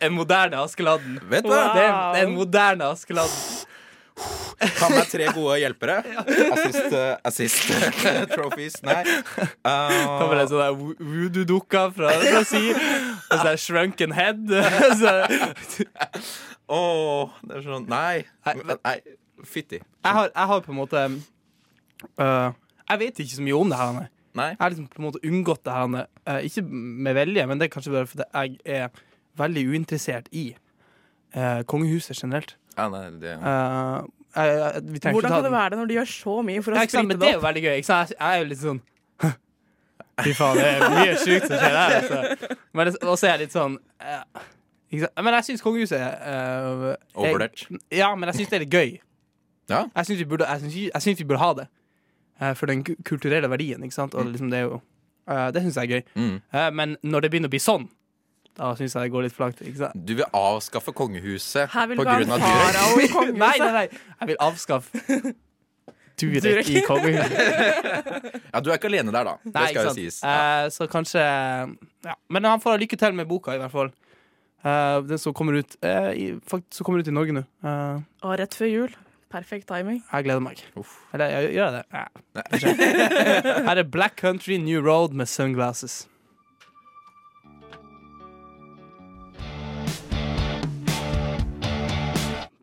En, 0.00 0.14
moderne 0.14 0.60
Askeladden. 0.62 1.18
Vet 1.28 1.44
du 1.44 1.50
Wow. 1.50 1.74
Det, 1.74 1.82
det 1.82 2.20
er 2.22 2.26
en 2.28 2.36
moderne 2.36 2.92
Askeladden. 2.94 3.57
Ta 4.58 4.88
med 4.90 5.06
tre 5.10 5.28
gode 5.36 5.58
hjelpere. 5.62 5.96
Assist, 6.54 6.92
eh, 6.92 7.14
assist 7.28 7.68
trophies. 8.34 8.80
Nei. 8.82 9.02
Uh, 9.62 10.18
Kommer 10.18 10.40
sånne 10.50 10.68
wo- 10.78 10.96
voodoo-dukka 10.98 11.84
fra 11.94 12.10
Brasil. 12.24 12.74
Og 12.74 13.36
så 13.38 13.52
er 13.52 13.60
shrunken 13.62 14.14
head. 14.16 14.42
Å, 16.68 16.78
Åh, 16.78 17.36
det 17.48 17.58
er 17.60 17.64
sånn 17.64 17.86
Nei. 17.88 18.24
Nei, 18.44 18.96
Fytti. 19.48 19.78
jeg, 19.80 20.12
har, 20.18 20.28
jeg 20.34 20.50
har 20.50 20.62
på 20.66 20.72
en 20.74 20.78
måte 20.80 21.02
uh, 22.18 22.50
Jeg 22.90 23.00
vet 23.04 23.20
ikke 23.24 23.36
så 23.38 23.44
mye 23.46 23.56
om 23.62 23.70
det 23.72 23.78
her. 23.80 23.92
nei. 23.96 24.06
Nei. 24.38 24.48
Jeg 24.52 24.60
har 24.60 24.74
liksom 24.74 24.88
på 24.92 25.00
en 25.00 25.06
måte 25.08 25.22
unngått 25.26 25.62
det 25.66 25.74
her. 25.78 25.94
uh, 26.28 26.40
ikke 26.46 26.64
med 26.68 27.16
vilje, 27.16 27.46
men 27.48 27.58
det 27.62 27.68
er 27.68 27.72
kanskje 27.74 27.94
bare 27.94 28.10
fordi 28.10 28.26
jeg 28.34 28.58
er 28.82 29.00
veldig 29.38 29.64
uinteressert 29.72 30.28
i 30.34 30.44
uh, 31.38 31.62
kongehuset 31.70 32.18
generelt. 32.20 32.56
Ja, 32.76 32.88
nei, 32.92 33.06
det 33.22 33.38
Uh, 33.38 34.04
jeg, 34.36 34.58
jeg, 34.58 34.82
vi 34.92 34.98
trenger 34.98 35.14
Hvordan 35.14 35.16
ikke 35.16 35.28
ta 35.28 35.34
kan 35.34 35.42
det 35.42 35.50
den- 35.50 35.58
være 35.58 35.70
det 35.70 35.78
når 35.78 35.86
de 35.88 35.94
gjør 35.94 36.08
så 36.12 36.34
mye 36.44 36.62
for 36.62 36.70
å 36.70 36.74
Ja, 36.74 36.82
ikke 36.82 36.90
sant, 36.90 37.06
sprite 37.06 37.08
men 37.08 37.18
det 37.18 37.20
det 37.20 37.28
er 37.28 37.38
jo 37.38 37.46
veldig 37.48 37.62
gøy. 37.64 37.76
Ikke 37.78 37.86
sant? 37.90 38.08
Jeg, 38.10 38.18
jeg 38.20 38.28
er 38.34 38.38
jo 38.42 38.48
litt 38.52 38.62
sånn 38.64 38.80
Fy 40.18 40.32
faen, 40.34 40.56
det 40.58 40.66
er 40.66 40.80
mye 40.90 41.12
sjukt 41.22 41.44
som 41.46 41.60
skjer 41.60 41.76
her. 41.78 41.92
Altså. 42.00 42.56
Men 42.74 42.88
det- 42.88 43.02
også 43.06 43.26
er 43.28 43.30
jeg 43.36 43.40
litt 43.44 43.52
sånn 43.54 43.76
eh, 44.02 44.22
ikke 44.90 45.02
sant? 45.04 45.22
Men 45.22 45.34
jeg 45.36 45.44
syns 45.46 45.62
kongehuset 45.62 46.00
uh, 46.02 46.96
Overvurdert. 47.14 47.66
Ja, 47.94 48.08
men 48.18 48.26
jeg 48.32 48.40
syns 48.40 48.50
det 48.50 48.56
er 48.58 48.64
litt 48.64 48.72
gøy. 48.74 48.94
Ja. 49.70 49.84
Jeg 49.94 50.08
syns 50.08 50.18
vi, 50.18 50.24
burde- 50.24 50.48
jeg 50.48 50.60
syns- 50.64 50.78
jeg 50.90 51.02
syns 51.06 51.18
vi 51.22 51.24
burde 51.28 51.38
ha 51.44 51.52
det. 51.60 51.68
eh, 52.40 52.54
for 52.54 52.66
den 52.66 52.82
ku- 52.84 52.96
kulturelle 53.04 53.48
verdien. 53.50 53.82
Ikke 53.84 53.94
sant? 53.94 54.14
Og 54.14 54.26
liksom 54.26 54.50
det 54.50 54.58
er 54.58 54.66
jo 54.68 54.80
eh, 55.28 55.50
Det 55.52 55.62
syns 55.62 55.74
jeg 55.76 55.84
er 55.90 55.94
gøy. 56.00 56.02
Mm. 56.16 56.42
Eh, 56.52 56.70
men 56.70 56.96
når 57.04 57.20
det 57.20 57.30
begynner 57.30 57.48
å 57.50 57.54
bli 57.54 57.58
sånn, 57.62 57.88
da 58.58 58.72
syns 58.78 58.94
jeg 58.96 59.06
det 59.06 59.12
går 59.14 59.26
litt 59.28 59.34
for 59.36 59.46
langt. 59.46 59.60
Ikke 59.62 59.80
sant? 59.84 60.00
Du 60.08 60.14
vil 60.18 60.26
avskaffe 60.34 60.94
kongehuset 60.98 61.68
pga. 61.70 61.76
ha 61.76 61.84
av 61.86 61.92
Durek? 61.94 63.04
i 63.04 63.12
kongehuset. 63.12 63.38
Nei, 63.44 63.54
nei, 63.62 63.70
nei. 63.76 63.84
Jeg 64.18 64.30
vil 64.32 64.40
avskaffe 64.48 65.02
Durek 66.18 66.42
Durek. 66.42 66.70
i 66.74 66.82
kongehuset. 66.82 67.38
Ja, 68.52 68.60
du 68.64 68.70
er 68.72 68.78
ikke 68.80 68.88
alene 68.90 69.12
der, 69.14 69.28
da. 69.28 69.34
Det 69.44 69.64
skal 69.70 69.84
jo 69.86 69.94
sies. 69.94 70.18
sies. 70.18 70.22
Eh, 70.26 70.66
så 70.74 70.88
kanskje 70.90 71.22
ja. 71.22 72.14
Men 72.32 72.48
han 72.48 72.62
får 72.62 72.80
lykke 72.82 72.98
til 72.98 73.14
med 73.14 73.28
boka, 73.30 73.54
i 73.54 73.60
hvert 73.62 73.74
fall. 73.74 73.92
Uh, 74.64 74.98
den 75.06 75.20
som 75.22 75.34
kommer 75.38 75.60
ut 75.60 75.76
uh, 75.86 76.10
i, 76.18 76.32
faktisk, 76.50 76.82
kommer 76.82 77.04
ut 77.04 77.06
i 77.06 77.14
Norge 77.14 77.36
nå. 77.36 77.44
Eh, 77.62 78.00
Og 78.26 78.32
rett 78.40 78.56
før 78.58 78.66
jul. 78.72 78.96
Perfekt 79.30 79.68
timing. 79.68 80.00
jeg 80.08 80.24
gleder 80.24 80.40
meg. 80.42 80.62
Uff. 80.80 80.96
Eller 81.14 81.44
gjør 81.52 81.68
jeg 81.68 81.74
det? 81.76 81.84
Ja. 81.92 82.06
Her 83.68 83.82
er 83.84 83.86
Black 83.86 84.16
Country 84.18 84.56
New 84.58 84.80
Road 84.82 85.14
med 85.14 85.28
sunglasses. 85.28 86.08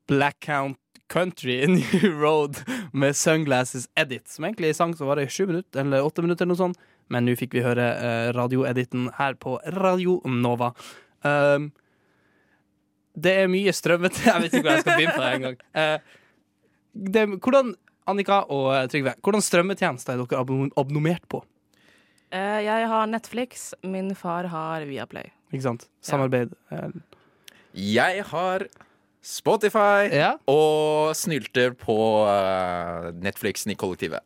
Black 0.07 0.39
Count 0.45 0.77
Country 1.11 1.59
New 1.69 2.19
Road 2.21 2.57
med 2.93 3.15
Sunglasses 3.15 3.87
Edit, 3.95 4.27
som 4.27 4.45
egentlig 4.47 4.71
er 4.71 4.75
en 4.75 4.81
sang 4.81 4.93
som 4.97 5.09
varer 5.09 5.27
i 5.27 5.31
sju 5.31 5.45
minutter, 5.49 5.81
eller 5.83 6.05
åtte 6.05 6.23
minutter, 6.25 6.45
eller 6.45 6.55
noe 6.55 6.63
sånt. 6.63 6.91
Men 7.13 7.27
nå 7.27 7.35
fikk 7.37 7.53
vi 7.53 7.61
høre 7.65 7.85
uh, 7.99 8.29
radioediten 8.33 9.11
her 9.19 9.35
på 9.37 9.59
Radio 9.77 10.17
Nova. 10.25 10.71
Um, 11.21 11.69
det 13.15 13.33
er 13.43 13.51
mye 13.51 13.71
strømmete 13.73 14.25
Jeg 14.27 14.43
vet 14.43 14.55
ikke 14.57 14.65
hvor 14.65 14.73
jeg 14.73 14.85
skal 14.85 14.97
begynne 14.99 15.15
på 15.15 15.25
det 15.25 15.33
engang. 15.37 15.59
Uh, 15.77 16.21
det, 16.95 17.25
hvordan, 17.43 17.73
Annika 18.07 18.39
og 18.53 18.69
eh, 18.71 18.85
Trygve, 18.91 19.13
hvordan 19.25 19.43
strømmetjenester 19.43 20.13
er 20.15 20.21
dere 20.21 20.39
abon- 20.41 20.71
abonnert 20.79 21.25
på? 21.31 21.41
Uh, 22.33 22.59
jeg 22.63 22.87
har 22.91 23.09
Netflix, 23.11 23.67
min 23.83 24.13
far 24.17 24.47
har 24.51 24.85
Viaplay. 24.87 25.29
Ikke 25.51 25.65
sant? 25.67 25.87
Samarbeid. 26.05 26.55
Ja. 26.71 26.87
Jeg 27.75 28.23
har 28.31 28.65
Spotify 29.25 30.05
Ja. 30.13 30.35
og 30.51 31.15
snylter 31.17 31.73
på 31.73 31.97
uh, 32.27 33.09
Netflixen 33.25 33.73
i 33.73 33.77
kollektivet. 33.79 34.21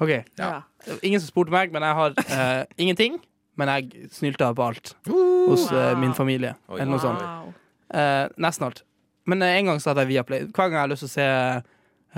OK. 0.00 0.10
Ja. 0.40 0.62
Ingen 1.06 1.20
som 1.20 1.30
spurte 1.30 1.54
meg, 1.54 1.70
men 1.72 1.84
jeg 1.86 1.94
har 1.94 2.16
uh, 2.18 2.64
ingenting. 2.80 3.20
Men 3.60 3.68
jeg 3.68 4.08
snylta 4.14 4.52
på 4.56 4.64
alt 4.64 4.94
hos 5.10 5.66
wow. 5.68 5.98
min 6.00 6.14
familie. 6.16 6.54
Oi. 6.70 6.78
Eller 6.78 6.94
noe 6.94 7.02
sånt. 7.02 7.20
Wow. 7.20 7.50
Eh, 7.92 8.26
nesten 8.40 8.68
alt. 8.68 8.84
Men 9.28 9.42
eh, 9.42 9.58
en 9.58 9.70
gang 9.70 9.82
så 9.82 9.90
hadde 9.90 10.06
jeg 10.06 10.14
Viaplay. 10.14 10.46
Hver 10.48 10.70
gang 10.70 10.78
jeg 10.78 10.84
har 10.84 10.92
lyst 10.92 11.04
til 11.04 11.10
å 11.10 11.12
se 11.12 11.26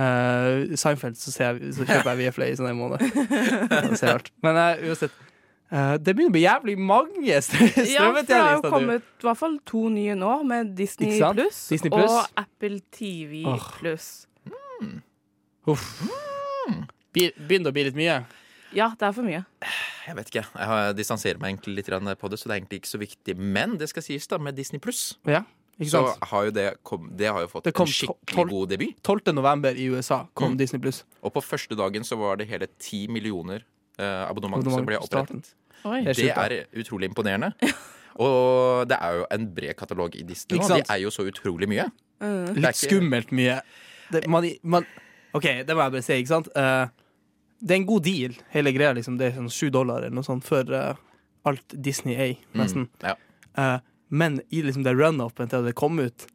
eh, 0.05 0.77
Seinfeld, 0.79 1.19
så, 1.19 1.35
ser 1.35 1.59
jeg, 1.59 1.75
så 1.77 1.87
kjøper 1.89 2.13
jeg 2.13 2.21
Viaplay 2.21 2.53
i 2.53 2.59
sånn 2.61 2.71
en 2.71 2.79
måned. 2.79 3.03
Og 3.91 3.97
ser 3.99 4.15
alt. 4.19 4.33
Men 4.45 4.61
eh, 4.61 4.85
uansett. 4.91 5.17
Eh, 5.73 5.95
det 5.99 6.15
begynner 6.15 6.33
å 6.33 6.37
bli 6.37 6.45
jævlig 6.45 6.77
mange 6.79 7.41
strømmetjenester. 7.47 7.95
Ja, 7.95 8.11
for 8.13 8.29
det 8.29 8.41
har 8.43 8.53
jo 8.59 8.63
kommet 8.67 9.09
i 9.23 9.27
hvert 9.29 9.41
fall 9.41 9.57
to 9.69 9.87
nye 9.93 10.17
nå, 10.19 10.35
med 10.49 10.75
Disney 10.79 11.17
Pluss 11.19 11.65
Plus. 11.89 11.89
og 12.03 12.45
Apple 12.45 12.81
TV 12.95 13.43
oh. 13.49 13.67
Pluss. 13.81 14.11
Uff. 15.71 15.89
Mm. 16.03 16.85
Begynner 17.15 17.71
å 17.71 17.75
bli 17.75 17.87
litt 17.89 17.99
mye. 17.99 18.23
Ja, 18.73 18.91
det 18.99 19.07
er 19.07 19.13
for 19.15 19.27
mye. 19.27 19.43
Jeg 20.07 20.17
vet 20.19 20.31
ikke. 20.33 20.45
Jeg 20.59 20.95
distanserer 20.99 21.41
meg 21.43 21.53
egentlig 21.53 21.83
litt 21.83 21.91
på 22.19 22.31
det, 22.33 22.39
så 22.41 22.49
det 22.49 22.55
er 22.55 22.61
egentlig 22.63 22.81
ikke 22.83 22.93
så 22.93 23.01
viktig. 23.03 23.35
Men 23.37 23.77
det 23.79 23.91
skal 23.93 24.03
sies, 24.07 24.27
da, 24.27 24.39
med 24.39 24.57
Disney 24.59 24.81
Pluss, 24.83 25.19
Ja, 25.29 25.45
så 25.89 26.03
har 26.31 26.45
jo 26.49 26.51
det, 26.55 26.67
kom, 26.83 27.11
det 27.17 27.31
har 27.33 27.41
jo 27.45 27.49
fått 27.51 27.67
en 27.71 27.87
skikkelig 27.89 28.49
god 28.51 28.73
debut. 28.75 28.97
12. 29.03 29.33
november 29.35 29.77
i 29.77 29.89
USA 29.93 30.27
kom 30.35 30.53
Mm. 30.53 30.59
Disney 30.59 30.81
Pluss. 30.81 31.05
Og 31.23 31.33
på 31.33 31.43
første 31.43 31.77
dagen 31.79 32.05
så 32.05 32.17
var 32.17 32.37
det 32.37 32.49
hele 32.49 32.67
ti 32.79 33.07
millioner 33.09 33.65
abonnement 33.99 34.65
som 34.65 34.87
ble 34.87 34.99
opprettet. 35.01 35.53
Oi. 35.85 36.01
Det 36.07 36.31
er 36.31 36.55
utrolig 36.79 37.11
imponerende. 37.11 37.53
Og 38.23 38.89
det 38.91 38.99
er 39.01 39.21
jo 39.21 39.29
en 39.33 39.47
bred 39.55 39.77
katalog 39.79 40.17
i 40.19 40.25
Disney 40.27 40.61
nå. 40.61 40.67
sant? 40.69 40.91
Er 40.93 41.01
jo 41.03 41.13
så 41.13 41.25
utrolig 41.29 41.69
mye. 41.71 41.87
Mm. 42.23 42.59
Litt 42.61 42.81
skummelt 42.81 43.33
mye. 43.35 43.61
Det, 44.13 44.27
man, 44.31 44.47
man, 44.63 44.87
OK, 45.33 45.49
det 45.65 45.75
må 45.75 45.87
jeg 45.87 45.95
bare 45.97 46.05
si, 46.05 46.19
ikke 46.21 46.33
sant? 46.35 46.51
Uh, 46.53 46.91
det 47.63 47.77
er 47.77 47.81
en 47.81 47.89
god 47.89 48.05
deal, 48.05 48.37
hele 48.53 48.75
greia. 48.77 48.93
Liksom. 48.99 49.17
Det 49.21 49.31
er 49.31 49.39
sånn 49.39 49.51
sju 49.53 49.71
dollar 49.73 50.05
eller 50.05 50.19
noe 50.19 50.27
sånt 50.27 50.45
for 50.47 50.69
uh, 50.77 50.93
alt 51.49 51.73
Disney 51.73 52.19
er, 52.21 52.37
nesten. 52.59 52.87
Mm, 53.01 53.09
ja. 53.09 53.17
uh, 53.59 53.79
men 54.13 54.43
i 54.53 54.61
liksom 54.67 54.85
det 54.85 54.93
run-upen 54.99 55.49
til 55.49 55.65
det 55.65 55.73
kom 55.79 55.97
ut, 56.03 56.27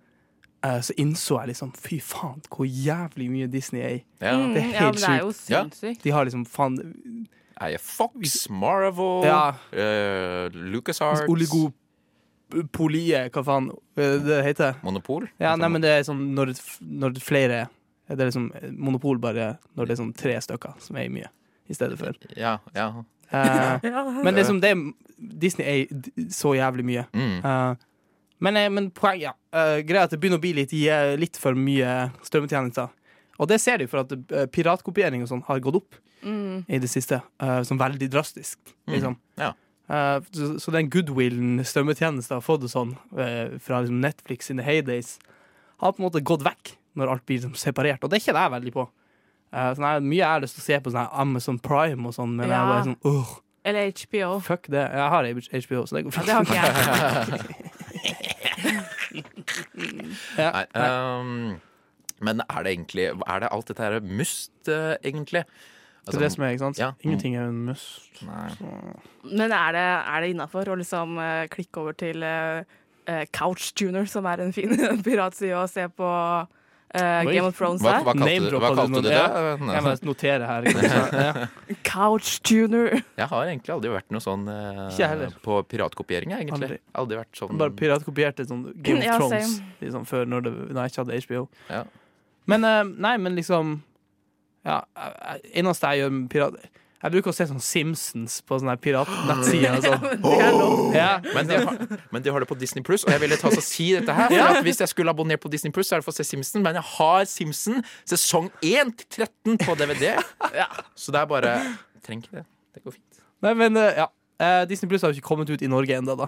eh, 0.66 0.80
så 0.82 0.96
innså 0.98 1.36
jeg 1.44 1.52
liksom 1.52 1.76
Fy 1.78 2.00
faen, 2.02 2.40
hvor 2.50 2.66
jævlig 2.66 3.28
mye 3.30 3.50
Disney 3.54 3.84
er. 3.86 4.00
Ja. 4.18 4.32
Mm, 4.34 4.56
Det 4.56 4.64
er 4.64 4.72
helt 4.72 4.82
men 4.82 5.04
det 5.04 5.12
er 5.12 5.20
jo 5.22 5.34
Ja. 5.54 5.94
De 6.02 6.14
har 6.16 6.26
liksom 6.26 6.48
faen 6.50 6.80
Er 7.60 7.78
Fox, 7.82 8.48
Marvel, 8.50 9.26
Ja. 9.26 9.56
eh, 9.72 10.50
LucasArts, 10.54 11.24
Oligopolie, 11.28 13.24
hva 13.34 13.44
faen 13.44 13.72
eh, 13.98 14.18
det 14.24 14.44
heter. 14.46 14.78
Monopol. 14.86 15.28
Ja, 15.42 15.56
nei, 15.60 15.70
men 15.74 15.82
det 15.84 15.90
er 15.90 16.06
sånn 16.08 16.34
når, 16.38 16.54
når 16.82 17.20
flere 17.24 17.68
Det 18.08 18.22
er 18.22 18.30
liksom 18.30 18.52
monopol 18.80 19.18
bare 19.20 19.58
når 19.76 19.86
det 19.90 19.92
er 19.98 20.00
sånn 20.00 20.14
tre 20.16 20.38
stykker 20.40 20.78
som 20.80 20.96
er 20.96 21.10
mye, 21.12 21.28
i 21.68 21.76
stedet 21.76 21.98
for. 22.00 22.16
Ja, 22.38 22.60
ja. 22.76 22.92
Uh, 23.28 24.24
men 24.24 24.38
det 24.38 24.46
er 24.46 24.46
som 24.48 24.62
det 24.64 24.70
er, 24.72 24.78
Disney 25.20 25.66
er 25.68 26.30
så 26.32 26.54
jævlig 26.56 26.86
mye. 26.88 27.02
Mm. 27.12 27.42
Uh, 27.44 27.76
men, 28.40 28.56
eh, 28.56 28.70
men 28.72 28.88
poeng, 28.96 29.20
ja. 29.20 29.34
Uh, 29.52 29.82
greia 29.84 30.06
er 30.06 30.08
at 30.08 30.14
det 30.14 30.20
begynner 30.22 30.40
å 30.40 30.44
bli 30.46 30.54
litt, 30.56 30.72
litt 31.20 31.36
for 31.36 31.52
mye 31.60 32.06
strømmetjenester. 32.24 32.88
Og 33.38 33.50
det 33.52 33.60
ser 33.62 33.82
du 33.82 33.88
for 33.92 34.06
at 34.06 34.14
eh, 34.16 34.48
piratkopiering 34.48 35.26
og 35.26 35.30
sånn 35.34 35.44
har 35.50 35.60
gått 35.60 35.82
opp 35.82 35.98
Mm. 36.24 36.66
i 36.68 36.80
det 36.82 36.90
siste. 36.92 37.22
Uh, 37.42 37.62
sånn 37.68 37.80
veldig 37.80 38.10
drastisk, 38.14 38.58
liksom. 38.90 39.18
Ja. 39.40 39.54
Uh, 39.88 40.20
så, 40.36 40.60
så 40.60 40.72
den 40.76 40.90
goodwillen 40.92 41.62
strømmetjenester 41.64 42.36
har 42.40 42.44
fått 42.44 42.66
og 42.68 42.72
sånn, 42.74 42.96
uh, 43.16 43.56
fra 43.64 43.80
liksom 43.84 44.02
Netflix 44.04 44.50
sine 44.50 44.66
heydays, 44.66 45.16
har 45.80 45.94
på 45.94 46.02
en 46.02 46.08
måte 46.10 46.24
gått 46.26 46.44
vekk 46.44 46.74
når 46.98 47.12
alt 47.14 47.26
blir 47.30 47.38
liksom 47.40 47.56
separert. 47.60 48.04
Og 48.04 48.10
det 48.10 48.18
er 48.18 48.24
ikke 48.26 48.36
jeg 48.40 48.54
veldig 48.58 48.74
på. 48.76 48.88
Uh, 49.54 49.70
sånn 49.78 49.86
jeg, 49.88 50.04
mye 50.10 50.20
jeg 50.20 50.28
har 50.34 50.42
lyst 50.44 50.58
til 50.58 50.64
å 50.66 50.68
se 50.68 50.80
på 50.84 50.92
sånn 50.96 51.14
Amazon 51.24 51.60
Prime 51.64 52.10
og 52.10 52.16
sånn, 52.18 52.34
men 52.36 52.50
jeg 52.50 52.58
er 52.58 52.72
bare 52.72 52.88
sånn 52.90 53.00
åh, 53.08 53.36
Eller 53.68 53.92
HBO. 53.94 54.32
fuck 54.44 54.68
det. 54.74 54.84
Jeg 54.92 55.10
har 55.14 55.30
HBO, 55.32 55.86
så 55.88 55.96
det 55.96 56.04
går 56.08 56.12
Ja, 56.12 56.18
fint. 56.18 56.28
det 56.28 56.34
har 56.34 56.42
ikke 56.44 56.60
jeg. 56.66 57.56
Ja. 60.38 60.52
Nei, 60.54 60.66
um, 60.76 61.60
men 62.22 62.42
er 62.50 62.64
det 62.66 62.72
egentlig 62.74 63.06
Er 63.14 63.40
det 63.42 63.50
alt 63.54 63.68
dette 63.70 63.84
her 63.84 64.00
must, 64.02 64.52
uh, 64.70 64.96
egentlig? 65.06 65.44
Det 66.08 66.20
er 66.20 66.26
det 66.26 66.32
som 66.34 66.44
er, 66.44 66.56
ikke 66.56 66.66
sant? 66.66 66.82
Ja. 66.82 66.92
Ingenting 67.04 67.38
er 67.38 67.48
en 67.52 67.64
must. 67.70 68.22
Nei. 68.26 68.50
Men 69.28 69.52
er 69.52 69.72
det, 69.76 69.88
er 69.88 70.24
det 70.24 70.34
innafor 70.34 70.72
å 70.72 70.78
liksom 70.80 71.18
uh, 71.20 71.46
klikke 71.52 71.84
over 71.84 71.98
til 71.98 72.24
uh, 72.24 72.62
Couch 73.32 73.72
Couchtuner, 73.72 74.08
som 74.10 74.28
er 74.28 74.44
en 74.44 74.54
fin 74.56 74.72
piratside, 75.06 75.56
og 75.58 75.70
se 75.72 75.88
på 75.90 76.12
Game 76.98 77.44
of 77.44 77.58
Thrones 77.58 77.82
Hva, 77.84 77.98
hva 78.00 78.14
kalte, 78.16 78.48
du, 78.48 78.56
hva 78.64 78.70
kalte 78.72 79.02
du 79.04 79.10
det? 79.10 79.16
Ja. 79.16 79.56
Jeg 79.60 79.84
må 79.84 79.94
notere 80.08 80.48
her. 80.48 80.68
Couch? 81.90 82.38
Ja. 82.48 83.02
Jeg 83.20 83.28
har 83.34 83.52
egentlig 83.52 83.74
aldri 83.76 83.92
vært 83.92 84.16
noe 84.16 84.24
sånn 84.24 84.48
eh, 84.52 85.28
på 85.44 85.60
piratkopiering. 85.68 86.32
Jeg, 86.32 86.48
egentlig. 86.48 86.78
Aldri. 86.78 86.80
Aldri 87.04 87.20
vært 87.20 87.42
sånn 87.42 87.60
Bare 87.60 87.76
piratkopierte 87.78 88.48
sånn 88.48 88.64
Game 88.76 89.02
of 89.02 89.10
Ja, 89.10 89.18
Thrones 89.20 89.58
liksom, 89.84 90.08
før 90.08 90.32
når, 90.32 90.48
det, 90.48 90.56
når 90.72 90.82
jeg 90.82 90.94
ikke 90.94 91.04
hadde 91.04 91.22
HBO. 91.28 91.44
Ja. 91.74 91.84
Men 92.48 92.70
eh, 92.72 92.82
nei, 93.08 93.14
men 93.20 93.38
liksom 93.38 93.78
Ja, 94.68 94.82
eneste 95.56 95.94
jeg 95.94 96.02
gjør 96.04 96.12
med 96.12 96.26
pirat 96.34 96.58
Jeg 96.98 97.14
bruker 97.14 97.32
å 97.32 97.36
se 97.38 97.46
sånn 97.48 97.62
Simpsons 97.64 98.40
på 98.44 98.58
sånne 98.60 98.74
piratnettsider. 98.84 99.78
og 99.78 99.86
sånn. 99.86 100.26
Ja, 100.98 101.12
Men 101.36 101.48
de, 101.48 101.60
har, 101.62 101.78
men 102.12 102.24
de 102.26 102.32
har 102.34 102.42
det 102.44 102.48
på 102.50 102.58
Disney 102.60 102.84
Pluss, 102.84 103.06
og 103.06 103.12
jeg 103.14 103.22
ville 103.22 103.38
ta 103.40 103.52
så 103.54 103.62
si 103.64 103.92
dette 103.94 104.16
her. 104.18 104.32
For 104.34 104.58
at 104.58 104.66
Hvis 104.66 104.82
jeg 104.82 104.90
skulle 104.92 105.14
abonnert 105.14 105.40
på 105.44 105.52
Disney 105.54 105.72
Pluss, 105.72 105.88
så 105.92 105.96
er 105.96 106.02
det 106.02 106.08
for 106.08 106.16
å 106.16 106.18
se 106.18 106.26
Simpsons. 106.28 106.64
men 106.66 106.80
jeg 106.80 106.88
har 106.98 107.26
Simpson 107.30 107.84
sesong 108.10 108.50
1 108.66 108.96
til 109.04 109.28
13 109.30 109.60
på 109.62 109.76
DVD. 109.80 110.18
Så 110.98 111.14
det 111.16 111.22
er 111.22 111.30
bare 111.30 111.54
Trenger 112.08 112.26
ikke 112.26 112.40
det. 112.42 112.46
Det 112.78 112.84
går 112.84 112.96
fint. 112.98 113.22
Nei, 113.46 113.54
men 113.62 113.78
eh, 113.78 114.02
ja. 114.02 114.08
Eh, 114.42 114.64
Disney 114.70 114.90
Plus 114.90 115.02
har 115.06 115.14
jo 115.14 115.18
ikke 115.22 115.28
kommet 115.30 115.50
ut 115.54 115.62
i 115.66 115.70
Norge 115.70 115.96
ennå, 116.02 116.16
da. 116.18 116.28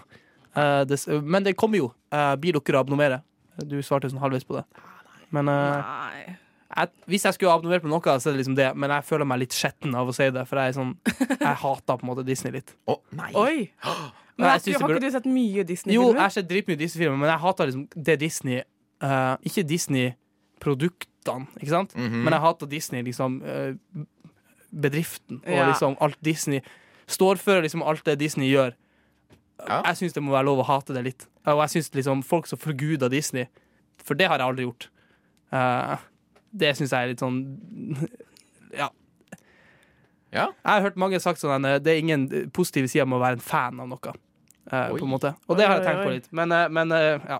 Eh, 0.53 1.19
men 1.25 1.43
det 1.49 1.55
kommer 1.57 1.81
jo. 1.81 1.89
Blir 2.41 2.57
dere 2.61 2.81
abonnere? 2.85 3.19
Du 3.65 3.79
svarte 3.83 4.09
sånn 4.13 4.21
halvveis 4.21 4.45
på 4.47 4.55
det. 4.59 4.63
Men 5.33 5.49
Nei. 5.49 6.37
Jeg, 6.75 6.89
hvis 7.09 7.23
jeg 7.25 7.33
skulle 7.33 7.51
abonnert 7.53 7.81
på 7.81 7.89
noe, 7.89 8.01
så 8.19 8.29
er 8.29 8.33
det 8.35 8.41
liksom 8.45 8.55
det. 8.55 8.75
Men 8.77 8.89
jeg 8.93 9.03
føler 9.07 9.25
meg 9.25 9.39
litt 9.39 9.55
skjetten 9.57 9.95
av 9.97 10.07
å 10.07 10.13
si 10.13 10.29
det, 10.29 10.43
for 10.47 10.59
jeg 10.61 10.69
er 10.69 10.77
sånn 10.77 10.91
Jeg 11.39 11.55
hater 11.63 11.97
på 11.97 12.03
en 12.05 12.09
måte 12.11 12.25
Disney 12.27 12.51
litt. 12.53 12.75
Å, 12.87 12.99
nei. 13.17 13.31
Oi! 13.33 13.71
Men 14.39 14.45
jeg 14.45 14.51
har, 14.53 14.59
synes 14.59 14.65
det 14.65 14.81
har 14.81 14.87
burde- 14.87 14.99
ikke 14.99 15.11
du 15.11 15.15
sett 15.17 15.25
mye 15.25 15.49
Jo, 15.49 15.57
jeg 15.57 15.67
Disney-filmer? 15.67 16.19
har 16.21 16.29
sett 16.29 16.47
dritmye 16.47 16.77
Disney-filmer, 16.79 17.17
men 17.19 17.29
jeg 17.33 17.39
hater 17.43 17.65
liksom 17.71 17.87
det 18.09 18.19
Disney 18.21 18.59
eh, 18.61 19.35
Ikke 19.49 19.63
Disney-produktene, 19.67 21.47
ikke 21.59 21.73
sant? 21.73 21.95
Mhm. 21.95 22.23
Men 22.23 22.33
jeg 22.33 22.41
hater 22.45 22.67
Disney, 22.71 23.03
liksom 23.03 23.41
eh, 23.43 23.73
bedriften, 24.71 25.41
og 25.45 25.49
Ja. 25.57 25.65
liksom 25.71 25.97
alt 25.99 26.17
Disney 26.23 26.61
står 27.07 27.37
for, 27.41 27.61
liksom 27.61 27.81
alt 27.83 28.03
det 28.05 28.19
Disney 28.19 28.51
gjør. 28.53 28.73
Ja. 29.67 29.81
Jeg 29.89 29.95
syns 29.97 30.13
det 30.13 30.23
må 30.23 30.31
være 30.31 30.45
lov 30.45 30.59
å 30.59 30.65
hate 30.67 30.93
det 30.93 31.03
litt. 31.03 31.25
Og 31.45 31.59
jeg 31.67 31.69
syns 31.83 31.91
liksom 31.95 32.23
folk 32.23 32.47
som 32.47 32.59
forguder 32.59 33.09
Disney, 33.09 33.47
for 33.97 34.13
det 34.15 34.27
har 34.29 34.37
jeg 34.37 34.47
aldri 34.47 34.63
gjort. 34.67 34.87
Eh, 35.51 35.97
det 36.51 36.73
syns 36.77 36.93
jeg 36.95 37.05
er 37.05 37.13
litt 37.13 37.21
sånn 37.23 37.43
Ja. 38.81 38.89
Ja. 40.29 40.45
Jeg 40.45 40.69
har 40.69 40.83
hørt 40.85 40.99
mange 41.01 41.19
sagt 41.21 41.41
sånn 41.41 41.65
eh, 41.65 41.79
det 41.81 41.95
er 41.95 42.01
ingen 42.03 42.27
positive 42.53 42.89
sider 42.91 43.07
med 43.09 43.17
å 43.17 43.23
være 43.23 43.39
en 43.39 43.45
fan 43.45 43.79
av 43.81 43.89
noe. 43.89 44.17
Uh, 44.69 44.91
på 44.93 45.01
en 45.01 45.09
måte. 45.09 45.31
Og 45.49 45.57
det 45.57 45.65
har 45.65 45.79
jeg 45.79 45.81
Oi, 45.81 45.85
oi, 45.85 45.87
tenkt 45.87 46.03
på 46.05 46.11
litt. 46.13 46.27
Men, 46.37 46.51
uh, 46.53 46.67
men 46.69 46.93
uh, 46.93 47.23
ja. 47.25 47.39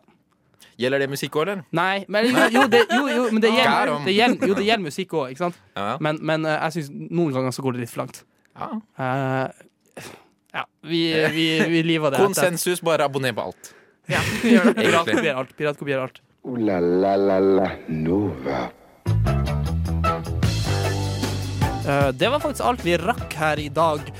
Gjelder 0.80 1.04
det 1.04 1.10
musikk 1.12 1.36
òg, 1.36 1.44
eller? 1.44 1.64
Nei, 1.76 2.06
men 2.08 2.30
jo, 2.30 2.44
jo, 2.56 2.62
det, 2.72 2.86
jo, 2.88 3.02
jo, 3.12 3.24
men 3.34 3.44
det 3.44 3.50
gjelder, 3.52 3.92
det 4.06 4.14
gjelder, 4.16 4.48
jo, 4.48 4.56
det 4.56 4.64
gjelder 4.64 4.86
musikk 4.86 5.16
òg, 5.20 5.34
ikke 5.34 5.44
sant? 5.44 5.60
Ja. 5.76 5.90
Men, 6.00 6.22
men 6.24 6.48
eh, 6.48 6.56
jeg 6.56 6.78
syns 6.78 6.94
noen 6.96 7.36
ganger 7.36 7.56
så 7.56 7.66
går 7.66 7.76
det 7.76 7.84
litt 7.84 7.92
for 7.92 8.06
langt. 8.06 8.22
ja. 8.56 8.70
Eh, 9.04 10.08
ja, 10.50 10.64
vi, 10.82 11.02
vi, 11.36 11.44
vi 11.70 11.82
liver 11.86 12.16
det. 12.16 12.24
Konsensus, 12.24 12.80
bare 12.82 13.06
abonner 13.06 13.36
på 13.38 13.44
alt. 13.52 13.74
Ja, 14.10 14.24
vi 14.42 14.56
gjør 14.56 14.72
det. 14.72 14.80
Piratkopier 14.80 15.36
alt. 15.38 15.52
Piratkopier 15.60 16.02
alt. 16.02 16.24
Uh, 16.48 16.56
la 16.58 16.80
la 16.82 17.14
la 17.20 17.38
la 17.44 17.68
Nova. 17.92 18.64
Det 22.20 22.30
var 22.30 22.42
faktisk 22.44 22.66
alt 22.70 22.84
vi 22.86 22.98
rakk 23.02 23.34
her 23.40 23.62
i 23.62 23.70
dag. 23.74 24.12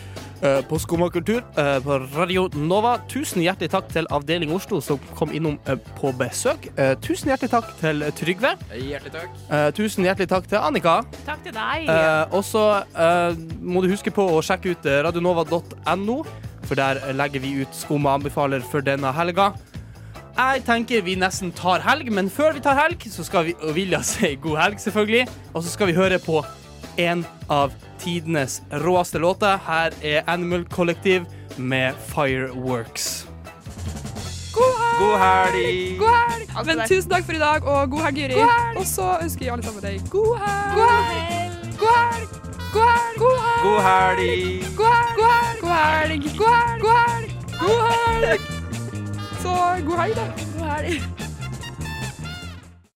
eh, 0.42 0.62
på 0.64 0.78
Skummakultur 0.80 1.42
eh, 1.60 1.80
på 1.84 1.98
Radio 2.16 2.46
Nova. 2.56 2.94
Tusen 3.12 3.42
hjertelig 3.44 3.70
takk 3.74 3.90
til 3.92 4.08
Avdeling 4.16 4.54
Oslo 4.56 4.80
som 4.82 5.00
kom 5.18 5.34
innom 5.36 5.58
eh, 5.68 5.76
på 6.00 6.14
besøk. 6.16 6.70
Eh, 6.80 6.94
Tusen 7.04 7.28
hjertelig 7.32 7.52
takk 7.52 7.74
til 7.82 8.06
Trygve. 8.16 8.54
Hjertelig 8.72 9.12
takk. 9.18 9.34
Eh, 9.52 9.68
Tusen 9.76 10.08
hjertelig 10.08 10.30
takk 10.32 10.48
til 10.48 10.62
Annika. 10.64 11.02
Takk 11.28 11.44
til 11.44 11.56
deg. 11.58 11.90
Eh, 11.92 12.36
og 12.36 12.46
så 12.48 12.64
eh, 12.96 13.36
må 13.60 13.84
du 13.84 13.90
huske 13.92 14.14
på 14.16 14.30
å 14.38 14.40
sjekke 14.46 14.72
ut 14.76 14.88
eh, 14.88 15.02
radionova.no, 15.10 16.22
for 16.70 16.80
der 16.80 17.02
legger 17.18 17.44
vi 17.44 17.58
ut 17.64 17.76
Skumma 17.76 18.16
anbefaler 18.20 18.64
for 18.72 18.86
denne 18.86 19.12
helga. 19.20 19.52
Jeg 20.40 20.62
tenker 20.64 21.02
vi 21.04 21.18
nesten 21.20 21.52
tar 21.52 21.84
helg, 21.84 22.08
men 22.16 22.30
før 22.32 22.54
vi 22.56 22.62
tar 22.64 22.78
helg, 22.80 23.04
så 23.12 23.26
skal 23.28 23.50
vi 23.50 23.58
Vilja 23.76 24.00
si 24.08 24.38
god 24.40 24.62
helg, 24.62 24.80
selvfølgelig. 24.80 25.26
Og 25.52 25.66
så 25.66 25.74
skal 25.74 25.90
vi 25.92 25.98
høre 26.00 26.20
på 26.24 26.40
en 27.00 27.26
av 27.48 27.74
tidenes 28.00 28.62
råeste 28.72 29.20
låter. 29.20 29.60
Her 29.66 29.94
er 30.04 30.24
Animal 30.28 30.66
Collective 30.66 31.26
med 31.56 31.96
Fireworks. 32.08 33.26
God 35.00 35.20
helg! 35.20 35.98
God 36.00 36.10
helg! 36.10 36.66
Men 36.66 36.82
tusen 36.88 37.12
takk 37.12 37.24
for 37.24 37.38
i 37.38 37.40
dag, 37.40 37.64
og 37.64 37.92
god 37.94 38.02
helg, 38.10 38.18
Juri. 38.26 38.42
Og 38.76 38.86
så 38.88 39.14
ønsker 39.24 39.46
jeg 39.46 39.54
alle 39.56 39.64
sammen 39.64 39.86
deg 39.86 40.10
god 40.12 40.44
helg. 40.44 40.76
God 40.76 40.92
helg! 41.08 41.54
God 41.80 41.96
helg! 42.04 42.30
God 42.76 42.90
helg! 42.92 43.20
God 43.20 43.82
helg! 43.88 44.68
God 44.76 44.94
helg! 45.00 45.60
God 45.62 45.74
helg! 45.80 46.30
God 46.36 46.54
helg! 46.58 46.82
God 46.84 46.98
helg! 47.00 47.32
God 47.60 47.82
helg! 47.88 48.42
Så 49.40 49.56
god 49.88 49.98
helg, 50.04 50.16
da. 50.20 50.28
God 50.58 50.70
helg. 50.76 51.29